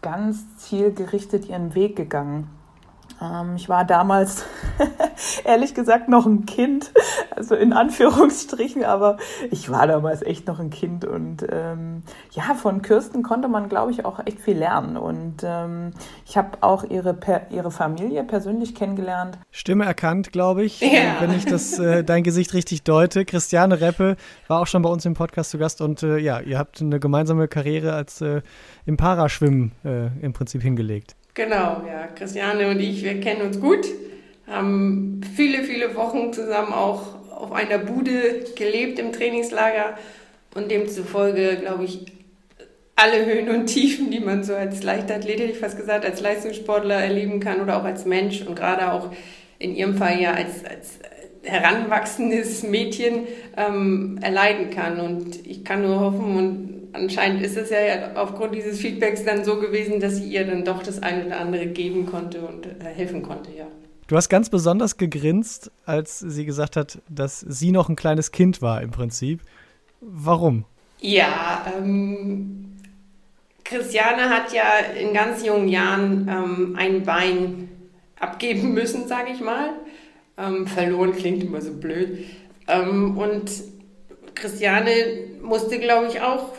ganz 0.01 0.57
zielgerichtet 0.57 1.47
ihren 1.47 1.73
Weg 1.73 1.95
gegangen. 1.95 2.49
Ähm, 3.21 3.55
ich 3.55 3.69
war 3.69 3.85
damals, 3.85 4.45
ehrlich 5.45 5.73
gesagt, 5.73 6.09
noch 6.09 6.25
ein 6.25 6.45
Kind, 6.45 6.91
also 7.35 7.55
in 7.55 7.73
Anführungsstrichen, 7.73 8.83
aber 8.83 9.17
ich 9.51 9.69
war 9.69 9.87
damals 9.87 10.21
echt 10.21 10.47
noch 10.47 10.59
ein 10.59 10.69
Kind 10.69 11.05
und 11.05 11.45
ähm, 11.49 12.03
ja, 12.31 12.53
von 12.55 12.81
Kirsten 12.81 13.23
konnte 13.23 13.47
man, 13.47 13.69
glaube 13.69 13.91
ich, 13.91 14.05
auch 14.05 14.19
echt 14.25 14.39
viel 14.39 14.57
lernen 14.57 14.97
und 14.97 15.43
ähm, 15.43 15.91
ich 16.25 16.37
habe 16.37 16.57
auch 16.61 16.83
ihre, 16.83 17.17
ihre 17.49 17.71
Familie 17.71 18.23
persönlich 18.23 18.75
kennengelernt. 18.75 19.37
Stimme 19.51 19.85
erkannt, 19.85 20.31
glaube 20.31 20.63
ich, 20.63 20.81
ja. 20.81 21.15
wenn 21.19 21.31
ich 21.31 21.45
das 21.45 21.79
äh, 21.79 22.03
dein 22.03 22.23
Gesicht 22.23 22.53
richtig 22.53 22.83
deute. 22.83 23.25
Christiane 23.25 23.79
Reppe 23.79 24.17
war 24.47 24.59
auch 24.59 24.67
schon 24.67 24.81
bei 24.81 24.89
uns 24.89 25.05
im 25.05 25.13
Podcast 25.13 25.51
zu 25.51 25.57
Gast 25.57 25.81
und 25.81 26.03
äh, 26.03 26.17
ja, 26.17 26.39
ihr 26.41 26.57
habt 26.57 26.81
eine 26.81 26.99
gemeinsame 26.99 27.47
Karriere 27.47 27.93
als 27.93 28.21
äh, 28.21 28.41
im 28.85 28.97
Paraschwimmen 28.97 29.71
äh, 29.83 30.07
im 30.21 30.33
Prinzip 30.33 30.61
hingelegt. 30.61 31.15
Genau, 31.35 31.83
ja. 31.85 32.07
Christiane 32.15 32.69
und 32.69 32.79
ich, 32.79 33.03
wir 33.03 33.19
kennen 33.19 33.41
uns 33.41 33.59
gut, 33.59 33.85
haben 34.47 35.19
viele, 35.35 35.63
viele 35.63 35.93
Wochen 35.95 36.31
zusammen 36.31 36.71
auch 36.71 37.29
auf 37.29 37.51
einer 37.51 37.77
Bude 37.77 38.45
gelebt 38.55 38.99
im 38.99 39.11
Trainingslager 39.11 39.97
und 40.55 40.71
demzufolge, 40.71 41.57
glaube 41.57 41.83
ich, 41.83 42.05
alle 42.95 43.25
Höhen 43.25 43.49
und 43.49 43.65
Tiefen, 43.67 44.09
die 44.09 44.21
man 44.21 44.45
so 44.45 44.55
als 44.55 44.81
Leichtathlet, 44.81 45.41
hätte 45.41 45.51
ich 45.51 45.59
fast 45.59 45.75
gesagt, 45.75 46.05
als 46.05 46.21
Leistungssportler 46.21 46.95
erleben 46.95 47.41
kann 47.41 47.59
oder 47.61 47.77
auch 47.77 47.83
als 47.83 48.05
Mensch 48.05 48.41
und 48.41 48.55
gerade 48.55 48.93
auch 48.93 49.11
in 49.59 49.75
ihrem 49.75 49.97
Fall 49.97 50.21
ja 50.21 50.31
als, 50.31 50.63
als 50.63 50.99
heranwachsendes 51.45 52.63
Mädchen 52.63 53.27
ähm, 53.55 54.19
erleiden 54.21 54.69
kann. 54.69 54.99
Und 54.99 55.45
ich 55.45 55.63
kann 55.63 55.81
nur 55.81 55.99
hoffen 55.99 56.35
und 56.35 56.75
anscheinend 56.93 57.41
ist 57.43 57.57
es 57.57 57.69
ja 57.69 58.13
aufgrund 58.15 58.55
dieses 58.55 58.79
Feedbacks 58.79 59.23
dann 59.23 59.43
so 59.43 59.59
gewesen, 59.59 59.99
dass 59.99 60.17
sie 60.17 60.29
ihr 60.29 60.45
dann 60.45 60.63
doch 60.63 60.81
das 60.81 61.01
eine 61.01 61.25
oder 61.27 61.39
andere 61.39 61.67
geben 61.67 62.05
konnte 62.05 62.41
und 62.41 62.65
äh, 62.65 62.71
helfen 62.93 63.21
konnte, 63.21 63.51
ja. 63.51 63.67
Du 64.07 64.15
hast 64.15 64.29
ganz 64.29 64.49
besonders 64.49 64.97
gegrinst, 64.97 65.71
als 65.85 66.19
sie 66.19 66.45
gesagt 66.45 66.75
hat, 66.75 66.99
dass 67.09 67.39
sie 67.39 67.71
noch 67.71 67.89
ein 67.89 67.95
kleines 67.95 68.31
Kind 68.31 68.61
war 68.61 68.83
im 68.83 68.91
Prinzip. 68.91 69.41
Warum? 69.99 70.65
Ja, 70.99 71.65
ähm, 71.75 72.75
Christiane 73.63 74.29
hat 74.29 74.53
ja 74.53 74.63
in 74.99 75.11
ganz 75.13 75.43
jungen 75.43 75.67
Jahren 75.67 76.27
ähm, 76.29 76.75
ein 76.77 77.03
Bein 77.03 77.69
abgeben 78.19 78.73
müssen, 78.73 79.07
sage 79.07 79.31
ich 79.33 79.41
mal. 79.41 79.71
Ähm, 80.37 80.67
verloren 80.67 81.15
klingt 81.15 81.43
immer 81.43 81.61
so 81.61 81.73
blöd. 81.73 82.25
Ähm, 82.67 83.17
und 83.17 83.49
Christiane 84.33 84.91
musste, 85.41 85.79
glaube 85.79 86.07
ich, 86.07 86.21
auch 86.21 86.49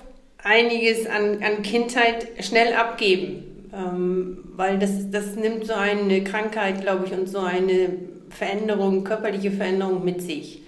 einiges 0.43 1.07
an, 1.07 1.43
an 1.43 1.63
Kindheit 1.63 2.29
schnell 2.41 2.73
abgeben, 2.75 3.69
ähm, 3.75 4.39
weil 4.57 4.79
das, 4.79 5.11
das 5.11 5.35
nimmt 5.37 5.67
so 5.67 5.75
eine 5.75 6.25
Krankheit, 6.25 6.81
glaube 6.81 7.07
ich, 7.07 7.13
und 7.13 7.29
so 7.29 7.41
eine 7.41 7.91
Veränderung, 8.31 9.05
körperliche 9.05 9.51
Veränderung 9.51 10.05
mit 10.05 10.23
sich. 10.23 10.63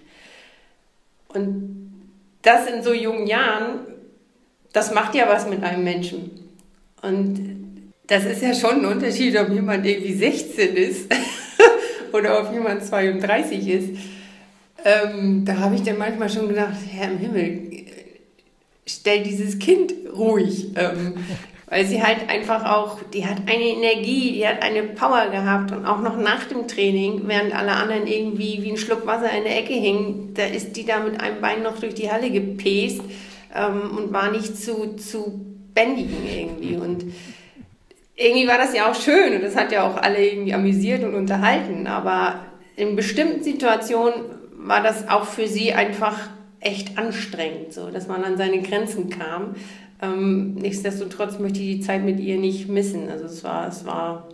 Und 1.29 1.93
das 2.43 2.67
in 2.69 2.83
so 2.83 2.93
jungen 2.93 3.27
Jahren, 3.27 3.81
das 4.73 4.93
macht 4.93 5.15
ja 5.15 5.29
was 5.29 5.49
mit 5.49 5.63
einem 5.63 5.85
Menschen. 5.85 6.49
Und 7.03 7.93
das 8.07 8.25
ist 8.25 8.43
ja 8.43 8.55
schon 8.55 8.81
ein 8.81 8.87
Unterschied, 8.87 9.37
ob 9.37 9.51
jemand 9.51 9.87
irgendwie 9.87 10.15
16 10.15 10.77
ist 10.77 11.13
oder 12.13 12.41
ob 12.41 12.53
jemand 12.53 12.85
32 12.85 13.69
ist. 13.69 13.91
Ähm, 14.85 15.45
da 15.45 15.59
habe 15.59 15.75
ich 15.75 15.83
dann 15.83 15.99
manchmal 15.99 16.29
schon 16.29 16.49
gedacht, 16.49 16.75
Herr 16.91 17.11
im 17.11 17.19
Himmel, 17.19 17.87
stell 18.87 19.23
dieses 19.23 19.59
Kind 19.59 19.93
ruhig. 20.17 20.69
Ähm, 20.77 21.15
weil 21.71 21.85
sie 21.85 22.03
halt 22.03 22.29
einfach 22.31 22.65
auch, 22.65 22.99
die 23.13 23.27
hat 23.27 23.43
eine 23.47 23.63
Energie, 23.63 24.33
die 24.33 24.47
hat 24.47 24.63
eine 24.63 24.85
Power 24.85 25.29
gehabt 25.29 25.71
und 25.71 25.85
auch 25.85 26.01
noch 26.01 26.17
nach 26.17 26.45
dem 26.45 26.67
Training, 26.67 27.23
während 27.27 27.55
alle 27.55 27.73
anderen 27.73 28.07
irgendwie 28.07 28.63
wie 28.63 28.71
ein 28.71 28.79
Schluck 28.79 29.07
Wasser 29.07 29.31
in 29.37 29.45
der 29.45 29.59
Ecke 29.59 29.75
hingen, 29.75 30.33
da 30.35 30.45
ist 30.45 30.77
die 30.77 30.87
da 30.87 31.01
mit 31.01 31.21
einem 31.21 31.41
Bein 31.43 31.63
noch 31.63 31.79
durch 31.79 31.95
die 31.95 32.11
Halle 32.11 32.31
gepest 32.31 33.03
ähm, 33.55 33.99
und 33.99 34.13
war 34.13 34.31
nicht 34.31 34.57
zu, 34.57 34.97
zu 34.97 35.45
bändigen 35.75 36.27
irgendwie. 36.27 36.77
Und 36.77 37.05
irgendwie 38.19 38.49
war 38.49 38.59
das 38.59 38.75
ja 38.75 38.91
auch 38.91 38.95
schön 38.95 39.35
und 39.35 39.43
das 39.43 39.57
hat 39.57 39.71
ja 39.71 39.89
auch 39.89 39.97
alle 39.97 40.27
irgendwie 40.27 40.53
amüsiert 40.53 41.05
und 41.05 41.15
unterhalten, 41.15 41.87
aber 41.87 42.41
in 42.77 42.97
bestimmten 42.97 43.43
Situationen 43.43 44.25
war 44.57 44.83
das 44.83 45.09
auch 45.09 45.25
für 45.25 45.47
sie 45.47 45.73
einfach 45.73 46.29
echt 46.61 46.99
anstrengend, 46.99 47.73
so 47.73 47.91
dass 47.91 48.09
man 48.09 48.25
an 48.25 48.37
seine 48.37 48.61
Grenzen 48.61 49.09
kam. 49.09 49.55
Ähm, 50.03 50.55
nichtsdestotrotz 50.55 51.39
möchte 51.39 51.61
ich 51.61 51.77
die 51.77 51.81
Zeit 51.81 52.05
mit 52.05 52.19
ihr 52.19 52.39
nicht 52.39 52.69
missen. 52.69 53.09
Also 53.09 53.27
es 53.27 53.45
war, 53.45 53.69
es 53.69 53.87
war 53.87 54.29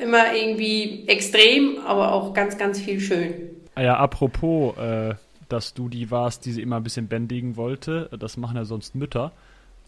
immer 0.00 0.32
irgendwie 0.32 1.04
extrem, 1.08 1.78
aber 1.84 2.12
auch 2.12 2.32
ganz, 2.32 2.58
ganz 2.58 2.80
viel 2.80 3.00
schön. 3.00 3.34
Ah 3.74 3.82
ja, 3.82 3.96
apropos, 3.96 4.76
äh, 4.78 5.14
dass 5.48 5.74
du 5.74 5.88
die 5.88 6.10
warst, 6.10 6.44
die 6.46 6.52
sie 6.52 6.62
immer 6.62 6.76
ein 6.76 6.82
bisschen 6.84 7.08
bändigen 7.08 7.56
wollte, 7.56 8.08
das 8.18 8.36
machen 8.36 8.56
ja 8.56 8.64
sonst 8.64 8.94
Mütter. 8.94 9.32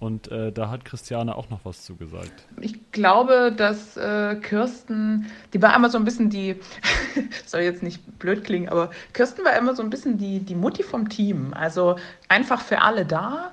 Und 0.01 0.33
äh, 0.33 0.51
da 0.51 0.71
hat 0.71 0.87
Christiane 0.87 1.37
auch 1.37 1.51
noch 1.51 1.61
was 1.65 1.83
zugesagt. 1.85 2.33
Ich 2.61 2.91
glaube, 2.91 3.53
dass 3.55 3.99
äh, 3.99 4.35
Kirsten, 4.37 5.27
die 5.53 5.61
war 5.61 5.77
immer 5.77 5.91
so 5.91 5.99
ein 5.99 6.05
bisschen 6.05 6.31
die, 6.31 6.57
soll 7.47 7.61
jetzt 7.61 7.83
nicht 7.83 8.19
blöd 8.19 8.43
klingen, 8.43 8.71
aber 8.71 8.91
Kirsten 9.13 9.45
war 9.45 9.57
immer 9.59 9.75
so 9.77 9.83
ein 9.83 9.91
bisschen 9.91 10.17
die, 10.17 10.41
die 10.41 10.55
Mutti 10.55 10.83
vom 10.83 11.11
Team. 11.11 11.53
Also 11.53 11.97
einfach 12.29 12.63
für 12.63 12.81
alle 12.81 13.05
da. 13.05 13.53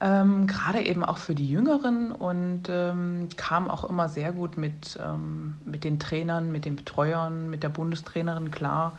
ähm, 0.00 0.46
gerade 0.46 0.80
eben 0.82 1.04
auch 1.04 1.18
für 1.18 1.34
die 1.34 1.48
Jüngeren 1.48 2.12
und 2.12 2.64
ähm, 2.68 3.28
kam 3.36 3.70
auch 3.70 3.84
immer 3.88 4.08
sehr 4.08 4.32
gut 4.32 4.56
mit, 4.56 4.98
ähm, 5.02 5.56
mit 5.64 5.84
den 5.84 5.98
Trainern, 5.98 6.50
mit 6.50 6.64
den 6.64 6.76
Betreuern, 6.76 7.48
mit 7.50 7.62
der 7.62 7.68
Bundestrainerin 7.68 8.50
klar. 8.50 8.98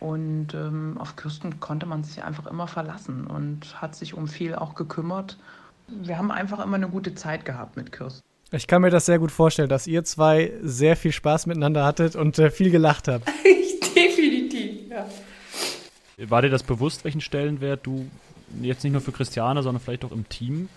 Und 0.00 0.54
ähm, 0.54 0.96
auf 0.98 1.16
Kirsten 1.16 1.60
konnte 1.60 1.86
man 1.86 2.04
sich 2.04 2.24
einfach 2.24 2.46
immer 2.46 2.66
verlassen 2.66 3.26
und 3.26 3.80
hat 3.82 3.94
sich 3.94 4.14
um 4.14 4.28
viel 4.28 4.54
auch 4.54 4.74
gekümmert. 4.74 5.36
Wir 6.02 6.18
haben 6.18 6.30
einfach 6.30 6.64
immer 6.64 6.76
eine 6.76 6.88
gute 6.88 7.14
Zeit 7.14 7.44
gehabt 7.44 7.76
mit 7.76 7.92
Kirsten. 7.92 8.22
Ich 8.52 8.66
kann 8.66 8.82
mir 8.82 8.90
das 8.90 9.06
sehr 9.06 9.18
gut 9.18 9.30
vorstellen, 9.30 9.68
dass 9.68 9.86
ihr 9.86 10.02
zwei 10.04 10.52
sehr 10.62 10.96
viel 10.96 11.12
Spaß 11.12 11.46
miteinander 11.46 11.84
hattet 11.84 12.16
und 12.16 12.38
äh, 12.38 12.50
viel 12.50 12.70
gelacht 12.70 13.06
habt. 13.06 13.28
Definitiv, 13.94 14.90
ja. 14.90 15.06
War 16.28 16.42
dir 16.42 16.50
das 16.50 16.64
bewusst, 16.64 17.04
welchen 17.04 17.20
Stellenwert 17.20 17.86
du 17.86 18.08
jetzt 18.60 18.82
nicht 18.82 18.92
nur 18.92 19.00
für 19.00 19.12
Christiane, 19.12 19.62
sondern 19.62 19.80
vielleicht 19.80 20.04
auch 20.04 20.12
im 20.12 20.28
Team 20.28 20.68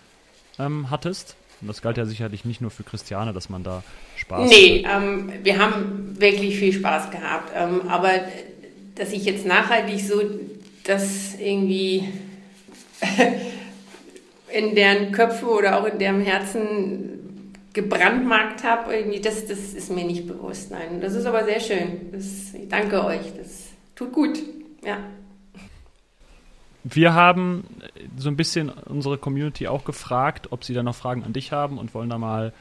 ähm, 0.60 0.92
hattest? 0.92 1.36
Und 1.62 1.68
das 1.68 1.82
galt 1.82 1.98
ja 1.98 2.06
sicherlich 2.06 2.46
nicht 2.46 2.62
nur 2.62 2.72
für 2.72 2.84
Christiane, 2.84 3.34
dass 3.34 3.50
man 3.50 3.64
da 3.64 3.84
Spaß 4.18 4.50
Nee, 4.50 4.86
ähm, 4.88 5.32
wir 5.42 5.58
haben 5.58 6.20
wirklich 6.20 6.60
viel 6.60 6.74
Spaß 6.74 7.10
gehabt. 7.10 7.52
Ähm, 7.56 7.90
aber 7.90 8.12
dass 8.96 9.12
ich 9.12 9.26
jetzt 9.26 9.46
nachhaltig 9.46 10.02
so 10.02 10.22
das 10.84 11.36
irgendwie 11.40 12.10
in 14.54 14.76
deren 14.76 15.12
Köpfe 15.12 15.48
oder 15.48 15.80
auch 15.80 15.86
in 15.86 15.98
deren 15.98 16.22
Herzen 16.22 17.54
gebrandmarkt 17.74 18.64
habe, 18.64 18.94
irgendwie 18.96 19.20
das, 19.20 19.48
das 19.48 19.74
ist 19.74 19.92
mir 19.92 20.06
nicht 20.06 20.28
bewusst. 20.28 20.70
Nein, 20.70 21.02
das 21.02 21.16
ist 21.16 21.26
aber 21.26 21.44
sehr 21.44 21.60
schön. 21.60 22.12
Das, 22.12 22.54
ich 22.54 22.70
danke 22.70 23.04
euch. 23.04 23.34
Das 23.36 23.70
tut 23.96 24.14
gut. 24.14 24.38
Ja. 24.86 24.98
Wir 26.84 27.14
haben 27.16 27.66
so 28.18 28.30
ein 28.30 28.38
bisschen 28.38 28.70
unsere 28.70 29.18
Community 29.18 29.68
auch 29.68 29.86
gefragt, 29.86 30.52
ob 30.52 30.64
sie 30.64 30.74
da 30.74 30.84
noch 30.84 30.96
Fragen 30.96 31.24
an 31.24 31.34
dich 31.34 31.52
haben 31.52 31.80
und 31.80 31.96
wollen 31.96 32.10
da 32.10 32.20
mal 32.20 32.54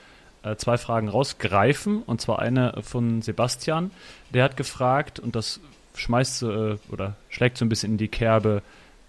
äh, 0.45 0.57
zwei 0.57 0.78
Fragen 0.78 1.09
rausgreifen. 1.09 2.03
Und 2.03 2.22
zwar 2.22 2.38
eine 2.38 2.80
von 2.82 3.20
Sebastian. 3.20 3.90
Der 4.30 4.45
hat 4.45 4.57
gefragt, 4.57 5.18
und 5.20 5.36
das 5.36 5.61
schmeißt 5.95 6.45
äh, 6.45 6.76
oder 6.90 7.16
schlägt 7.28 7.59
so 7.59 7.66
ein 7.66 7.68
bisschen 7.68 7.93
in 7.93 7.99
die 7.99 8.09
Kerbe 8.09 8.62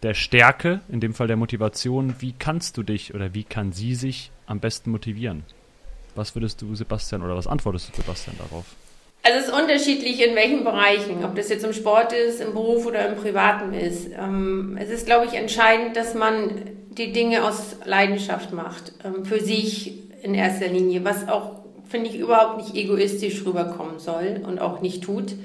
der 0.03 0.13
Stärke, 0.13 0.81
in 0.89 0.99
dem 0.99 1.13
Fall 1.13 1.27
der 1.27 1.37
Motivation. 1.37 2.15
Wie 2.19 2.33
kannst 2.37 2.77
du 2.77 2.83
dich 2.83 3.13
oder 3.15 3.33
wie 3.33 3.43
kann 3.43 3.71
sie 3.71 3.95
sich 3.95 4.31
am 4.45 4.59
besten 4.59 4.91
motivieren? 4.91 5.43
Was 6.15 6.35
würdest 6.35 6.61
du 6.61 6.75
Sebastian 6.75 7.23
oder 7.23 7.35
was 7.35 7.47
antwortest 7.47 7.89
du 7.89 8.01
Sebastian 8.01 8.37
darauf? 8.37 8.65
Also 9.23 9.39
es 9.39 9.45
ist 9.47 9.53
unterschiedlich 9.53 10.21
in 10.21 10.35
welchen 10.35 10.65
Bereichen, 10.65 11.23
ob 11.23 11.35
das 11.35 11.47
jetzt 11.47 11.63
im 11.63 11.71
Sport 11.71 12.11
ist, 12.11 12.41
im 12.41 12.51
Beruf 12.53 12.85
oder 12.85 13.07
im 13.07 13.15
Privaten 13.15 13.73
ist. 13.73 14.09
Ähm, 14.11 14.77
es 14.79 14.89
ist, 14.89 15.05
glaube 15.05 15.25
ich, 15.25 15.33
entscheidend, 15.33 15.95
dass 15.95 16.13
man 16.13 16.51
die 16.89 17.13
Dinge 17.13 17.45
aus 17.45 17.77
Leidenschaft 17.85 18.51
macht, 18.51 18.91
ähm, 19.03 19.23
für 19.25 19.39
sich 19.39 19.93
in 20.21 20.35
erster 20.35 20.67
Linie, 20.67 21.05
was 21.05 21.29
auch, 21.29 21.61
finde 21.87 22.09
ich, 22.09 22.19
überhaupt 22.19 22.57
nicht 22.57 22.75
egoistisch 22.75 23.45
rüberkommen 23.45 23.99
soll 23.99 24.41
und 24.45 24.59
auch 24.59 24.81
nicht 24.81 25.03
tut, 25.03 25.35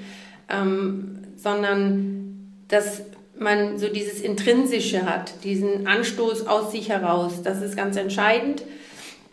ähm, 0.49 1.19
sondern 1.37 2.51
dass 2.67 3.03
man 3.39 3.77
so 3.77 3.87
dieses 3.87 4.21
Intrinsische 4.21 5.05
hat, 5.05 5.43
diesen 5.43 5.87
Anstoß 5.87 6.47
aus 6.47 6.71
sich 6.71 6.89
heraus. 6.89 7.41
Das 7.43 7.61
ist 7.61 7.75
ganz 7.75 7.95
entscheidend. 7.95 8.63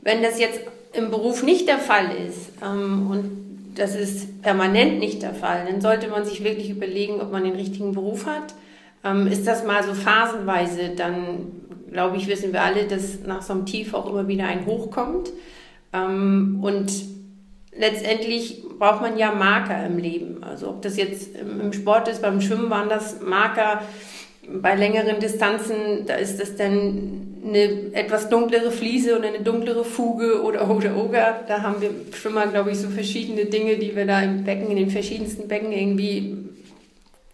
Wenn 0.02 0.22
das 0.22 0.38
jetzt 0.38 0.60
im 0.92 1.10
Beruf 1.10 1.42
nicht 1.42 1.68
der 1.68 1.78
Fall 1.78 2.06
ist 2.28 2.52
ähm, 2.62 3.10
und 3.10 3.46
das 3.74 3.94
ist 3.94 4.42
permanent 4.42 4.98
nicht 4.98 5.22
der 5.22 5.34
Fall, 5.34 5.66
dann 5.68 5.80
sollte 5.80 6.08
man 6.08 6.24
sich 6.24 6.42
wirklich 6.42 6.70
überlegen, 6.70 7.20
ob 7.20 7.30
man 7.30 7.44
den 7.44 7.54
richtigen 7.54 7.92
Beruf 7.92 8.26
hat. 8.26 8.54
Ähm, 9.04 9.26
ist 9.26 9.46
das 9.46 9.64
mal 9.64 9.82
so 9.82 9.94
phasenweise, 9.94 10.90
dann 10.96 11.52
glaube 11.92 12.16
ich, 12.16 12.28
wissen 12.28 12.52
wir 12.52 12.62
alle, 12.62 12.84
dass 12.84 13.20
nach 13.26 13.42
so 13.42 13.52
einem 13.52 13.66
Tief 13.66 13.94
auch 13.94 14.08
immer 14.08 14.28
wieder 14.28 14.46
ein 14.46 14.66
Hoch 14.66 14.90
kommt. 14.90 15.30
Ähm, 15.92 16.58
und 16.62 16.90
letztendlich 17.78 18.62
braucht 18.78 19.00
man 19.00 19.18
ja 19.18 19.32
Marker 19.32 19.86
im 19.86 19.98
Leben. 19.98 20.42
Also 20.42 20.68
ob 20.68 20.82
das 20.82 20.96
jetzt 20.96 21.36
im 21.36 21.72
Sport 21.72 22.08
ist, 22.08 22.22
beim 22.22 22.40
Schwimmen 22.40 22.70
waren 22.70 22.88
das 22.88 23.20
Marker, 23.20 23.82
bei 24.48 24.74
längeren 24.74 25.18
Distanzen, 25.18 26.06
da 26.06 26.14
ist 26.14 26.40
das 26.40 26.56
dann 26.56 27.42
eine 27.44 27.92
etwas 27.92 28.28
dunklere 28.28 28.70
Fliese 28.70 29.18
oder 29.18 29.28
eine 29.28 29.40
dunklere 29.40 29.84
Fuge 29.84 30.42
oder 30.42 30.70
oder 30.70 30.96
oder. 30.96 31.44
Da 31.48 31.62
haben 31.62 31.80
wir 31.80 31.90
Schwimmer, 32.16 32.46
glaube 32.46 32.70
ich, 32.70 32.78
so 32.78 32.88
verschiedene 32.88 33.46
Dinge, 33.46 33.76
die 33.76 33.94
wir 33.96 34.06
da 34.06 34.20
im 34.22 34.44
Becken, 34.44 34.70
in 34.70 34.76
den 34.76 34.90
verschiedensten 34.90 35.48
Becken 35.48 35.72
irgendwie 35.72 36.36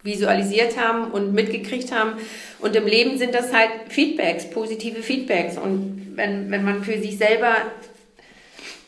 visualisiert 0.03 0.77
haben 0.77 1.11
und 1.11 1.33
mitgekriegt 1.33 1.91
haben. 1.91 2.13
Und 2.59 2.75
im 2.75 2.85
Leben 2.85 3.17
sind 3.17 3.33
das 3.33 3.53
halt 3.53 3.69
Feedbacks, 3.89 4.49
positive 4.49 5.01
Feedbacks. 5.01 5.57
Und 5.57 6.13
wenn, 6.15 6.51
wenn 6.51 6.63
man 6.63 6.83
für 6.83 6.97
sich 6.99 7.17
selber 7.17 7.55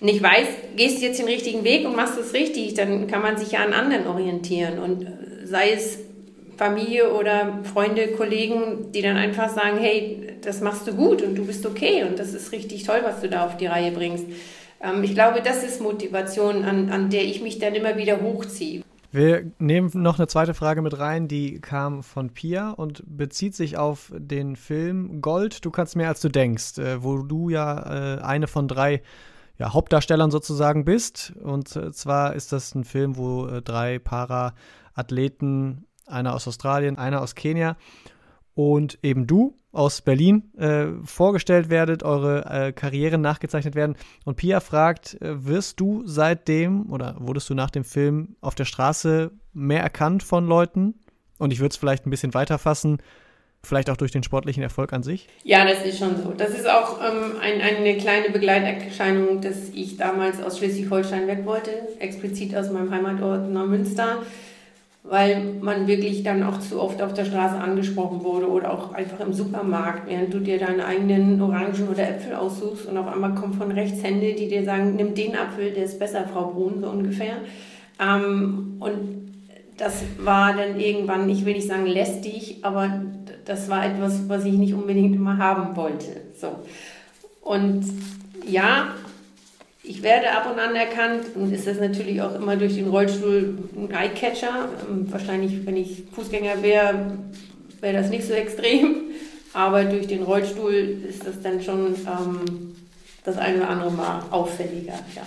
nicht 0.06 0.24
weiß, 0.24 0.48
gehst 0.76 1.02
du 1.02 1.06
jetzt 1.06 1.20
den 1.20 1.28
richtigen 1.28 1.64
Weg 1.64 1.86
und 1.86 1.96
machst 1.96 2.18
es 2.18 2.34
richtig, 2.34 2.76
dann 2.76 3.08
kann 3.08 3.22
man 3.22 3.38
sich 3.38 3.52
ja 3.52 3.60
an 3.60 3.74
anderen 3.74 4.08
orientieren. 4.08 4.80
Und 4.80 5.08
sei 5.44 5.72
es 5.72 6.00
Familie 6.58 7.14
oder 7.14 7.60
Freunde, 7.64 8.08
Kollegen, 8.10 8.92
die 8.94 9.02
dann 9.02 9.18
einfach 9.18 9.50
sagen, 9.50 9.78
hey, 9.80 10.38
das 10.42 10.62
machst 10.62 10.88
du 10.88 10.94
gut 10.94 11.22
und 11.22 11.36
du 11.36 11.46
bist 11.46 11.66
okay 11.66 12.04
und 12.04 12.20
das 12.20 12.34
ist 12.34 12.52
richtig 12.52 12.84
toll, 12.84 13.02
was 13.04 13.22
du 13.22 13.30
da 13.30 13.46
auf 13.46 13.58
die 13.58 13.66
Reihe 13.66 13.92
bringst. 13.92 14.26
Ähm, 14.82 15.04
ich 15.04 15.14
glaube, 15.14 15.42
das 15.42 15.64
ist 15.64 15.82
Motivation, 15.82 16.64
an, 16.64 16.90
an 16.90 17.10
der 17.10 17.24
ich 17.24 17.42
mich 17.42 17.60
dann 17.60 17.76
immer 17.76 17.98
wieder 17.98 18.22
hochziehe. 18.22 18.84
Wir 19.12 19.50
nehmen 19.60 19.90
noch 19.94 20.20
eine 20.20 20.28
zweite 20.28 20.54
Frage 20.54 20.82
mit 20.82 21.00
rein, 21.00 21.30
die 21.30 21.62
kam 21.62 22.04
von 22.04 22.32
Pia 22.32 22.72
und 22.72 23.02
bezieht 23.06 23.56
sich 23.56 23.78
auf 23.78 24.12
den 24.14 24.58
Film 24.58 25.22
Gold, 25.22 25.64
du 25.64 25.72
kannst 25.72 25.96
mehr 25.96 26.10
als 26.10 26.20
du 26.20 26.28
denkst, 26.28 26.78
äh, 26.80 27.02
wo 27.02 27.20
du 27.20 27.50
ja 27.50 28.18
äh, 28.18 28.22
eine 28.22 28.48
von 28.48 28.68
drei 28.68 29.02
ja, 29.58 29.74
Hauptdarstellern 29.74 30.32
sozusagen 30.32 30.86
bist. 30.86 31.34
Und 31.42 31.76
äh, 31.76 31.92
zwar 31.92 32.36
ist 32.36 32.52
das 32.52 32.76
ein 32.76 32.84
Film, 32.84 33.18
wo 33.18 33.60
drei 33.62 34.00
Para-Athleten 34.00 35.86
einer 36.06 36.34
aus 36.34 36.48
Australien, 36.48 36.98
einer 36.98 37.22
aus 37.22 37.36
Kenia 37.36 37.78
und 38.54 39.00
eben 39.04 39.28
du 39.28 39.58
aus 39.72 40.02
Berlin 40.02 40.54
äh, 40.58 40.88
vorgestellt 41.04 41.70
werdet, 41.70 42.04
eure 42.04 42.46
äh, 42.46 42.72
Karrieren 42.72 43.20
nachgezeichnet 43.20 43.76
werden. 43.76 43.98
Und 44.24 44.38
Pia 44.38 44.62
fragt, 44.62 45.22
äh, 45.22 45.46
wirst 45.46 45.82
du 45.82 46.04
seitdem 46.06 46.90
oder 46.92 47.18
wurdest 47.20 47.50
du 47.50 47.54
nach 47.54 47.70
dem 47.70 47.84
Film 47.84 48.38
auf 48.40 48.56
der 48.56 48.64
Straße 48.64 49.32
mehr 49.52 49.84
erkannt 49.84 50.24
von 50.24 50.48
Leuten? 50.48 50.96
Und 51.38 51.52
ich 51.52 51.60
würde 51.60 51.74
es 51.74 51.78
vielleicht 51.78 52.08
ein 52.08 52.10
bisschen 52.10 52.34
weiter 52.34 52.58
fassen, 52.58 53.00
vielleicht 53.66 53.90
auch 53.90 53.98
durch 53.98 54.12
den 54.12 54.24
sportlichen 54.24 54.64
Erfolg 54.64 54.94
an 54.94 55.04
sich? 55.04 55.28
Ja, 55.44 55.66
das 55.66 55.86
ist 55.86 56.00
schon 56.00 56.16
so. 56.22 56.34
Das 56.38 56.50
ist 56.50 56.70
auch 56.70 57.00
ähm, 57.02 57.34
ein, 57.42 57.62
eine 57.62 57.98
kleine 57.98 58.30
Begleiterscheinung, 58.30 59.42
dass 59.42 59.70
ich 59.74 59.98
damals 59.98 60.42
aus 60.42 60.58
Schleswig-Holstein 60.60 61.28
weg 61.28 61.46
wollte, 61.46 61.72
explizit 62.00 62.56
aus 62.56 62.72
meinem 62.72 62.92
Heimatort 62.92 63.50
Neumünster 63.50 64.20
weil 65.08 65.58
man 65.62 65.88
wirklich 65.88 66.24
dann 66.24 66.44
auch 66.44 66.60
zu 66.60 66.82
oft 66.82 67.02
auf 67.02 67.14
der 67.14 67.26
Straße 67.26 67.56
angesprochen 67.56 68.24
wurde 68.24 68.50
oder 68.50 68.74
auch 68.74 68.92
einfach 68.94 69.20
im 69.20 69.34
Supermarkt, 69.34 70.08
während 70.10 70.34
du 70.34 70.40
dir 70.40 70.58
deine 70.58 70.86
eigenen 70.86 71.40
Orangen 71.42 71.88
oder 71.90 72.10
Äpfel 72.10 72.34
aussuchst 72.34 72.88
und 72.88 72.98
auf 72.98 73.08
einmal 73.08 73.36
kommt 73.36 73.56
von 73.56 73.72
rechts 73.72 74.04
Hände, 74.04 74.34
die 74.34 74.48
dir 74.48 74.64
sagen, 74.64 74.96
nimm 74.96 75.14
den 75.14 75.36
Apfel, 75.36 75.72
der 75.72 75.86
ist 75.86 76.00
besser, 76.00 76.28
Frau 76.28 76.48
Brun, 76.48 76.82
so 76.82 76.90
ungefähr. 76.90 77.36
Ähm, 78.00 78.78
und 78.80 79.32
das 79.78 80.04
war 80.18 80.56
dann 80.56 80.80
irgendwann, 80.80 81.30
ich 81.30 81.46
will 81.46 81.54
nicht 81.54 81.68
sagen 81.68 81.86
lästig, 81.86 82.60
aber 82.64 83.02
das 83.46 83.70
war 83.70 83.86
etwas, 83.86 84.28
was 84.28 84.46
ich 84.46 84.54
nicht 84.54 84.74
unbedingt 84.74 85.16
immer 85.16 85.38
haben 85.38 85.76
wollte. 85.76 86.22
So. 86.40 86.60
Und 87.42 87.86
ja, 88.46 88.96
ich 89.84 90.02
werde 90.02 90.32
ab 90.32 90.50
und 90.52 90.60
an 90.60 90.76
erkannt 90.76 91.36
und 91.36 91.54
ist 91.54 91.68
das 91.68 91.80
natürlich 91.80 92.22
auch 92.22 92.34
immer 92.36 92.56
durch 92.56 92.76
den 92.76 92.88
Rollstuhl 92.88 93.58
ein 93.78 93.92
Eyecatcher. 93.94 94.70
Ähm, 94.90 95.12
wahrscheinlich, 95.12 95.66
wenn 95.66 95.78
ich 95.78 96.04
Fußgänger 96.14 96.64
wäre, 96.64 97.18
wäre 97.82 97.94
das 97.94 98.10
nicht 98.10 98.26
so 98.26 98.34
extrem. 98.34 98.96
Aber 99.54 99.86
durch 99.86 100.08
den 100.08 100.24
Rollstuhl 100.24 100.74
ist 101.08 101.26
das 101.26 101.42
dann 101.42 101.62
schon 101.62 101.96
ähm, 101.96 102.76
das 103.24 103.38
eine 103.38 103.58
oder 103.58 103.70
andere 103.70 103.92
Mal 103.92 104.24
auffälliger. 104.32 105.00
Ja. 105.16 105.22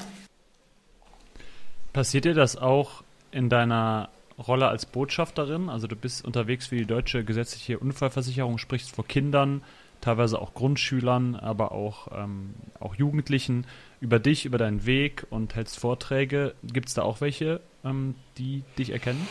Passiert 1.92 2.24
dir 2.26 2.34
das 2.34 2.56
auch 2.56 3.02
in 3.30 3.48
deiner 3.48 4.10
Rolle 4.38 4.68
als 4.68 4.86
Botschafterin? 4.86 5.68
Also 5.68 5.86
du 5.86 5.96
bist 5.96 6.24
unterwegs 6.24 6.68
für 6.68 6.76
die 6.76 6.86
deutsche 6.86 7.24
gesetzliche 7.24 7.78
Unfallversicherung, 7.78 8.58
sprichst 8.58 8.94
vor 8.94 9.06
Kindern, 9.06 9.62
teilweise 10.00 10.40
auch 10.40 10.54
Grundschülern, 10.54 11.34
aber 11.34 11.72
auch, 11.72 12.08
ähm, 12.14 12.54
auch 12.78 12.94
Jugendlichen 12.94 13.66
über 14.00 14.18
dich, 14.18 14.44
über 14.44 14.58
deinen 14.58 14.86
Weg 14.86 15.26
und 15.30 15.54
hältst 15.54 15.78
Vorträge. 15.78 16.54
Gibt 16.62 16.88
es 16.88 16.94
da 16.94 17.02
auch 17.02 17.20
welche, 17.20 17.60
ähm, 17.84 18.14
die 18.38 18.62
dich 18.78 18.90
erkennen? 18.90 19.26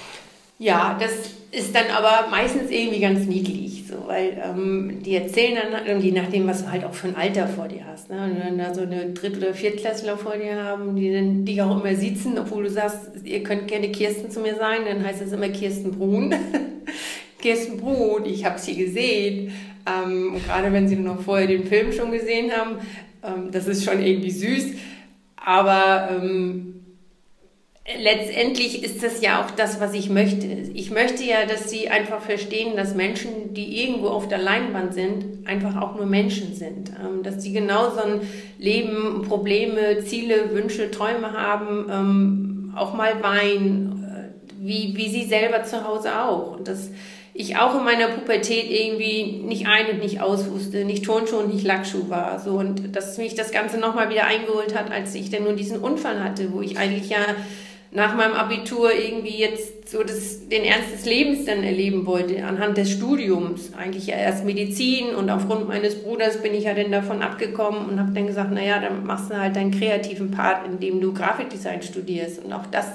Ja, 0.60 0.98
das 1.00 1.12
ist 1.52 1.76
dann 1.76 1.86
aber 1.96 2.30
meistens 2.30 2.72
irgendwie 2.72 3.00
ganz 3.00 3.26
niedlich, 3.26 3.84
so, 3.88 4.08
weil 4.08 4.42
ähm, 4.44 5.04
die 5.04 5.16
erzählen 5.16 5.56
dann 5.72 5.86
irgendwie 5.86 6.12
nachdem, 6.12 6.48
was 6.48 6.64
du 6.64 6.72
halt 6.72 6.84
auch 6.84 6.96
für 6.96 7.10
ein 7.10 7.16
Alter 7.16 7.48
vor 7.48 7.68
dir 7.68 7.86
hast. 7.86 8.10
Ne? 8.10 8.24
Und 8.24 8.44
wenn 8.44 8.58
da 8.58 8.74
so 8.74 8.82
eine 8.82 9.12
Dritt- 9.12 9.38
oder 9.38 9.54
Viertklässler 9.54 10.18
vor 10.18 10.36
dir 10.36 10.64
haben, 10.64 10.96
die 10.96 11.14
dann 11.14 11.46
dich 11.46 11.62
auch 11.62 11.80
immer 11.80 11.96
sitzen, 11.96 12.40
obwohl 12.40 12.64
du 12.64 12.72
sagst, 12.72 13.12
ihr 13.24 13.44
könnt 13.44 13.68
gerne 13.68 13.92
Kirsten 13.92 14.32
zu 14.32 14.40
mir 14.40 14.56
sein, 14.56 14.82
dann 14.88 15.06
heißt 15.06 15.22
es 15.22 15.32
immer 15.32 15.50
Kirsten 15.50 15.92
Brun. 15.92 16.34
Kirsten 17.40 17.78
Brun, 17.78 18.26
ich 18.26 18.44
habe 18.44 18.58
sie 18.58 18.76
gesehen. 18.76 19.52
Ähm, 19.86 20.42
gerade 20.44 20.74
wenn 20.74 20.88
sie 20.88 20.96
noch 20.96 21.22
vorher 21.22 21.48
den 21.48 21.68
Film 21.68 21.94
schon 21.94 22.12
gesehen 22.12 22.52
haben, 22.52 22.78
ähm, 23.24 23.52
das 23.52 23.68
ist 23.68 23.86
schon 23.86 24.02
irgendwie 24.02 24.32
süß. 24.32 24.72
Aber 25.38 26.10
ähm, 26.12 26.77
letztendlich 27.96 28.84
ist 28.84 29.02
das 29.02 29.22
ja 29.22 29.42
auch 29.42 29.52
das, 29.52 29.80
was 29.80 29.94
ich 29.94 30.10
möchte. 30.10 30.48
Ich 30.74 30.92
möchte 30.92 31.24
ja, 31.24 31.46
dass 31.46 31.70
sie 31.70 31.90
einfach 31.90 32.22
verstehen, 32.22 32.76
dass 32.76 32.96
Menschen, 32.96 33.54
die 33.54 33.82
irgendwo 33.82 34.10
auf 34.10 34.28
der 34.28 34.40
Leinwand 34.40 34.94
sind, 34.94 35.48
einfach 35.48 35.82
auch 35.82 35.96
nur 35.96 36.06
Menschen 36.06 36.54
sind. 36.54 36.90
Ähm, 36.90 37.24
dass 37.24 37.42
sie 37.42 37.54
genauso 37.54 38.02
ein 38.02 38.22
Leben, 38.60 39.24
Probleme, 39.28 40.00
Ziele, 40.04 40.54
Wünsche, 40.54 40.92
Träume 40.92 41.32
haben, 41.32 41.88
ähm, 41.90 42.74
auch 42.76 42.94
mal 42.94 43.24
weinen, 43.24 44.04
äh, 44.04 44.50
wie, 44.60 44.94
wie 44.96 45.10
sie 45.10 45.24
selber 45.24 45.64
zu 45.64 45.88
Hause 45.88 46.22
auch. 46.22 46.58
Und 46.58 46.68
das 46.68 46.92
ich 47.40 47.56
auch 47.56 47.76
in 47.76 47.84
meiner 47.84 48.08
Pubertät 48.08 48.66
irgendwie 48.68 49.44
nicht 49.44 49.68
ein- 49.68 49.92
und 49.92 50.00
nicht 50.00 50.22
aus 50.22 50.50
wusste, 50.50 50.86
nicht 50.86 51.06
Turnschuh 51.06 51.38
und 51.38 51.54
nicht 51.54 51.64
Lackschuh 51.64 52.10
war. 52.10 52.40
So, 52.40 52.54
und 52.54 52.96
dass 52.96 53.20
mich 53.20 53.36
das 53.36 53.52
Ganze 53.52 53.78
nochmal 53.78 54.10
wieder 54.10 54.26
eingeholt 54.26 54.76
hat, 54.76 54.92
als 54.92 55.14
ich 55.14 55.30
dann 55.30 55.44
nur 55.44 55.54
diesen 55.54 55.78
Unfall 55.78 56.24
hatte, 56.24 56.52
wo 56.52 56.62
ich 56.62 56.80
eigentlich 56.80 57.10
ja 57.10 57.20
nach 57.98 58.16
meinem 58.16 58.34
Abitur 58.34 58.94
irgendwie 58.94 59.40
jetzt 59.40 59.90
so 59.90 60.04
das, 60.04 60.48
den 60.50 60.64
Ernst 60.64 60.94
des 60.94 61.06
Lebens 61.06 61.46
dann 61.46 61.64
erleben 61.64 62.06
wollte, 62.06 62.46
anhand 62.46 62.78
des 62.78 62.92
Studiums. 62.92 63.72
Eigentlich 63.76 64.06
ja 64.06 64.18
erst 64.18 64.46
Medizin 64.46 65.16
und 65.16 65.32
aufgrund 65.32 65.68
meines 65.68 66.04
Bruders 66.04 66.44
bin 66.44 66.54
ich 66.54 66.66
ja 66.66 66.76
dann 66.76 66.92
davon 66.92 67.24
abgekommen 67.24 67.90
und 67.90 68.00
habe 68.00 68.12
dann 68.12 68.28
gesagt, 68.28 68.52
naja, 68.52 68.80
dann 68.80 69.04
machst 69.04 69.32
du 69.32 69.40
halt 69.40 69.56
deinen 69.56 69.72
kreativen 69.72 70.30
Part, 70.30 70.68
indem 70.68 71.02
du 71.02 71.12
Grafikdesign 71.12 71.82
studierst. 71.82 72.46
Und 72.46 72.54
auch 72.54 72.68
das 72.68 72.86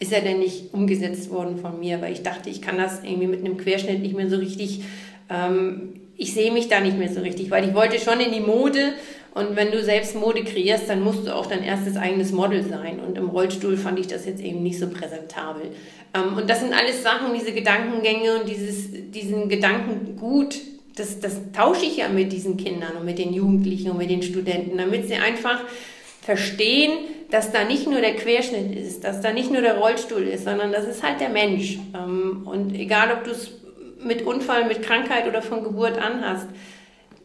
ist 0.00 0.10
ja 0.10 0.18
dann 0.20 0.40
nicht 0.40 0.74
umgesetzt 0.74 1.30
worden 1.30 1.58
von 1.58 1.78
mir, 1.78 2.02
weil 2.02 2.12
ich 2.12 2.24
dachte, 2.24 2.50
ich 2.50 2.60
kann 2.60 2.78
das 2.78 3.04
irgendwie 3.04 3.28
mit 3.28 3.44
einem 3.44 3.58
Querschnitt 3.58 4.02
nicht 4.02 4.16
mehr 4.16 4.28
so 4.28 4.38
richtig, 4.38 4.82
ähm, 5.30 6.00
ich 6.16 6.34
sehe 6.34 6.50
mich 6.50 6.66
da 6.66 6.80
nicht 6.80 6.98
mehr 6.98 7.12
so 7.12 7.20
richtig, 7.20 7.52
weil 7.52 7.68
ich 7.68 7.74
wollte 7.76 8.00
schon 8.00 8.18
in 8.18 8.32
die 8.32 8.40
Mode 8.40 8.94
und 9.38 9.54
wenn 9.54 9.70
du 9.70 9.82
selbst 9.84 10.16
Mode 10.16 10.42
kreierst, 10.42 10.88
dann 10.88 11.00
musst 11.00 11.26
du 11.26 11.34
auch 11.34 11.46
dein 11.46 11.62
erstes 11.62 11.96
eigenes 11.96 12.32
Model 12.32 12.64
sein. 12.64 12.98
Und 12.98 13.16
im 13.16 13.28
Rollstuhl 13.28 13.76
fand 13.76 13.98
ich 14.00 14.08
das 14.08 14.26
jetzt 14.26 14.42
eben 14.42 14.62
nicht 14.64 14.80
so 14.80 14.88
präsentabel. 14.88 15.70
Ähm, 16.12 16.36
und 16.36 16.50
das 16.50 16.60
sind 16.60 16.72
alles 16.72 17.04
Sachen, 17.04 17.34
diese 17.34 17.52
Gedankengänge 17.52 18.40
und 18.40 18.48
dieses, 18.48 18.88
diesen 18.90 19.48
Gedankengut, 19.48 20.56
das, 20.96 21.20
das 21.20 21.36
tausche 21.52 21.84
ich 21.84 21.98
ja 21.98 22.08
mit 22.08 22.32
diesen 22.32 22.56
Kindern 22.56 22.96
und 22.98 23.04
mit 23.04 23.18
den 23.18 23.32
Jugendlichen 23.32 23.92
und 23.92 23.98
mit 23.98 24.10
den 24.10 24.22
Studenten, 24.22 24.76
damit 24.76 25.06
sie 25.06 25.14
einfach 25.14 25.60
verstehen, 26.20 26.90
dass 27.30 27.52
da 27.52 27.62
nicht 27.64 27.86
nur 27.86 28.00
der 28.00 28.16
Querschnitt 28.16 28.76
ist, 28.76 29.04
dass 29.04 29.20
da 29.20 29.32
nicht 29.32 29.52
nur 29.52 29.62
der 29.62 29.78
Rollstuhl 29.78 30.22
ist, 30.22 30.44
sondern 30.44 30.72
das 30.72 30.86
ist 30.86 31.04
halt 31.04 31.20
der 31.20 31.28
Mensch. 31.28 31.78
Ähm, 31.94 32.42
und 32.44 32.74
egal, 32.74 33.12
ob 33.12 33.22
du 33.22 33.30
es 33.30 33.52
mit 34.02 34.22
Unfall, 34.22 34.66
mit 34.66 34.82
Krankheit 34.82 35.28
oder 35.28 35.42
von 35.42 35.62
Geburt 35.62 35.96
an 35.96 36.22
hast, 36.22 36.48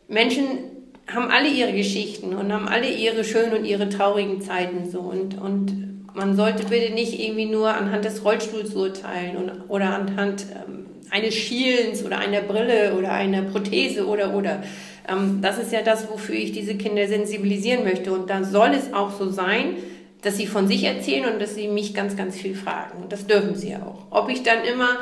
Menschen 0.07 0.72
haben 1.07 1.29
alle 1.29 1.49
ihre 1.49 1.73
Geschichten 1.73 2.33
und 2.33 2.51
haben 2.53 2.67
alle 2.67 2.89
ihre 2.89 3.23
schönen 3.23 3.53
und 3.53 3.65
ihre 3.65 3.89
traurigen 3.89 4.41
Zeiten 4.41 4.89
so 4.89 4.99
und, 4.99 5.39
und 5.39 5.83
man 6.13 6.35
sollte 6.35 6.65
bitte 6.65 6.93
nicht 6.93 7.19
irgendwie 7.19 7.45
nur 7.45 7.69
anhand 7.69 8.05
des 8.05 8.23
Rollstuhls 8.23 8.75
urteilen 8.75 9.35
und, 9.35 9.51
oder 9.67 9.95
anhand 9.95 10.45
ähm, 10.51 10.85
eines 11.09 11.33
Schielens 11.33 12.05
oder 12.05 12.19
einer 12.19 12.41
Brille 12.41 12.95
oder 12.97 13.11
einer 13.11 13.41
Prothese 13.41 14.07
oder 14.07 14.33
oder. 14.35 14.63
Ähm, 15.09 15.39
das 15.41 15.57
ist 15.57 15.71
ja 15.71 15.81
das, 15.81 16.09
wofür 16.09 16.35
ich 16.35 16.51
diese 16.51 16.75
Kinder 16.75 17.07
sensibilisieren 17.07 17.83
möchte 17.83 18.13
und 18.13 18.29
da 18.29 18.43
soll 18.43 18.69
es 18.69 18.93
auch 18.93 19.11
so 19.11 19.29
sein, 19.29 19.75
dass 20.21 20.37
sie 20.37 20.47
von 20.47 20.67
sich 20.67 20.83
erzählen 20.85 21.33
und 21.33 21.41
dass 21.41 21.55
sie 21.55 21.67
mich 21.67 21.93
ganz, 21.93 22.15
ganz 22.15 22.37
viel 22.37 22.55
fragen. 22.55 23.03
Und 23.03 23.11
das 23.11 23.27
dürfen 23.27 23.55
sie 23.55 23.75
auch. 23.75 24.05
Ob 24.09 24.29
ich 24.29 24.41
dann 24.41 24.63
immer 24.63 24.99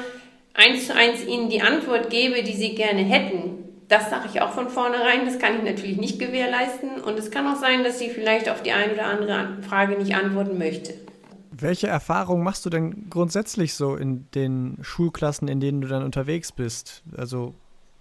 eins 0.54 0.88
zu 0.88 0.95
eins 0.95 1.24
ihnen 1.26 1.49
die 1.49 1.62
Antwort 1.62 2.10
gebe, 2.10 2.41
die 2.41 2.54
sie 2.54 2.74
gerne 2.74 3.02
hätten, 3.02 3.70
das 3.92 4.10
sage 4.10 4.30
ich 4.32 4.42
auch 4.42 4.52
von 4.52 4.70
vornherein, 4.70 5.26
das 5.26 5.38
kann 5.38 5.58
ich 5.58 5.64
natürlich 5.64 5.98
nicht 5.98 6.18
gewährleisten. 6.18 7.02
Und 7.02 7.20
es 7.20 7.30
kann 7.30 7.46
auch 7.46 7.60
sein, 7.60 7.84
dass 7.84 8.00
sie 8.00 8.10
vielleicht 8.10 8.50
auf 8.50 8.64
die 8.64 8.72
eine 8.72 8.94
oder 8.94 9.06
andere 9.06 9.58
Frage 9.68 9.98
nicht 9.98 10.16
antworten 10.16 10.58
möchte. 10.58 10.94
Welche 11.52 11.88
Erfahrungen 11.88 12.44
machst 12.44 12.66
du 12.66 12.70
denn 12.70 13.08
grundsätzlich 13.10 13.74
so 13.74 13.98
in 13.98 14.28
den 14.34 14.78
Schulklassen, 14.82 15.50
in 15.50 15.60
denen 15.60 15.82
du 15.82 15.89
dann 15.89 16.04
unterwegs 16.04 16.54
bist? 16.54 17.04
Also 17.18 17.54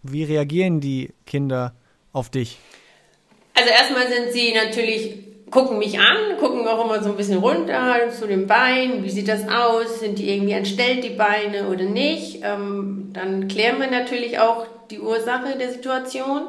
wie 0.04 0.22
reagieren 0.22 0.80
die 0.80 1.12
Kinder 1.26 1.74
auf 2.12 2.30
dich? 2.30 2.58
Also 3.54 3.70
erstmal 3.70 4.06
sind 4.06 4.32
sie 4.32 4.54
natürlich, 4.54 5.50
gucken 5.50 5.78
mich 5.78 5.98
an, 5.98 6.38
gucken 6.38 6.68
auch 6.68 6.84
immer 6.84 7.02
so 7.02 7.10
ein 7.10 7.16
bisschen 7.16 7.38
runter 7.38 8.10
zu 8.16 8.28
den 8.28 8.46
Beinen, 8.46 9.02
wie 9.02 9.10
sieht 9.10 9.26
das 9.26 9.48
aus, 9.48 9.98
sind 9.98 10.20
die 10.20 10.30
irgendwie 10.30 10.52
entstellt, 10.52 11.02
die 11.02 11.16
Beine 11.16 11.68
oder 11.68 11.84
nicht. 11.84 12.42
Ähm, 12.44 13.10
dann 13.12 13.48
klären 13.48 13.80
wir 13.80 13.90
natürlich 13.90 14.38
auch 14.38 14.66
die 14.90 15.00
Ursache 15.00 15.56
der 15.58 15.70
Situation. 15.70 16.48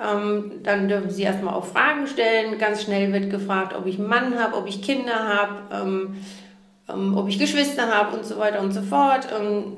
Ähm, 0.00 0.62
dann 0.62 0.88
dürfen 0.88 1.10
sie 1.10 1.22
erstmal 1.22 1.54
auch 1.54 1.66
Fragen 1.66 2.06
stellen. 2.06 2.58
Ganz 2.58 2.82
schnell 2.82 3.12
wird 3.12 3.30
gefragt, 3.30 3.76
ob 3.76 3.86
ich 3.86 3.98
einen 3.98 4.08
Mann 4.08 4.38
habe, 4.38 4.56
ob 4.56 4.66
ich 4.66 4.82
Kinder 4.82 5.14
habe, 5.14 5.54
ähm, 5.72 6.16
ähm, 6.88 7.16
ob 7.16 7.28
ich 7.28 7.38
Geschwister 7.38 7.94
habe 7.94 8.16
und 8.16 8.24
so 8.24 8.38
weiter 8.38 8.60
und 8.60 8.72
so 8.72 8.82
fort. 8.82 9.28
Ähm, 9.38 9.76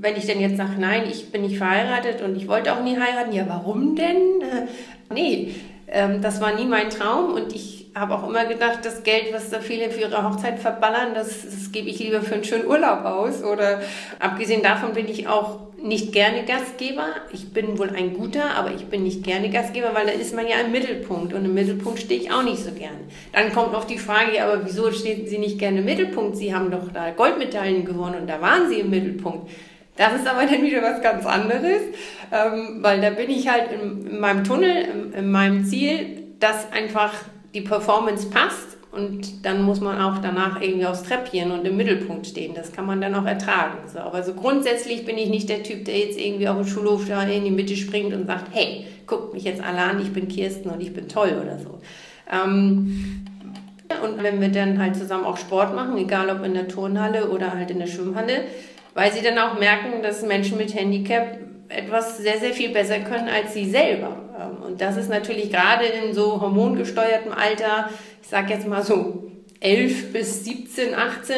wenn 0.00 0.16
ich 0.16 0.26
denn 0.26 0.40
jetzt 0.40 0.56
sage, 0.56 0.74
nein, 0.78 1.04
ich 1.08 1.30
bin 1.32 1.42
nicht 1.42 1.58
verheiratet 1.58 2.22
und 2.22 2.36
ich 2.36 2.48
wollte 2.48 2.72
auch 2.72 2.82
nie 2.82 2.96
heiraten, 2.96 3.32
ja, 3.32 3.44
warum 3.46 3.94
denn? 3.94 4.40
Äh, 4.40 4.66
nee, 5.14 5.54
ähm, 5.88 6.22
das 6.22 6.40
war 6.40 6.54
nie 6.54 6.66
mein 6.66 6.88
Traum 6.88 7.34
und 7.34 7.54
ich 7.54 7.77
habe 7.98 8.14
auch 8.14 8.28
immer 8.28 8.44
gedacht, 8.46 8.80
das 8.82 9.02
Geld, 9.02 9.32
was 9.32 9.50
da 9.50 9.60
viele 9.60 9.90
für 9.90 10.00
ihre 10.00 10.22
Hochzeit 10.22 10.58
verballern, 10.58 11.14
das, 11.14 11.42
das 11.44 11.72
gebe 11.72 11.88
ich 11.88 11.98
lieber 11.98 12.22
für 12.22 12.34
einen 12.34 12.44
schönen 12.44 12.66
Urlaub 12.66 13.04
aus. 13.04 13.42
Oder 13.42 13.80
abgesehen 14.18 14.62
davon 14.62 14.92
bin 14.92 15.08
ich 15.08 15.28
auch 15.28 15.68
nicht 15.82 16.12
gerne 16.12 16.44
Gastgeber. 16.44 17.06
Ich 17.32 17.52
bin 17.52 17.78
wohl 17.78 17.90
ein 17.90 18.14
guter, 18.14 18.56
aber 18.56 18.72
ich 18.72 18.86
bin 18.86 19.04
nicht 19.04 19.22
gerne 19.22 19.50
Gastgeber, 19.50 19.90
weil 19.94 20.06
da 20.06 20.12
ist 20.12 20.34
man 20.34 20.46
ja 20.48 20.56
im 20.64 20.72
Mittelpunkt 20.72 21.32
und 21.32 21.44
im 21.44 21.54
Mittelpunkt 21.54 22.00
stehe 22.00 22.20
ich 22.20 22.32
auch 22.32 22.42
nicht 22.42 22.62
so 22.62 22.72
gerne. 22.72 22.98
Dann 23.32 23.52
kommt 23.52 23.72
noch 23.72 23.84
die 23.84 23.98
Frage, 23.98 24.42
aber 24.42 24.64
wieso 24.64 24.90
stehen 24.90 25.26
Sie 25.26 25.38
nicht 25.38 25.58
gerne 25.58 25.78
im 25.78 25.84
Mittelpunkt? 25.84 26.36
Sie 26.36 26.54
haben 26.54 26.70
doch 26.70 26.92
da 26.92 27.10
Goldmedaillen 27.10 27.84
gewonnen 27.84 28.22
und 28.22 28.26
da 28.26 28.40
waren 28.40 28.68
Sie 28.68 28.80
im 28.80 28.90
Mittelpunkt. 28.90 29.48
Das 29.96 30.14
ist 30.14 30.26
aber 30.28 30.46
dann 30.46 30.62
wieder 30.62 30.82
was 30.82 31.02
ganz 31.02 31.26
anderes, 31.26 31.82
ähm, 32.32 32.78
weil 32.80 33.00
da 33.00 33.10
bin 33.10 33.30
ich 33.30 33.48
halt 33.48 33.72
in, 33.72 34.06
in 34.06 34.20
meinem 34.20 34.44
Tunnel, 34.44 34.84
in, 34.84 35.12
in 35.12 35.30
meinem 35.30 35.64
Ziel, 35.64 36.24
dass 36.38 36.70
einfach 36.72 37.14
die 37.54 37.60
Performance 37.62 38.28
passt 38.28 38.76
und 38.90 39.44
dann 39.44 39.62
muss 39.62 39.80
man 39.80 40.00
auch 40.00 40.18
danach 40.18 40.60
irgendwie 40.60 40.86
aufs 40.86 41.02
Treppchen 41.02 41.50
und 41.50 41.66
im 41.66 41.76
Mittelpunkt 41.76 42.26
stehen. 42.26 42.54
Das 42.54 42.72
kann 42.72 42.86
man 42.86 43.00
dann 43.00 43.14
auch 43.14 43.26
ertragen. 43.26 43.78
So, 43.86 43.98
aber 43.98 44.22
so 44.22 44.32
grundsätzlich 44.32 45.04
bin 45.04 45.18
ich 45.18 45.28
nicht 45.28 45.48
der 45.48 45.62
Typ, 45.62 45.84
der 45.84 45.98
jetzt 45.98 46.18
irgendwie 46.18 46.48
auf 46.48 46.56
dem 46.56 46.66
Schulhof 46.66 47.06
da 47.06 47.22
in 47.22 47.44
die 47.44 47.50
Mitte 47.50 47.76
springt 47.76 48.14
und 48.14 48.26
sagt, 48.26 48.46
hey, 48.52 48.86
guckt 49.06 49.34
mich 49.34 49.44
jetzt 49.44 49.62
alle 49.62 49.78
an, 49.78 50.00
ich 50.00 50.12
bin 50.12 50.28
Kirsten 50.28 50.70
und 50.70 50.80
ich 50.80 50.94
bin 50.94 51.08
toll 51.08 51.38
oder 51.42 51.58
so. 51.58 51.80
Ähm, 52.30 53.26
und 54.02 54.22
wenn 54.22 54.40
wir 54.40 54.50
dann 54.50 54.78
halt 54.78 54.96
zusammen 54.96 55.24
auch 55.24 55.36
Sport 55.36 55.74
machen, 55.74 55.96
egal 55.98 56.30
ob 56.30 56.44
in 56.44 56.54
der 56.54 56.68
Turnhalle 56.68 57.30
oder 57.30 57.54
halt 57.54 57.70
in 57.70 57.78
der 57.78 57.86
Schwimmhalle, 57.86 58.44
weil 58.94 59.12
sie 59.12 59.22
dann 59.22 59.38
auch 59.38 59.58
merken, 59.58 60.02
dass 60.02 60.22
Menschen 60.22 60.58
mit 60.58 60.74
Handicap 60.74 61.38
etwas 61.68 62.18
sehr, 62.18 62.38
sehr 62.38 62.52
viel 62.52 62.70
besser 62.70 63.00
können 63.00 63.28
als 63.28 63.54
sie 63.54 63.68
selber. 63.68 64.16
Ähm, 64.38 64.62
und 64.62 64.80
das 64.80 64.96
ist 64.96 65.10
natürlich 65.10 65.50
gerade 65.50 65.86
in 65.86 66.14
so 66.14 66.40
hormongesteuertem 66.40 67.32
Alter, 67.32 67.90
ich 68.22 68.28
sage 68.28 68.52
jetzt 68.52 68.66
mal 68.66 68.82
so 68.82 69.30
11 69.60 70.12
bis 70.12 70.44
17, 70.44 70.94
18, 70.94 71.36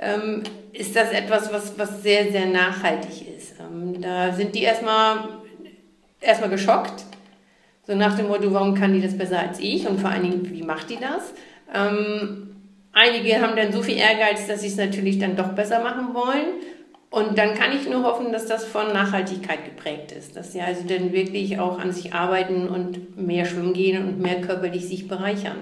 ähm, 0.00 0.42
ist 0.72 0.94
das 0.96 1.12
etwas, 1.12 1.52
was, 1.52 1.78
was 1.78 2.02
sehr, 2.02 2.30
sehr 2.30 2.46
nachhaltig 2.46 3.26
ist. 3.36 3.54
Ähm, 3.60 4.00
da 4.00 4.32
sind 4.32 4.54
die 4.54 4.62
erstmal, 4.62 5.28
erstmal 6.20 6.50
geschockt, 6.50 7.04
so 7.86 7.94
nach 7.94 8.16
dem 8.16 8.28
Motto, 8.28 8.52
warum 8.52 8.74
kann 8.74 8.92
die 8.92 9.00
das 9.00 9.16
besser 9.16 9.40
als 9.40 9.58
ich 9.58 9.88
und 9.88 10.00
vor 10.00 10.10
allen 10.10 10.22
Dingen, 10.22 10.50
wie 10.50 10.62
macht 10.62 10.90
die 10.90 10.98
das? 10.98 11.32
einige 12.92 13.40
haben 13.40 13.54
dann 13.54 13.72
so 13.72 13.80
viel 13.80 13.96
Ehrgeiz, 13.96 14.48
dass 14.48 14.62
sie 14.62 14.66
es 14.66 14.76
natürlich 14.76 15.20
dann 15.20 15.36
doch 15.36 15.50
besser 15.50 15.78
machen 15.84 16.12
wollen. 16.14 16.54
Und 17.10 17.36
dann 17.38 17.54
kann 17.54 17.72
ich 17.72 17.88
nur 17.88 18.04
hoffen, 18.04 18.32
dass 18.32 18.46
das 18.46 18.64
von 18.64 18.92
Nachhaltigkeit 18.92 19.64
geprägt 19.64 20.12
ist, 20.12 20.36
dass 20.36 20.52
sie 20.52 20.60
also 20.60 20.82
dann 20.86 21.12
wirklich 21.12 21.58
auch 21.58 21.80
an 21.80 21.92
sich 21.92 22.14
arbeiten 22.14 22.68
und 22.68 23.20
mehr 23.20 23.44
schwimmen 23.46 23.72
gehen 23.72 24.06
und 24.06 24.20
mehr 24.20 24.40
körperlich 24.40 24.86
sich 24.86 25.08
bereichern. 25.08 25.56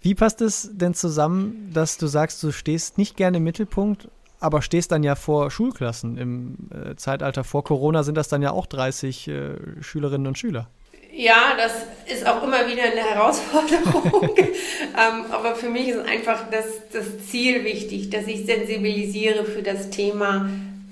Wie 0.00 0.14
passt 0.14 0.40
es 0.40 0.70
denn 0.72 0.94
zusammen, 0.94 1.70
dass 1.74 1.98
du 1.98 2.06
sagst, 2.06 2.42
du 2.42 2.50
stehst 2.50 2.96
nicht 2.96 3.16
gerne 3.16 3.36
im 3.36 3.44
Mittelpunkt, 3.44 4.08
aber 4.40 4.62
stehst 4.62 4.90
dann 4.90 5.02
ja 5.02 5.16
vor 5.16 5.50
Schulklassen? 5.50 6.16
Im 6.16 6.56
äh, 6.70 6.96
Zeitalter 6.96 7.44
vor 7.44 7.62
Corona 7.64 8.02
sind 8.02 8.16
das 8.16 8.28
dann 8.28 8.40
ja 8.40 8.52
auch 8.52 8.66
30 8.66 9.28
äh, 9.28 9.54
Schülerinnen 9.82 10.26
und 10.26 10.38
Schüler. 10.38 10.70
Ja, 11.12 11.56
das 11.56 11.72
ist 12.10 12.26
auch 12.26 12.42
immer 12.42 12.68
wieder 12.68 12.84
eine 12.84 13.00
Herausforderung. 13.00 14.34
ähm, 14.38 15.24
aber 15.30 15.56
für 15.56 15.68
mich 15.68 15.88
ist 15.88 15.98
einfach 15.98 16.50
das, 16.50 16.66
das 16.92 17.26
Ziel 17.28 17.64
wichtig, 17.64 18.10
dass 18.10 18.26
ich 18.26 18.46
sensibilisiere 18.46 19.44
für 19.44 19.62
das 19.62 19.90
Thema 19.90 20.48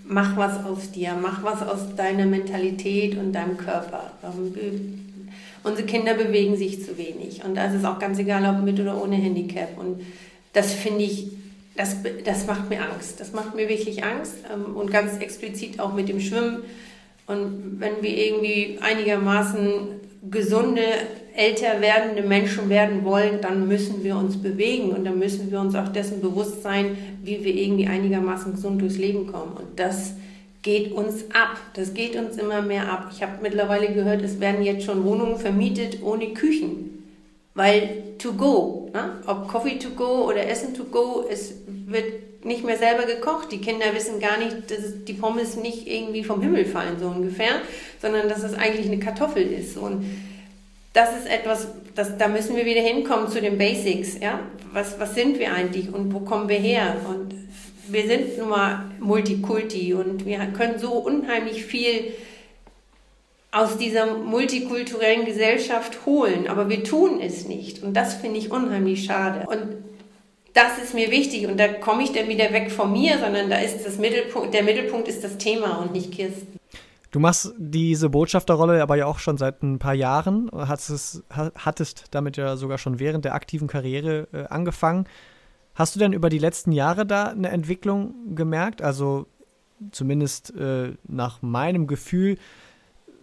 mach 0.07 0.37
was 0.37 0.65
aus 0.65 0.91
dir, 0.91 1.17
mach 1.21 1.43
was 1.43 1.63
aus 1.63 1.95
deiner 1.97 2.27
Mentalität 2.27 3.17
und 3.17 3.33
deinem 3.33 3.57
Körper. 3.57 4.13
Ähm, 4.23 5.01
unsere 5.63 5.87
Kinder 5.87 6.15
bewegen 6.15 6.57
sich 6.57 6.85
zu 6.85 6.99
wenig 6.99 7.45
und 7.45 7.55
da 7.55 7.67
ist 7.67 7.85
auch 7.85 7.99
ganz 7.99 8.19
egal, 8.19 8.45
ob 8.55 8.65
mit 8.65 8.79
oder 8.79 9.03
ohne 9.03 9.17
Handicap. 9.17 9.79
Und 9.79 10.01
das 10.53 10.73
finde 10.75 11.05
ich, 11.05 11.29
das, 11.77 11.97
das 12.25 12.47
macht 12.47 12.71
mir 12.71 12.81
Angst. 12.83 13.19
Das 13.19 13.33
macht 13.33 13.55
mir 13.55 13.69
wirklich 13.69 14.05
Angst 14.05 14.35
ähm, 14.53 14.77
und 14.77 14.91
ganz 14.91 15.19
explizit 15.19 15.81
auch 15.81 15.95
mit 15.95 16.09
dem 16.09 16.21
Schwimmen. 16.21 16.63
Und 17.27 17.81
wenn 17.81 18.03
wir 18.03 18.17
irgendwie 18.17 18.79
einigermaßen 18.81 20.01
gesunde, 20.31 20.83
älter 21.35 21.81
werdende 21.81 22.23
Menschen 22.23 22.69
werden 22.69 23.05
wollen, 23.05 23.41
dann 23.41 23.67
müssen 23.67 24.05
wir 24.05 24.17
uns 24.17 24.41
bewegen 24.41 24.91
und 24.91 25.05
dann 25.05 25.19
müssen 25.19 25.51
wir 25.51 25.61
uns 25.61 25.75
auch 25.75 25.89
dessen 25.89 26.21
bewusst 26.21 26.63
sein, 26.63 26.97
wie 27.25 27.45
wir 27.45 27.55
irgendwie 27.55 27.87
einigermaßen 27.87 28.55
gesund 28.55 28.81
durchs 28.81 28.99
Leben 28.99 29.31
kommen. 29.31 29.57
Und 29.57 29.79
das 29.79 30.15
geht 30.63 30.93
uns 30.93 31.25
ab. 31.33 31.59
Das 31.75 31.95
geht 31.95 32.17
uns 32.17 32.37
immer 32.37 32.63
mehr 32.63 32.91
ab. 32.91 33.11
Ich 33.13 33.23
habe 33.23 33.43
mittlerweile 33.43 33.93
gehört, 33.93 34.23
es 34.23 34.41
werden 34.41 34.65
jetzt 34.65 34.85
schon 34.85 35.05
Wohnungen 35.05 35.39
vermietet 35.39 36.03
ohne 36.03 36.29
Küchen. 36.35 37.03
Weil 37.55 38.03
to 38.19 38.33
go, 38.33 38.91
ne? 38.93 39.21
ob 39.27 39.49
Coffee 39.49 39.79
to 39.79 39.91
go 39.91 40.27
oder 40.27 40.49
Essen 40.49 40.75
to 40.75 40.85
go, 40.85 41.25
es 41.31 41.55
wird 41.67 42.45
nicht 42.45 42.65
mehr 42.65 42.77
selber 42.77 43.07
gekocht. 43.07 43.53
Die 43.53 43.61
Kinder 43.61 43.87
wissen 43.95 44.19
gar 44.21 44.39
nicht, 44.39 44.71
dass 44.71 45.05
die 45.05 45.13
Pommes 45.13 45.57
nicht 45.57 45.87
irgendwie 45.87 46.25
vom 46.25 46.41
Himmel 46.41 46.65
fallen, 46.65 46.99
so 46.99 47.07
ungefähr, 47.07 47.61
sondern 48.03 48.29
dass 48.29 48.43
es 48.43 48.55
eigentlich 48.55 48.87
eine 48.87 48.99
Kartoffel 48.99 49.43
ist. 49.43 49.77
Und 49.77 50.05
das 50.95 51.11
ist 51.19 51.27
etwas, 51.27 51.69
das, 51.95 52.17
da 52.17 52.29
müssen 52.29 52.57
wir 52.57 52.65
wieder 52.65 52.81
hinkommen 52.81 53.29
zu 53.29 53.41
den 53.41 53.59
Basics. 53.59 54.19
Ja? 54.21 54.41
Was, 54.73 54.99
was 54.99 55.15
sind 55.15 55.39
wir 55.39 55.53
eigentlich 55.53 55.93
und 55.93 56.15
wo 56.15 56.21
kommen 56.21 56.49
wir 56.49 56.59
her? 56.59 56.97
Und 57.09 57.35
wir 57.89 58.07
sind 58.07 58.39
nun 58.39 58.49
mal 58.49 58.91
Multikulti 59.01 59.93
und 59.93 60.25
wir 60.25 60.39
können 60.57 60.79
so 60.79 60.93
unheimlich 60.93 61.65
viel 61.65 62.15
aus 63.51 63.77
dieser 63.77 64.17
multikulturellen 64.17 65.27
Gesellschaft 65.27 66.07
holen, 66.07 66.49
aber 66.49 66.69
wir 66.69 66.83
tun 66.83 67.21
es 67.21 67.47
nicht. 67.47 67.83
Und 67.83 67.95
das 67.95 68.15
finde 68.15 68.39
ich 68.39 68.51
unheimlich 68.51 69.05
schade. 69.05 69.47
Und 69.47 69.85
das 70.55 70.79
ist 70.79 70.95
mir 70.95 71.11
wichtig 71.11 71.47
und 71.47 71.59
da 71.59 71.67
komme 71.69 72.05
ich 72.05 72.13
dann 72.13 72.29
wieder 72.29 72.53
weg 72.53 72.71
von 72.71 72.93
mir, 72.93 73.19
sondern 73.19 73.51
da 73.51 73.59
ist 73.59 73.85
das 73.85 73.99
Mittelpunkt, 73.99 74.55
der 74.55 74.63
Mittelpunkt 74.63 75.09
ist 75.09 75.25
das 75.25 75.39
Thema 75.39 75.79
und 75.79 75.93
nicht 75.93 76.13
Kirsten. 76.13 76.57
Du 77.15 77.21
machst 77.21 77.55
diese 77.59 78.11
Botschafterrolle 78.11 78.83
aber 78.83 78.97
ja 78.97 79.07
auch 79.07 79.21
schon 79.21 79.37
seit 79.37 79.63
ein 79.63 79.79
paar 79.79 79.95
Jahren, 79.95 80.51
hattest, 80.53 81.23
hattest 81.31 82.07
damit 82.11 82.37
ja 82.37 82.57
sogar 82.57 82.77
schon 82.77 82.99
während 82.99 83.25
der 83.25 83.37
aktiven 83.37 83.69
Karriere 83.69 84.27
äh, 84.33 84.47
angefangen. 84.47 85.05
Hast 85.77 85.95
du 85.95 86.01
denn 86.01 86.13
über 86.13 86.29
die 86.29 86.41
letzten 86.41 86.73
Jahre 86.73 87.07
da 87.07 87.27
eine 87.27 87.51
Entwicklung 87.51 88.35
gemerkt? 88.35 88.83
Also 88.83 89.29
zumindest 89.93 90.57
äh, 90.57 90.95
nach 91.07 91.41
meinem 91.41 91.87
Gefühl 91.87 92.37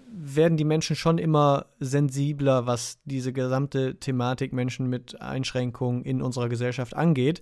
werden 0.10 0.56
die 0.56 0.64
Menschen 0.64 0.96
schon 0.96 1.18
immer 1.18 1.66
sensibler, 1.82 2.66
was 2.66 2.98
diese 3.04 3.34
gesamte 3.34 4.00
Thematik 4.00 4.54
Menschen 4.54 4.88
mit 4.88 5.22
Einschränkungen 5.22 6.06
in 6.06 6.22
unserer 6.22 6.48
Gesellschaft 6.48 6.96
angeht. 6.96 7.42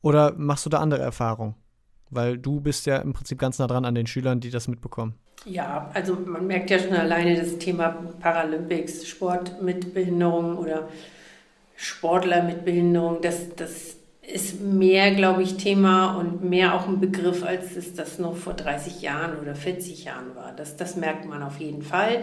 Oder 0.00 0.32
machst 0.34 0.64
du 0.64 0.70
da 0.70 0.78
andere 0.78 1.02
Erfahrungen? 1.02 1.56
Weil 2.08 2.38
du 2.38 2.58
bist 2.58 2.86
ja 2.86 2.96
im 2.96 3.12
Prinzip 3.12 3.38
ganz 3.38 3.58
nah 3.58 3.66
dran 3.66 3.84
an 3.84 3.94
den 3.94 4.06
Schülern, 4.06 4.40
die 4.40 4.48
das 4.48 4.66
mitbekommen. 4.66 5.16
Ja, 5.44 5.90
also 5.94 6.14
man 6.14 6.46
merkt 6.46 6.70
ja 6.70 6.78
schon 6.78 6.92
alleine 6.94 7.36
das 7.36 7.58
Thema 7.58 7.96
Paralympics, 8.20 9.06
Sport 9.06 9.62
mit 9.62 9.94
Behinderung 9.94 10.58
oder 10.58 10.88
Sportler 11.76 12.42
mit 12.42 12.64
Behinderung, 12.64 13.20
das, 13.22 13.54
das 13.54 13.96
ist 14.20 14.60
mehr, 14.60 15.14
glaube 15.14 15.42
ich, 15.42 15.56
Thema 15.56 16.16
und 16.16 16.42
mehr 16.42 16.74
auch 16.74 16.86
ein 16.86 17.00
Begriff, 17.00 17.44
als 17.44 17.76
es 17.76 17.94
das 17.94 18.18
noch 18.18 18.36
vor 18.36 18.54
30 18.54 19.00
Jahren 19.00 19.38
oder 19.40 19.54
40 19.54 20.04
Jahren 20.04 20.34
war. 20.34 20.52
Das, 20.54 20.76
das 20.76 20.96
merkt 20.96 21.26
man 21.26 21.42
auf 21.42 21.58
jeden 21.60 21.82
Fall. 21.82 22.22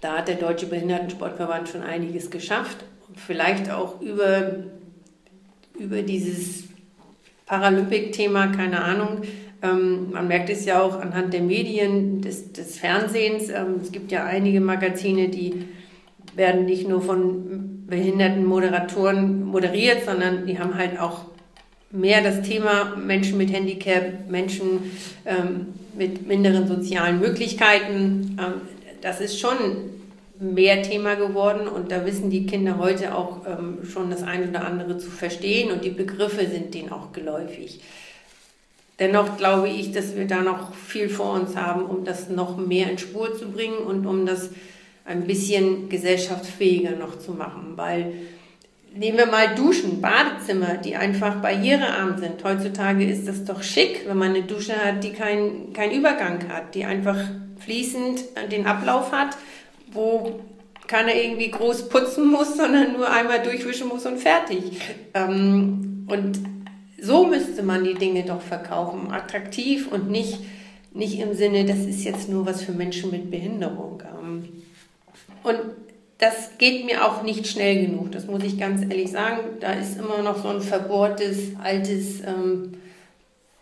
Da 0.00 0.18
hat 0.18 0.28
der 0.28 0.36
Deutsche 0.36 0.66
Behindertensportverband 0.66 1.68
schon 1.68 1.82
einiges 1.82 2.30
geschafft. 2.30 2.78
Vielleicht 3.16 3.70
auch 3.70 4.00
über, 4.00 4.54
über 5.78 6.02
dieses 6.02 6.64
Paralympic-Thema, 7.46 8.48
keine 8.48 8.82
Ahnung. 8.82 9.22
Ähm, 9.62 10.10
man 10.10 10.28
merkt 10.28 10.50
es 10.50 10.64
ja 10.64 10.82
auch 10.82 11.00
anhand 11.00 11.32
der 11.32 11.42
Medien, 11.42 12.20
des, 12.20 12.52
des 12.52 12.78
Fernsehens. 12.78 13.48
Ähm, 13.48 13.80
es 13.80 13.92
gibt 13.92 14.10
ja 14.10 14.24
einige 14.24 14.60
Magazine, 14.60 15.28
die 15.28 15.66
werden 16.34 16.64
nicht 16.64 16.88
nur 16.88 17.02
von 17.02 17.86
behinderten 17.86 18.44
Moderatoren 18.44 19.44
moderiert, 19.44 20.04
sondern 20.04 20.46
die 20.46 20.58
haben 20.58 20.76
halt 20.76 20.98
auch 20.98 21.26
mehr 21.90 22.22
das 22.22 22.42
Thema 22.42 22.96
Menschen 22.96 23.38
mit 23.38 23.52
Handicap, 23.52 24.28
Menschen 24.28 24.92
ähm, 25.26 25.68
mit 25.96 26.26
minderen 26.26 26.66
sozialen 26.66 27.20
Möglichkeiten. 27.20 28.36
Ähm, 28.40 28.62
das 29.02 29.20
ist 29.20 29.38
schon 29.38 29.56
mehr 30.40 30.82
Thema 30.82 31.14
geworden 31.14 31.68
und 31.68 31.92
da 31.92 32.04
wissen 32.04 32.30
die 32.30 32.46
Kinder 32.46 32.78
heute 32.78 33.14
auch 33.14 33.46
ähm, 33.46 33.78
schon 33.84 34.10
das 34.10 34.22
eine 34.22 34.48
oder 34.48 34.64
andere 34.64 34.98
zu 34.98 35.10
verstehen 35.10 35.70
und 35.70 35.84
die 35.84 35.90
Begriffe 35.90 36.46
sind 36.46 36.74
denen 36.74 36.90
auch 36.90 37.12
geläufig. 37.12 37.80
Dennoch 38.98 39.36
glaube 39.36 39.68
ich, 39.68 39.92
dass 39.92 40.16
wir 40.16 40.26
da 40.26 40.42
noch 40.42 40.74
viel 40.74 41.08
vor 41.08 41.32
uns 41.32 41.56
haben, 41.56 41.86
um 41.86 42.04
das 42.04 42.28
noch 42.28 42.56
mehr 42.56 42.90
in 42.90 42.98
Spur 42.98 43.36
zu 43.36 43.50
bringen 43.50 43.78
und 43.78 44.06
um 44.06 44.26
das 44.26 44.50
ein 45.04 45.26
bisschen 45.26 45.88
gesellschaftsfähiger 45.88 46.92
noch 46.92 47.18
zu 47.18 47.32
machen, 47.32 47.72
weil 47.76 48.12
Nehmen 48.94 49.16
wir 49.16 49.26
mal 49.26 49.54
Duschen, 49.54 50.02
Badezimmer, 50.02 50.74
die 50.76 50.96
einfach 50.96 51.36
barrierearm 51.36 52.18
sind. 52.18 52.44
Heutzutage 52.44 53.06
ist 53.06 53.26
das 53.26 53.44
doch 53.44 53.62
schick, 53.62 54.02
wenn 54.06 54.18
man 54.18 54.34
eine 54.34 54.42
Dusche 54.42 54.74
hat, 54.74 55.02
die 55.02 55.12
keinen 55.12 55.72
kein 55.72 55.92
Übergang 55.92 56.46
hat, 56.50 56.74
die 56.74 56.84
einfach 56.84 57.16
fließend 57.64 58.20
den 58.50 58.66
Ablauf 58.66 59.10
hat, 59.12 59.38
wo 59.92 60.40
keiner 60.88 61.14
irgendwie 61.14 61.50
groß 61.50 61.88
putzen 61.88 62.30
muss, 62.30 62.56
sondern 62.56 62.92
nur 62.92 63.10
einmal 63.10 63.42
durchwischen 63.42 63.88
muss 63.88 64.04
und 64.04 64.18
fertig. 64.18 64.78
Ähm, 65.14 66.06
und 66.08 66.38
so 67.02 67.26
müsste 67.26 67.62
man 67.62 67.84
die 67.84 67.94
Dinge 67.94 68.24
doch 68.24 68.40
verkaufen, 68.40 69.10
attraktiv 69.10 69.90
und 69.90 70.08
nicht, 70.10 70.38
nicht 70.94 71.18
im 71.18 71.34
Sinne, 71.34 71.64
das 71.64 71.78
ist 71.78 72.04
jetzt 72.04 72.28
nur 72.28 72.46
was 72.46 72.62
für 72.62 72.72
Menschen 72.72 73.10
mit 73.10 73.30
Behinderung. 73.30 74.02
Ähm, 74.06 74.48
und 75.42 75.58
das 76.18 76.56
geht 76.58 76.86
mir 76.86 77.04
auch 77.04 77.24
nicht 77.24 77.48
schnell 77.48 77.86
genug, 77.86 78.12
das 78.12 78.26
muss 78.26 78.44
ich 78.44 78.56
ganz 78.56 78.82
ehrlich 78.82 79.10
sagen. 79.10 79.40
Da 79.58 79.72
ist 79.72 79.98
immer 79.98 80.22
noch 80.22 80.40
so 80.40 80.48
ein 80.48 80.60
verbohrtes, 80.60 81.56
altes, 81.60 82.20
ähm, 82.20 82.74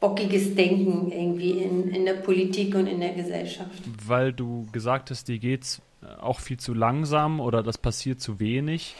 bockiges 0.00 0.54
Denken 0.54 1.10
irgendwie 1.10 1.62
in, 1.62 1.88
in 1.88 2.04
der 2.04 2.14
Politik 2.14 2.74
und 2.74 2.86
in 2.86 3.00
der 3.00 3.12
Gesellschaft. 3.12 3.82
Weil 4.06 4.32
du 4.32 4.66
gesagt 4.72 5.10
hast, 5.10 5.28
dir 5.28 5.38
geht 5.38 5.62
es 5.62 5.82
äh, 6.02 6.06
auch 6.20 6.40
viel 6.40 6.58
zu 6.58 6.74
langsam 6.74 7.40
oder 7.40 7.62
das 7.62 7.78
passiert 7.78 8.20
zu 8.20 8.38
wenig. 8.40 8.96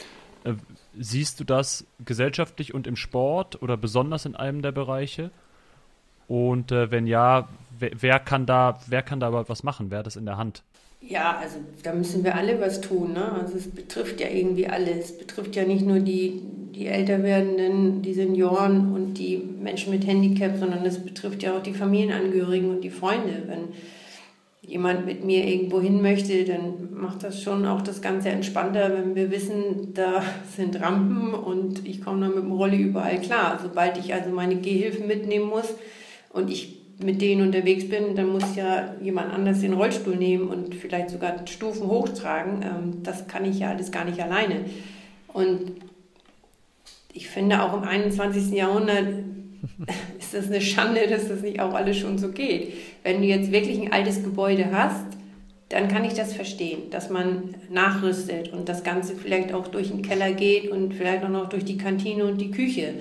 Siehst 0.98 1.40
du 1.40 1.44
das 1.44 1.86
gesellschaftlich 2.04 2.74
und 2.74 2.86
im 2.86 2.96
Sport 2.96 3.62
oder 3.62 3.76
besonders 3.76 4.26
in 4.26 4.34
einem 4.34 4.62
der 4.62 4.72
Bereiche? 4.72 5.30
Und 6.26 6.72
äh, 6.72 6.90
wenn 6.90 7.06
ja, 7.06 7.48
wer, 7.78 7.90
wer, 7.98 8.18
kann 8.18 8.46
da, 8.46 8.78
wer 8.86 9.02
kann 9.02 9.20
da 9.20 9.28
überhaupt 9.28 9.48
was 9.48 9.62
machen? 9.62 9.90
Wer 9.90 9.98
hat 9.98 10.06
das 10.06 10.16
in 10.16 10.26
der 10.26 10.36
Hand? 10.36 10.62
Ja, 11.00 11.38
also 11.38 11.56
da 11.82 11.92
müssen 11.92 12.24
wir 12.24 12.34
alle 12.34 12.60
was 12.60 12.80
tun. 12.80 13.14
Ne? 13.14 13.32
Also 13.32 13.56
es 13.56 13.68
betrifft 13.68 14.20
ja 14.20 14.28
irgendwie 14.28 14.66
alles. 14.66 15.10
Es 15.10 15.18
betrifft 15.18 15.56
ja 15.56 15.64
nicht 15.64 15.84
nur 15.84 16.00
die, 16.00 16.42
die 16.74 16.86
älter 16.86 17.22
werdenden, 17.22 18.02
die 18.02 18.12
Senioren 18.12 18.92
und 18.92 19.14
die 19.14 19.38
Menschen 19.38 19.92
mit 19.92 20.06
Handicap, 20.06 20.56
sondern 20.58 20.84
es 20.84 20.98
betrifft 20.98 21.42
ja 21.42 21.56
auch 21.56 21.62
die 21.62 21.72
Familienangehörigen 21.72 22.70
und 22.70 22.82
die 22.82 22.90
Freunde. 22.90 23.44
Wenn 23.46 23.68
jemand 24.62 25.06
mit 25.06 25.24
mir 25.24 25.46
irgendwo 25.46 25.80
hin 25.80 26.02
möchte, 26.02 26.44
dann 26.44 26.92
macht 26.92 27.22
das 27.22 27.42
schon 27.42 27.66
auch 27.66 27.80
das 27.80 28.02
Ganze 28.02 28.28
entspannter, 28.28 28.92
wenn 28.92 29.14
wir 29.14 29.30
wissen, 29.30 29.94
da 29.94 30.22
sind 30.54 30.80
Rampen 30.80 31.34
und 31.34 31.86
ich 31.86 32.02
komme 32.02 32.20
dann 32.20 32.34
mit 32.34 32.44
dem 32.44 32.52
Rolli 32.52 32.76
überall 32.76 33.20
klar. 33.20 33.58
Sobald 33.62 33.96
ich 33.96 34.12
also 34.12 34.30
meine 34.30 34.56
Gehhilfen 34.56 35.06
mitnehmen 35.06 35.48
muss 35.48 35.74
und 36.32 36.50
ich 36.50 36.80
mit 37.02 37.22
denen 37.22 37.46
unterwegs 37.46 37.88
bin, 37.88 38.14
dann 38.14 38.28
muss 38.28 38.54
ja 38.56 38.94
jemand 39.00 39.32
anders 39.32 39.60
den 39.60 39.72
Rollstuhl 39.72 40.16
nehmen 40.16 40.48
und 40.48 40.74
vielleicht 40.74 41.10
sogar 41.10 41.46
Stufen 41.46 41.88
hochtragen. 41.88 42.62
Ähm, 42.62 43.02
das 43.02 43.26
kann 43.26 43.46
ich 43.46 43.60
ja 43.60 43.70
alles 43.70 43.90
gar 43.90 44.04
nicht 44.04 44.20
alleine. 44.22 44.66
Und 45.32 45.72
ich 47.12 47.28
finde 47.28 47.62
auch 47.62 47.74
im 47.74 47.84
21. 47.84 48.52
Jahrhundert 48.52 49.06
ist 50.32 50.44
das 50.44 50.50
eine 50.50 50.60
Schande, 50.60 51.06
dass 51.08 51.28
das 51.28 51.42
nicht 51.42 51.60
auch 51.60 51.74
alles 51.74 51.98
schon 51.98 52.18
so 52.18 52.30
geht. 52.30 52.74
Wenn 53.02 53.20
du 53.20 53.26
jetzt 53.26 53.52
wirklich 53.52 53.80
ein 53.80 53.92
altes 53.92 54.22
Gebäude 54.22 54.66
hast, 54.72 55.06
dann 55.70 55.88
kann 55.88 56.04
ich 56.04 56.14
das 56.14 56.34
verstehen, 56.34 56.90
dass 56.90 57.10
man 57.10 57.54
nachrüstet 57.70 58.52
und 58.52 58.68
das 58.68 58.82
Ganze 58.82 59.14
vielleicht 59.14 59.54
auch 59.54 59.68
durch 59.68 59.88
den 59.88 60.02
Keller 60.02 60.32
geht 60.32 60.68
und 60.70 60.94
vielleicht 60.94 61.24
auch 61.24 61.28
noch 61.28 61.48
durch 61.48 61.64
die 61.64 61.78
Kantine 61.78 62.24
und 62.24 62.38
die 62.40 62.50
Küche. 62.50 62.94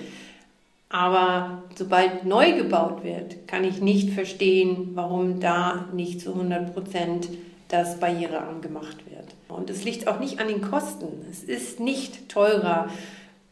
Aber 0.88 1.62
sobald 1.76 2.24
neu 2.24 2.56
gebaut 2.56 3.04
wird, 3.04 3.46
kann 3.46 3.64
ich 3.64 3.80
nicht 3.80 4.10
verstehen, 4.10 4.90
warum 4.94 5.40
da 5.40 5.88
nicht 5.92 6.20
zu 6.20 6.32
100 6.32 6.74
Prozent 6.74 7.28
das 7.68 7.98
barrierearm 7.98 8.60
gemacht 8.60 8.98
wird. 9.08 9.34
Und 9.48 9.70
es 9.70 9.84
liegt 9.84 10.08
auch 10.08 10.18
nicht 10.18 10.40
an 10.40 10.48
den 10.48 10.62
Kosten. 10.62 11.06
Es 11.30 11.44
ist 11.44 11.80
nicht 11.80 12.28
teurer, 12.28 12.88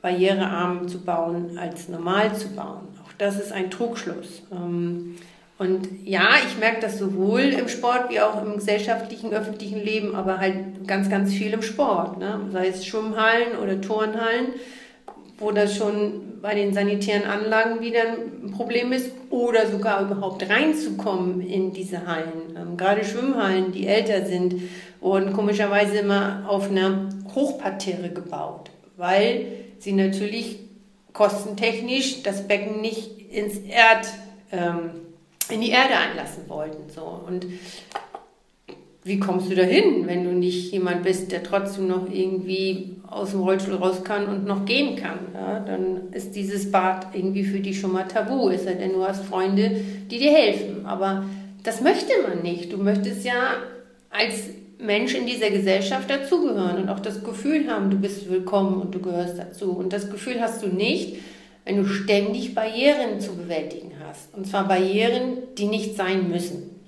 barrierearm 0.02 0.88
zu 0.88 1.00
bauen, 1.00 1.58
als 1.58 1.88
normal 1.88 2.36
zu 2.36 2.48
bauen. 2.50 2.88
Das 3.18 3.38
ist 3.38 3.52
ein 3.52 3.70
Trugschluss. 3.70 4.42
Ähm, 4.52 5.16
und 5.58 5.88
ja, 6.04 6.28
ich 6.46 6.58
merke 6.58 6.80
das 6.80 6.98
sowohl 6.98 7.40
im 7.40 7.68
Sport 7.68 8.10
wie 8.10 8.20
auch 8.20 8.40
im 8.42 8.54
gesellschaftlichen, 8.54 9.32
öffentlichen 9.32 9.80
Leben, 9.80 10.14
aber 10.14 10.38
halt 10.38 10.86
ganz, 10.86 11.10
ganz 11.10 11.32
viel 11.32 11.52
im 11.52 11.62
Sport. 11.62 12.18
Ne? 12.18 12.48
Sei 12.52 12.68
es 12.68 12.86
Schwimmhallen 12.86 13.58
oder 13.60 13.80
Turnhallen 13.80 14.52
wo 15.38 15.52
das 15.52 15.76
schon 15.76 16.40
bei 16.42 16.54
den 16.54 16.74
sanitären 16.74 17.24
Anlagen 17.24 17.80
wieder 17.80 18.00
ein 18.02 18.50
Problem 18.50 18.92
ist 18.92 19.12
oder 19.30 19.66
sogar 19.68 20.02
überhaupt 20.02 20.48
reinzukommen 20.48 21.40
in 21.40 21.72
diese 21.72 22.06
Hallen. 22.06 22.56
Ähm, 22.56 22.76
gerade 22.76 23.04
Schwimmhallen, 23.04 23.72
die 23.72 23.86
älter 23.86 24.26
sind, 24.26 24.56
wurden 25.00 25.32
komischerweise 25.32 25.98
immer 25.98 26.44
auf 26.48 26.70
einer 26.70 27.08
Hochparterre 27.34 28.10
gebaut, 28.10 28.70
weil 28.96 29.46
sie 29.78 29.92
natürlich 29.92 30.58
kostentechnisch 31.12 32.22
das 32.22 32.46
Becken 32.46 32.80
nicht 32.80 33.30
ins 33.30 33.58
Erd, 33.58 34.08
ähm, 34.52 34.90
in 35.50 35.60
die 35.60 35.70
Erde 35.70 35.96
einlassen 35.96 36.48
wollten. 36.48 36.90
So. 36.90 37.02
Und 37.26 37.46
wie 39.04 39.18
kommst 39.18 39.50
du 39.50 39.54
dahin, 39.54 40.06
wenn 40.06 40.24
du 40.24 40.32
nicht 40.32 40.72
jemand 40.72 41.02
bist, 41.02 41.32
der 41.32 41.42
trotzdem 41.42 41.88
noch 41.88 42.10
irgendwie 42.10 42.96
aus 43.06 43.30
dem 43.30 43.40
Rollstuhl 43.40 43.76
raus 43.76 44.04
kann 44.04 44.26
und 44.26 44.44
noch 44.44 44.64
gehen 44.64 44.96
kann? 44.96 45.18
Ja? 45.32 45.60
Dann 45.60 46.12
ist 46.12 46.36
dieses 46.36 46.70
Bad 46.70 47.14
irgendwie 47.14 47.44
für 47.44 47.60
dich 47.60 47.80
schon 47.80 47.92
mal 47.92 48.06
tabu, 48.06 48.48
ist 48.48 48.66
ja 48.66 48.72
denn 48.72 48.92
du 48.92 49.04
hast 49.04 49.24
Freunde, 49.24 49.80
die 50.10 50.18
dir 50.18 50.32
helfen. 50.32 50.84
Aber 50.84 51.24
das 51.62 51.80
möchte 51.80 52.12
man 52.26 52.42
nicht. 52.42 52.72
Du 52.72 52.76
möchtest 52.76 53.24
ja 53.24 53.54
als 54.10 54.50
Mensch 54.78 55.14
in 55.14 55.26
dieser 55.26 55.50
Gesellschaft 55.50 56.08
dazugehören 56.08 56.82
und 56.82 56.88
auch 56.88 57.00
das 57.00 57.24
Gefühl 57.24 57.70
haben, 57.70 57.90
du 57.90 57.98
bist 57.98 58.30
willkommen 58.30 58.80
und 58.80 58.94
du 58.94 59.00
gehörst 59.00 59.38
dazu. 59.38 59.72
Und 59.72 59.92
das 59.92 60.10
Gefühl 60.10 60.40
hast 60.40 60.62
du 60.62 60.68
nicht, 60.68 61.16
wenn 61.64 61.76
du 61.76 61.84
ständig 61.84 62.54
Barrieren 62.54 63.20
zu 63.20 63.36
bewältigen 63.36 63.92
hast. 64.06 64.34
Und 64.34 64.46
zwar 64.46 64.68
Barrieren, 64.68 65.38
die 65.56 65.66
nicht 65.66 65.96
sein 65.96 66.28
müssen 66.30 66.78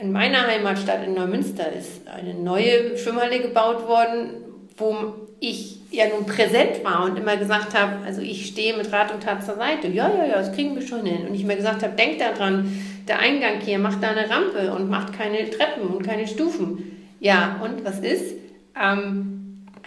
in 0.00 0.12
meiner 0.12 0.46
Heimatstadt 0.46 1.04
in 1.04 1.14
Neumünster 1.14 1.72
ist 1.72 2.06
eine 2.08 2.34
neue 2.34 2.96
Schwimmhalle 2.98 3.40
gebaut 3.40 3.86
worden, 3.88 4.30
wo 4.76 4.94
ich 5.40 5.80
ja 5.90 6.04
nun 6.08 6.26
präsent 6.26 6.84
war 6.84 7.04
und 7.04 7.18
immer 7.18 7.36
gesagt 7.36 7.78
habe, 7.78 8.04
also 8.04 8.20
ich 8.20 8.46
stehe 8.46 8.76
mit 8.76 8.92
Rat 8.92 9.12
und 9.12 9.22
Tat 9.22 9.44
zur 9.44 9.56
Seite. 9.56 9.88
Ja, 9.88 10.10
ja, 10.10 10.26
ja, 10.26 10.34
das 10.36 10.52
kriegen 10.52 10.74
wir 10.74 10.86
schon 10.86 11.04
hin. 11.04 11.26
Und 11.28 11.34
ich 11.34 11.44
mir 11.44 11.56
gesagt 11.56 11.82
habe, 11.82 11.94
denk 11.94 12.18
daran, 12.18 12.72
der 13.06 13.20
Eingang 13.20 13.60
hier 13.60 13.78
macht 13.78 14.02
da 14.02 14.10
eine 14.10 14.28
Rampe 14.28 14.74
und 14.74 14.90
macht 14.90 15.12
keine 15.12 15.48
Treppen 15.50 15.88
und 15.88 16.02
keine 16.02 16.26
Stufen. 16.26 16.95
Ja, 17.20 17.60
und 17.62 17.84
was 17.84 18.00
ist? 18.00 18.34
Ähm, 18.80 19.36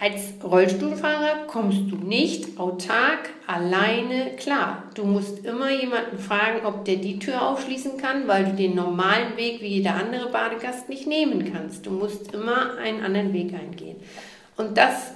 als 0.00 0.32
Rollstuhlfahrer 0.42 1.46
kommst 1.46 1.90
du 1.90 1.96
nicht 1.96 2.58
autark 2.58 3.28
alleine 3.46 4.34
klar. 4.36 4.84
Du 4.94 5.04
musst 5.04 5.44
immer 5.44 5.70
jemanden 5.70 6.18
fragen, 6.18 6.64
ob 6.64 6.86
der 6.86 6.96
die 6.96 7.18
Tür 7.18 7.46
aufschließen 7.46 7.98
kann, 7.98 8.26
weil 8.26 8.46
du 8.46 8.52
den 8.54 8.74
normalen 8.74 9.36
Weg 9.36 9.60
wie 9.60 9.66
jeder 9.66 9.96
andere 9.96 10.30
Badegast 10.30 10.88
nicht 10.88 11.06
nehmen 11.06 11.52
kannst. 11.52 11.84
Du 11.84 11.90
musst 11.90 12.32
immer 12.32 12.78
einen 12.78 13.02
anderen 13.04 13.34
Weg 13.34 13.52
eingehen. 13.52 13.96
Und 14.56 14.78
das 14.78 15.12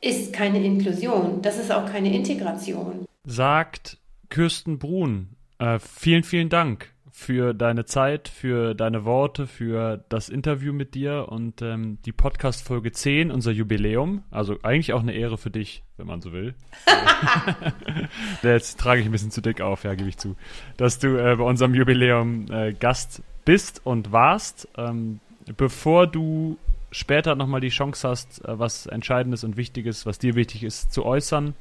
ist 0.00 0.32
keine 0.32 0.64
Inklusion, 0.64 1.40
das 1.42 1.58
ist 1.58 1.70
auch 1.70 1.86
keine 1.86 2.12
Integration. 2.12 3.06
Sagt 3.24 3.98
Kirsten 4.28 4.78
Brun. 4.78 5.36
Äh, 5.58 5.78
vielen, 5.78 6.24
vielen 6.24 6.48
Dank 6.48 6.90
für 7.12 7.54
deine 7.54 7.84
Zeit, 7.84 8.28
für 8.28 8.74
deine 8.74 9.04
Worte, 9.04 9.46
für 9.46 10.04
das 10.08 10.28
Interview 10.28 10.72
mit 10.72 10.94
dir 10.94 11.26
und 11.28 11.62
ähm, 11.62 11.98
die 12.04 12.12
Podcast-Folge 12.12 12.92
10, 12.92 13.30
unser 13.30 13.50
Jubiläum. 13.50 14.22
Also 14.30 14.56
eigentlich 14.62 14.92
auch 14.92 15.00
eine 15.00 15.12
Ehre 15.12 15.38
für 15.38 15.50
dich, 15.50 15.82
wenn 15.96 16.06
man 16.06 16.20
so 16.20 16.32
will. 16.32 16.54
Jetzt 18.42 18.78
trage 18.78 19.00
ich 19.00 19.06
ein 19.06 19.12
bisschen 19.12 19.30
zu 19.30 19.40
dick 19.40 19.60
auf, 19.60 19.84
ja, 19.84 19.94
gebe 19.94 20.08
ich 20.08 20.18
zu. 20.18 20.36
Dass 20.76 20.98
du 20.98 21.16
äh, 21.16 21.36
bei 21.36 21.44
unserem 21.44 21.74
Jubiläum 21.74 22.46
äh, 22.50 22.72
Gast 22.72 23.22
bist 23.44 23.80
und 23.84 24.12
warst. 24.12 24.68
Ähm, 24.76 25.20
bevor 25.56 26.06
du 26.06 26.58
später 26.90 27.34
nochmal 27.34 27.60
die 27.60 27.68
Chance 27.68 28.08
hast, 28.08 28.44
äh, 28.44 28.58
was 28.58 28.86
Entscheidendes 28.86 29.44
und 29.44 29.56
Wichtiges, 29.56 30.06
was 30.06 30.18
dir 30.18 30.34
wichtig 30.34 30.64
ist, 30.64 30.92
zu 30.92 31.04
äußern. 31.04 31.54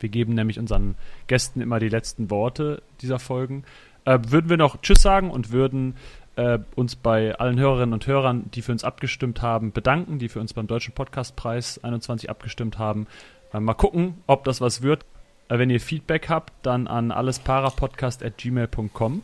Wir 0.00 0.08
geben 0.08 0.34
nämlich 0.34 0.58
unseren 0.58 0.96
Gästen 1.28 1.60
immer 1.60 1.78
die 1.78 1.88
letzten 1.88 2.28
Worte 2.28 2.82
dieser 3.00 3.20
Folgen 3.20 3.64
äh, 4.04 4.18
würden 4.28 4.50
wir 4.50 4.56
noch 4.56 4.80
Tschüss 4.80 5.02
sagen 5.02 5.30
und 5.30 5.52
würden 5.52 5.94
äh, 6.36 6.58
uns 6.74 6.96
bei 6.96 7.38
allen 7.38 7.58
Hörerinnen 7.58 7.92
und 7.92 8.06
Hörern, 8.06 8.50
die 8.52 8.62
für 8.62 8.72
uns 8.72 8.84
abgestimmt 8.84 9.42
haben, 9.42 9.72
bedanken, 9.72 10.18
die 10.18 10.28
für 10.28 10.40
uns 10.40 10.54
beim 10.54 10.66
Deutschen 10.66 10.94
Podcastpreis 10.94 11.82
21 11.84 12.30
abgestimmt 12.30 12.78
haben. 12.78 13.06
Äh, 13.52 13.60
mal 13.60 13.74
gucken, 13.74 14.14
ob 14.26 14.44
das 14.44 14.60
was 14.60 14.82
wird. 14.82 15.04
Äh, 15.48 15.58
wenn 15.58 15.70
ihr 15.70 15.80
Feedback 15.80 16.28
habt, 16.28 16.52
dann 16.62 16.86
an 16.86 17.10
allesparapodcast.gmail.com. 17.10 19.22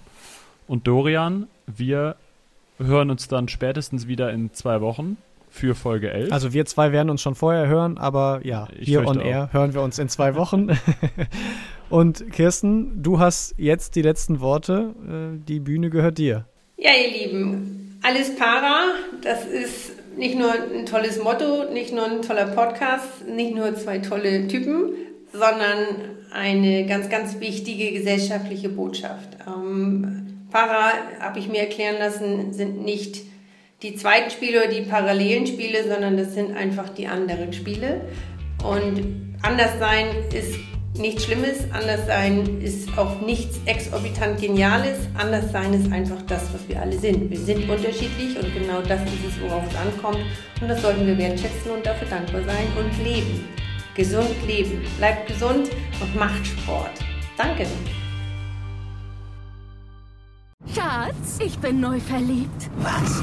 Und 0.66 0.86
Dorian, 0.86 1.46
wir 1.66 2.16
hören 2.78 3.10
uns 3.10 3.28
dann 3.28 3.48
spätestens 3.48 4.06
wieder 4.06 4.32
in 4.32 4.52
zwei 4.52 4.80
Wochen 4.80 5.16
für 5.50 5.74
Folge 5.74 6.10
11. 6.10 6.32
Also 6.32 6.52
wir 6.52 6.66
zwei 6.66 6.92
werden 6.92 7.10
uns 7.10 7.22
schon 7.22 7.34
vorher 7.34 7.66
hören, 7.66 7.98
aber 7.98 8.40
ja, 8.44 8.68
ich 8.78 8.88
hier 8.88 9.06
on 9.06 9.18
air 9.18 9.48
hören 9.52 9.74
wir 9.74 9.82
uns 9.82 9.98
in 9.98 10.08
zwei 10.08 10.34
Wochen. 10.34 10.68
Und 11.90 12.30
Kirsten, 12.32 13.02
du 13.02 13.18
hast 13.18 13.54
jetzt 13.56 13.94
die 13.94 14.02
letzten 14.02 14.40
Worte. 14.40 14.94
Äh, 15.08 15.44
die 15.46 15.60
Bühne 15.60 15.90
gehört 15.90 16.18
dir. 16.18 16.46
Ja, 16.76 16.90
ihr 16.92 17.26
Lieben, 17.26 17.98
alles 18.02 18.36
para. 18.36 18.92
Das 19.22 19.46
ist 19.46 19.92
nicht 20.16 20.38
nur 20.38 20.52
ein 20.52 20.84
tolles 20.84 21.22
Motto, 21.22 21.64
nicht 21.72 21.94
nur 21.94 22.04
ein 22.04 22.22
toller 22.22 22.46
Podcast, 22.48 23.26
nicht 23.26 23.54
nur 23.54 23.74
zwei 23.74 23.98
tolle 23.98 24.48
Typen, 24.48 24.92
sondern 25.32 26.18
eine 26.30 26.86
ganz, 26.86 27.08
ganz 27.08 27.40
wichtige 27.40 27.92
gesellschaftliche 27.92 28.68
Botschaft. 28.68 29.38
Ähm, 29.46 30.44
para, 30.50 30.92
habe 31.20 31.38
ich 31.38 31.48
mir 31.48 31.60
erklären 31.60 31.96
lassen, 31.98 32.52
sind 32.52 32.84
nicht 32.84 33.22
die 33.82 33.94
zweiten 33.94 34.30
Spiele 34.30 34.64
oder 34.64 34.70
die 34.70 34.82
parallelen 34.82 35.46
Spiele, 35.46 35.88
sondern 35.88 36.16
das 36.16 36.34
sind 36.34 36.54
einfach 36.54 36.90
die 36.90 37.06
anderen 37.06 37.52
Spiele. 37.52 38.02
Und 38.62 39.36
anders 39.42 39.78
sein 39.78 40.06
ist 40.34 40.58
nichts 40.98 41.24
Schlimmes, 41.24 41.58
anders 41.72 42.06
sein 42.06 42.60
ist 42.60 42.96
auch 42.96 43.20
nichts 43.20 43.58
exorbitant 43.66 44.40
Geniales, 44.40 44.98
anders 45.14 45.50
sein 45.52 45.72
ist 45.74 45.92
einfach 45.92 46.20
das, 46.26 46.42
was 46.52 46.68
wir 46.68 46.80
alle 46.80 46.98
sind. 46.98 47.30
Wir 47.30 47.38
sind 47.38 47.68
unterschiedlich 47.68 48.36
und 48.36 48.52
genau 48.54 48.80
das 48.80 49.00
ist 49.02 49.24
es, 49.28 49.40
worauf 49.40 49.64
es 49.68 49.76
ankommt. 49.76 50.24
Und 50.60 50.68
das 50.68 50.82
sollten 50.82 51.06
wir 51.06 51.16
wertschätzen 51.16 51.70
und 51.70 51.86
dafür 51.86 52.08
dankbar 52.08 52.42
sein 52.44 52.66
und 52.78 53.04
leben. 53.04 53.44
Gesund 53.94 54.30
leben. 54.46 54.82
Bleibt 54.98 55.28
gesund 55.28 55.70
und 56.00 56.16
macht 56.16 56.46
Sport. 56.46 56.92
Danke. 57.36 57.66
Schatz, 60.74 61.38
ich 61.44 61.58
bin 61.58 61.80
neu 61.80 61.98
verliebt. 61.98 62.70
Was? 62.78 63.22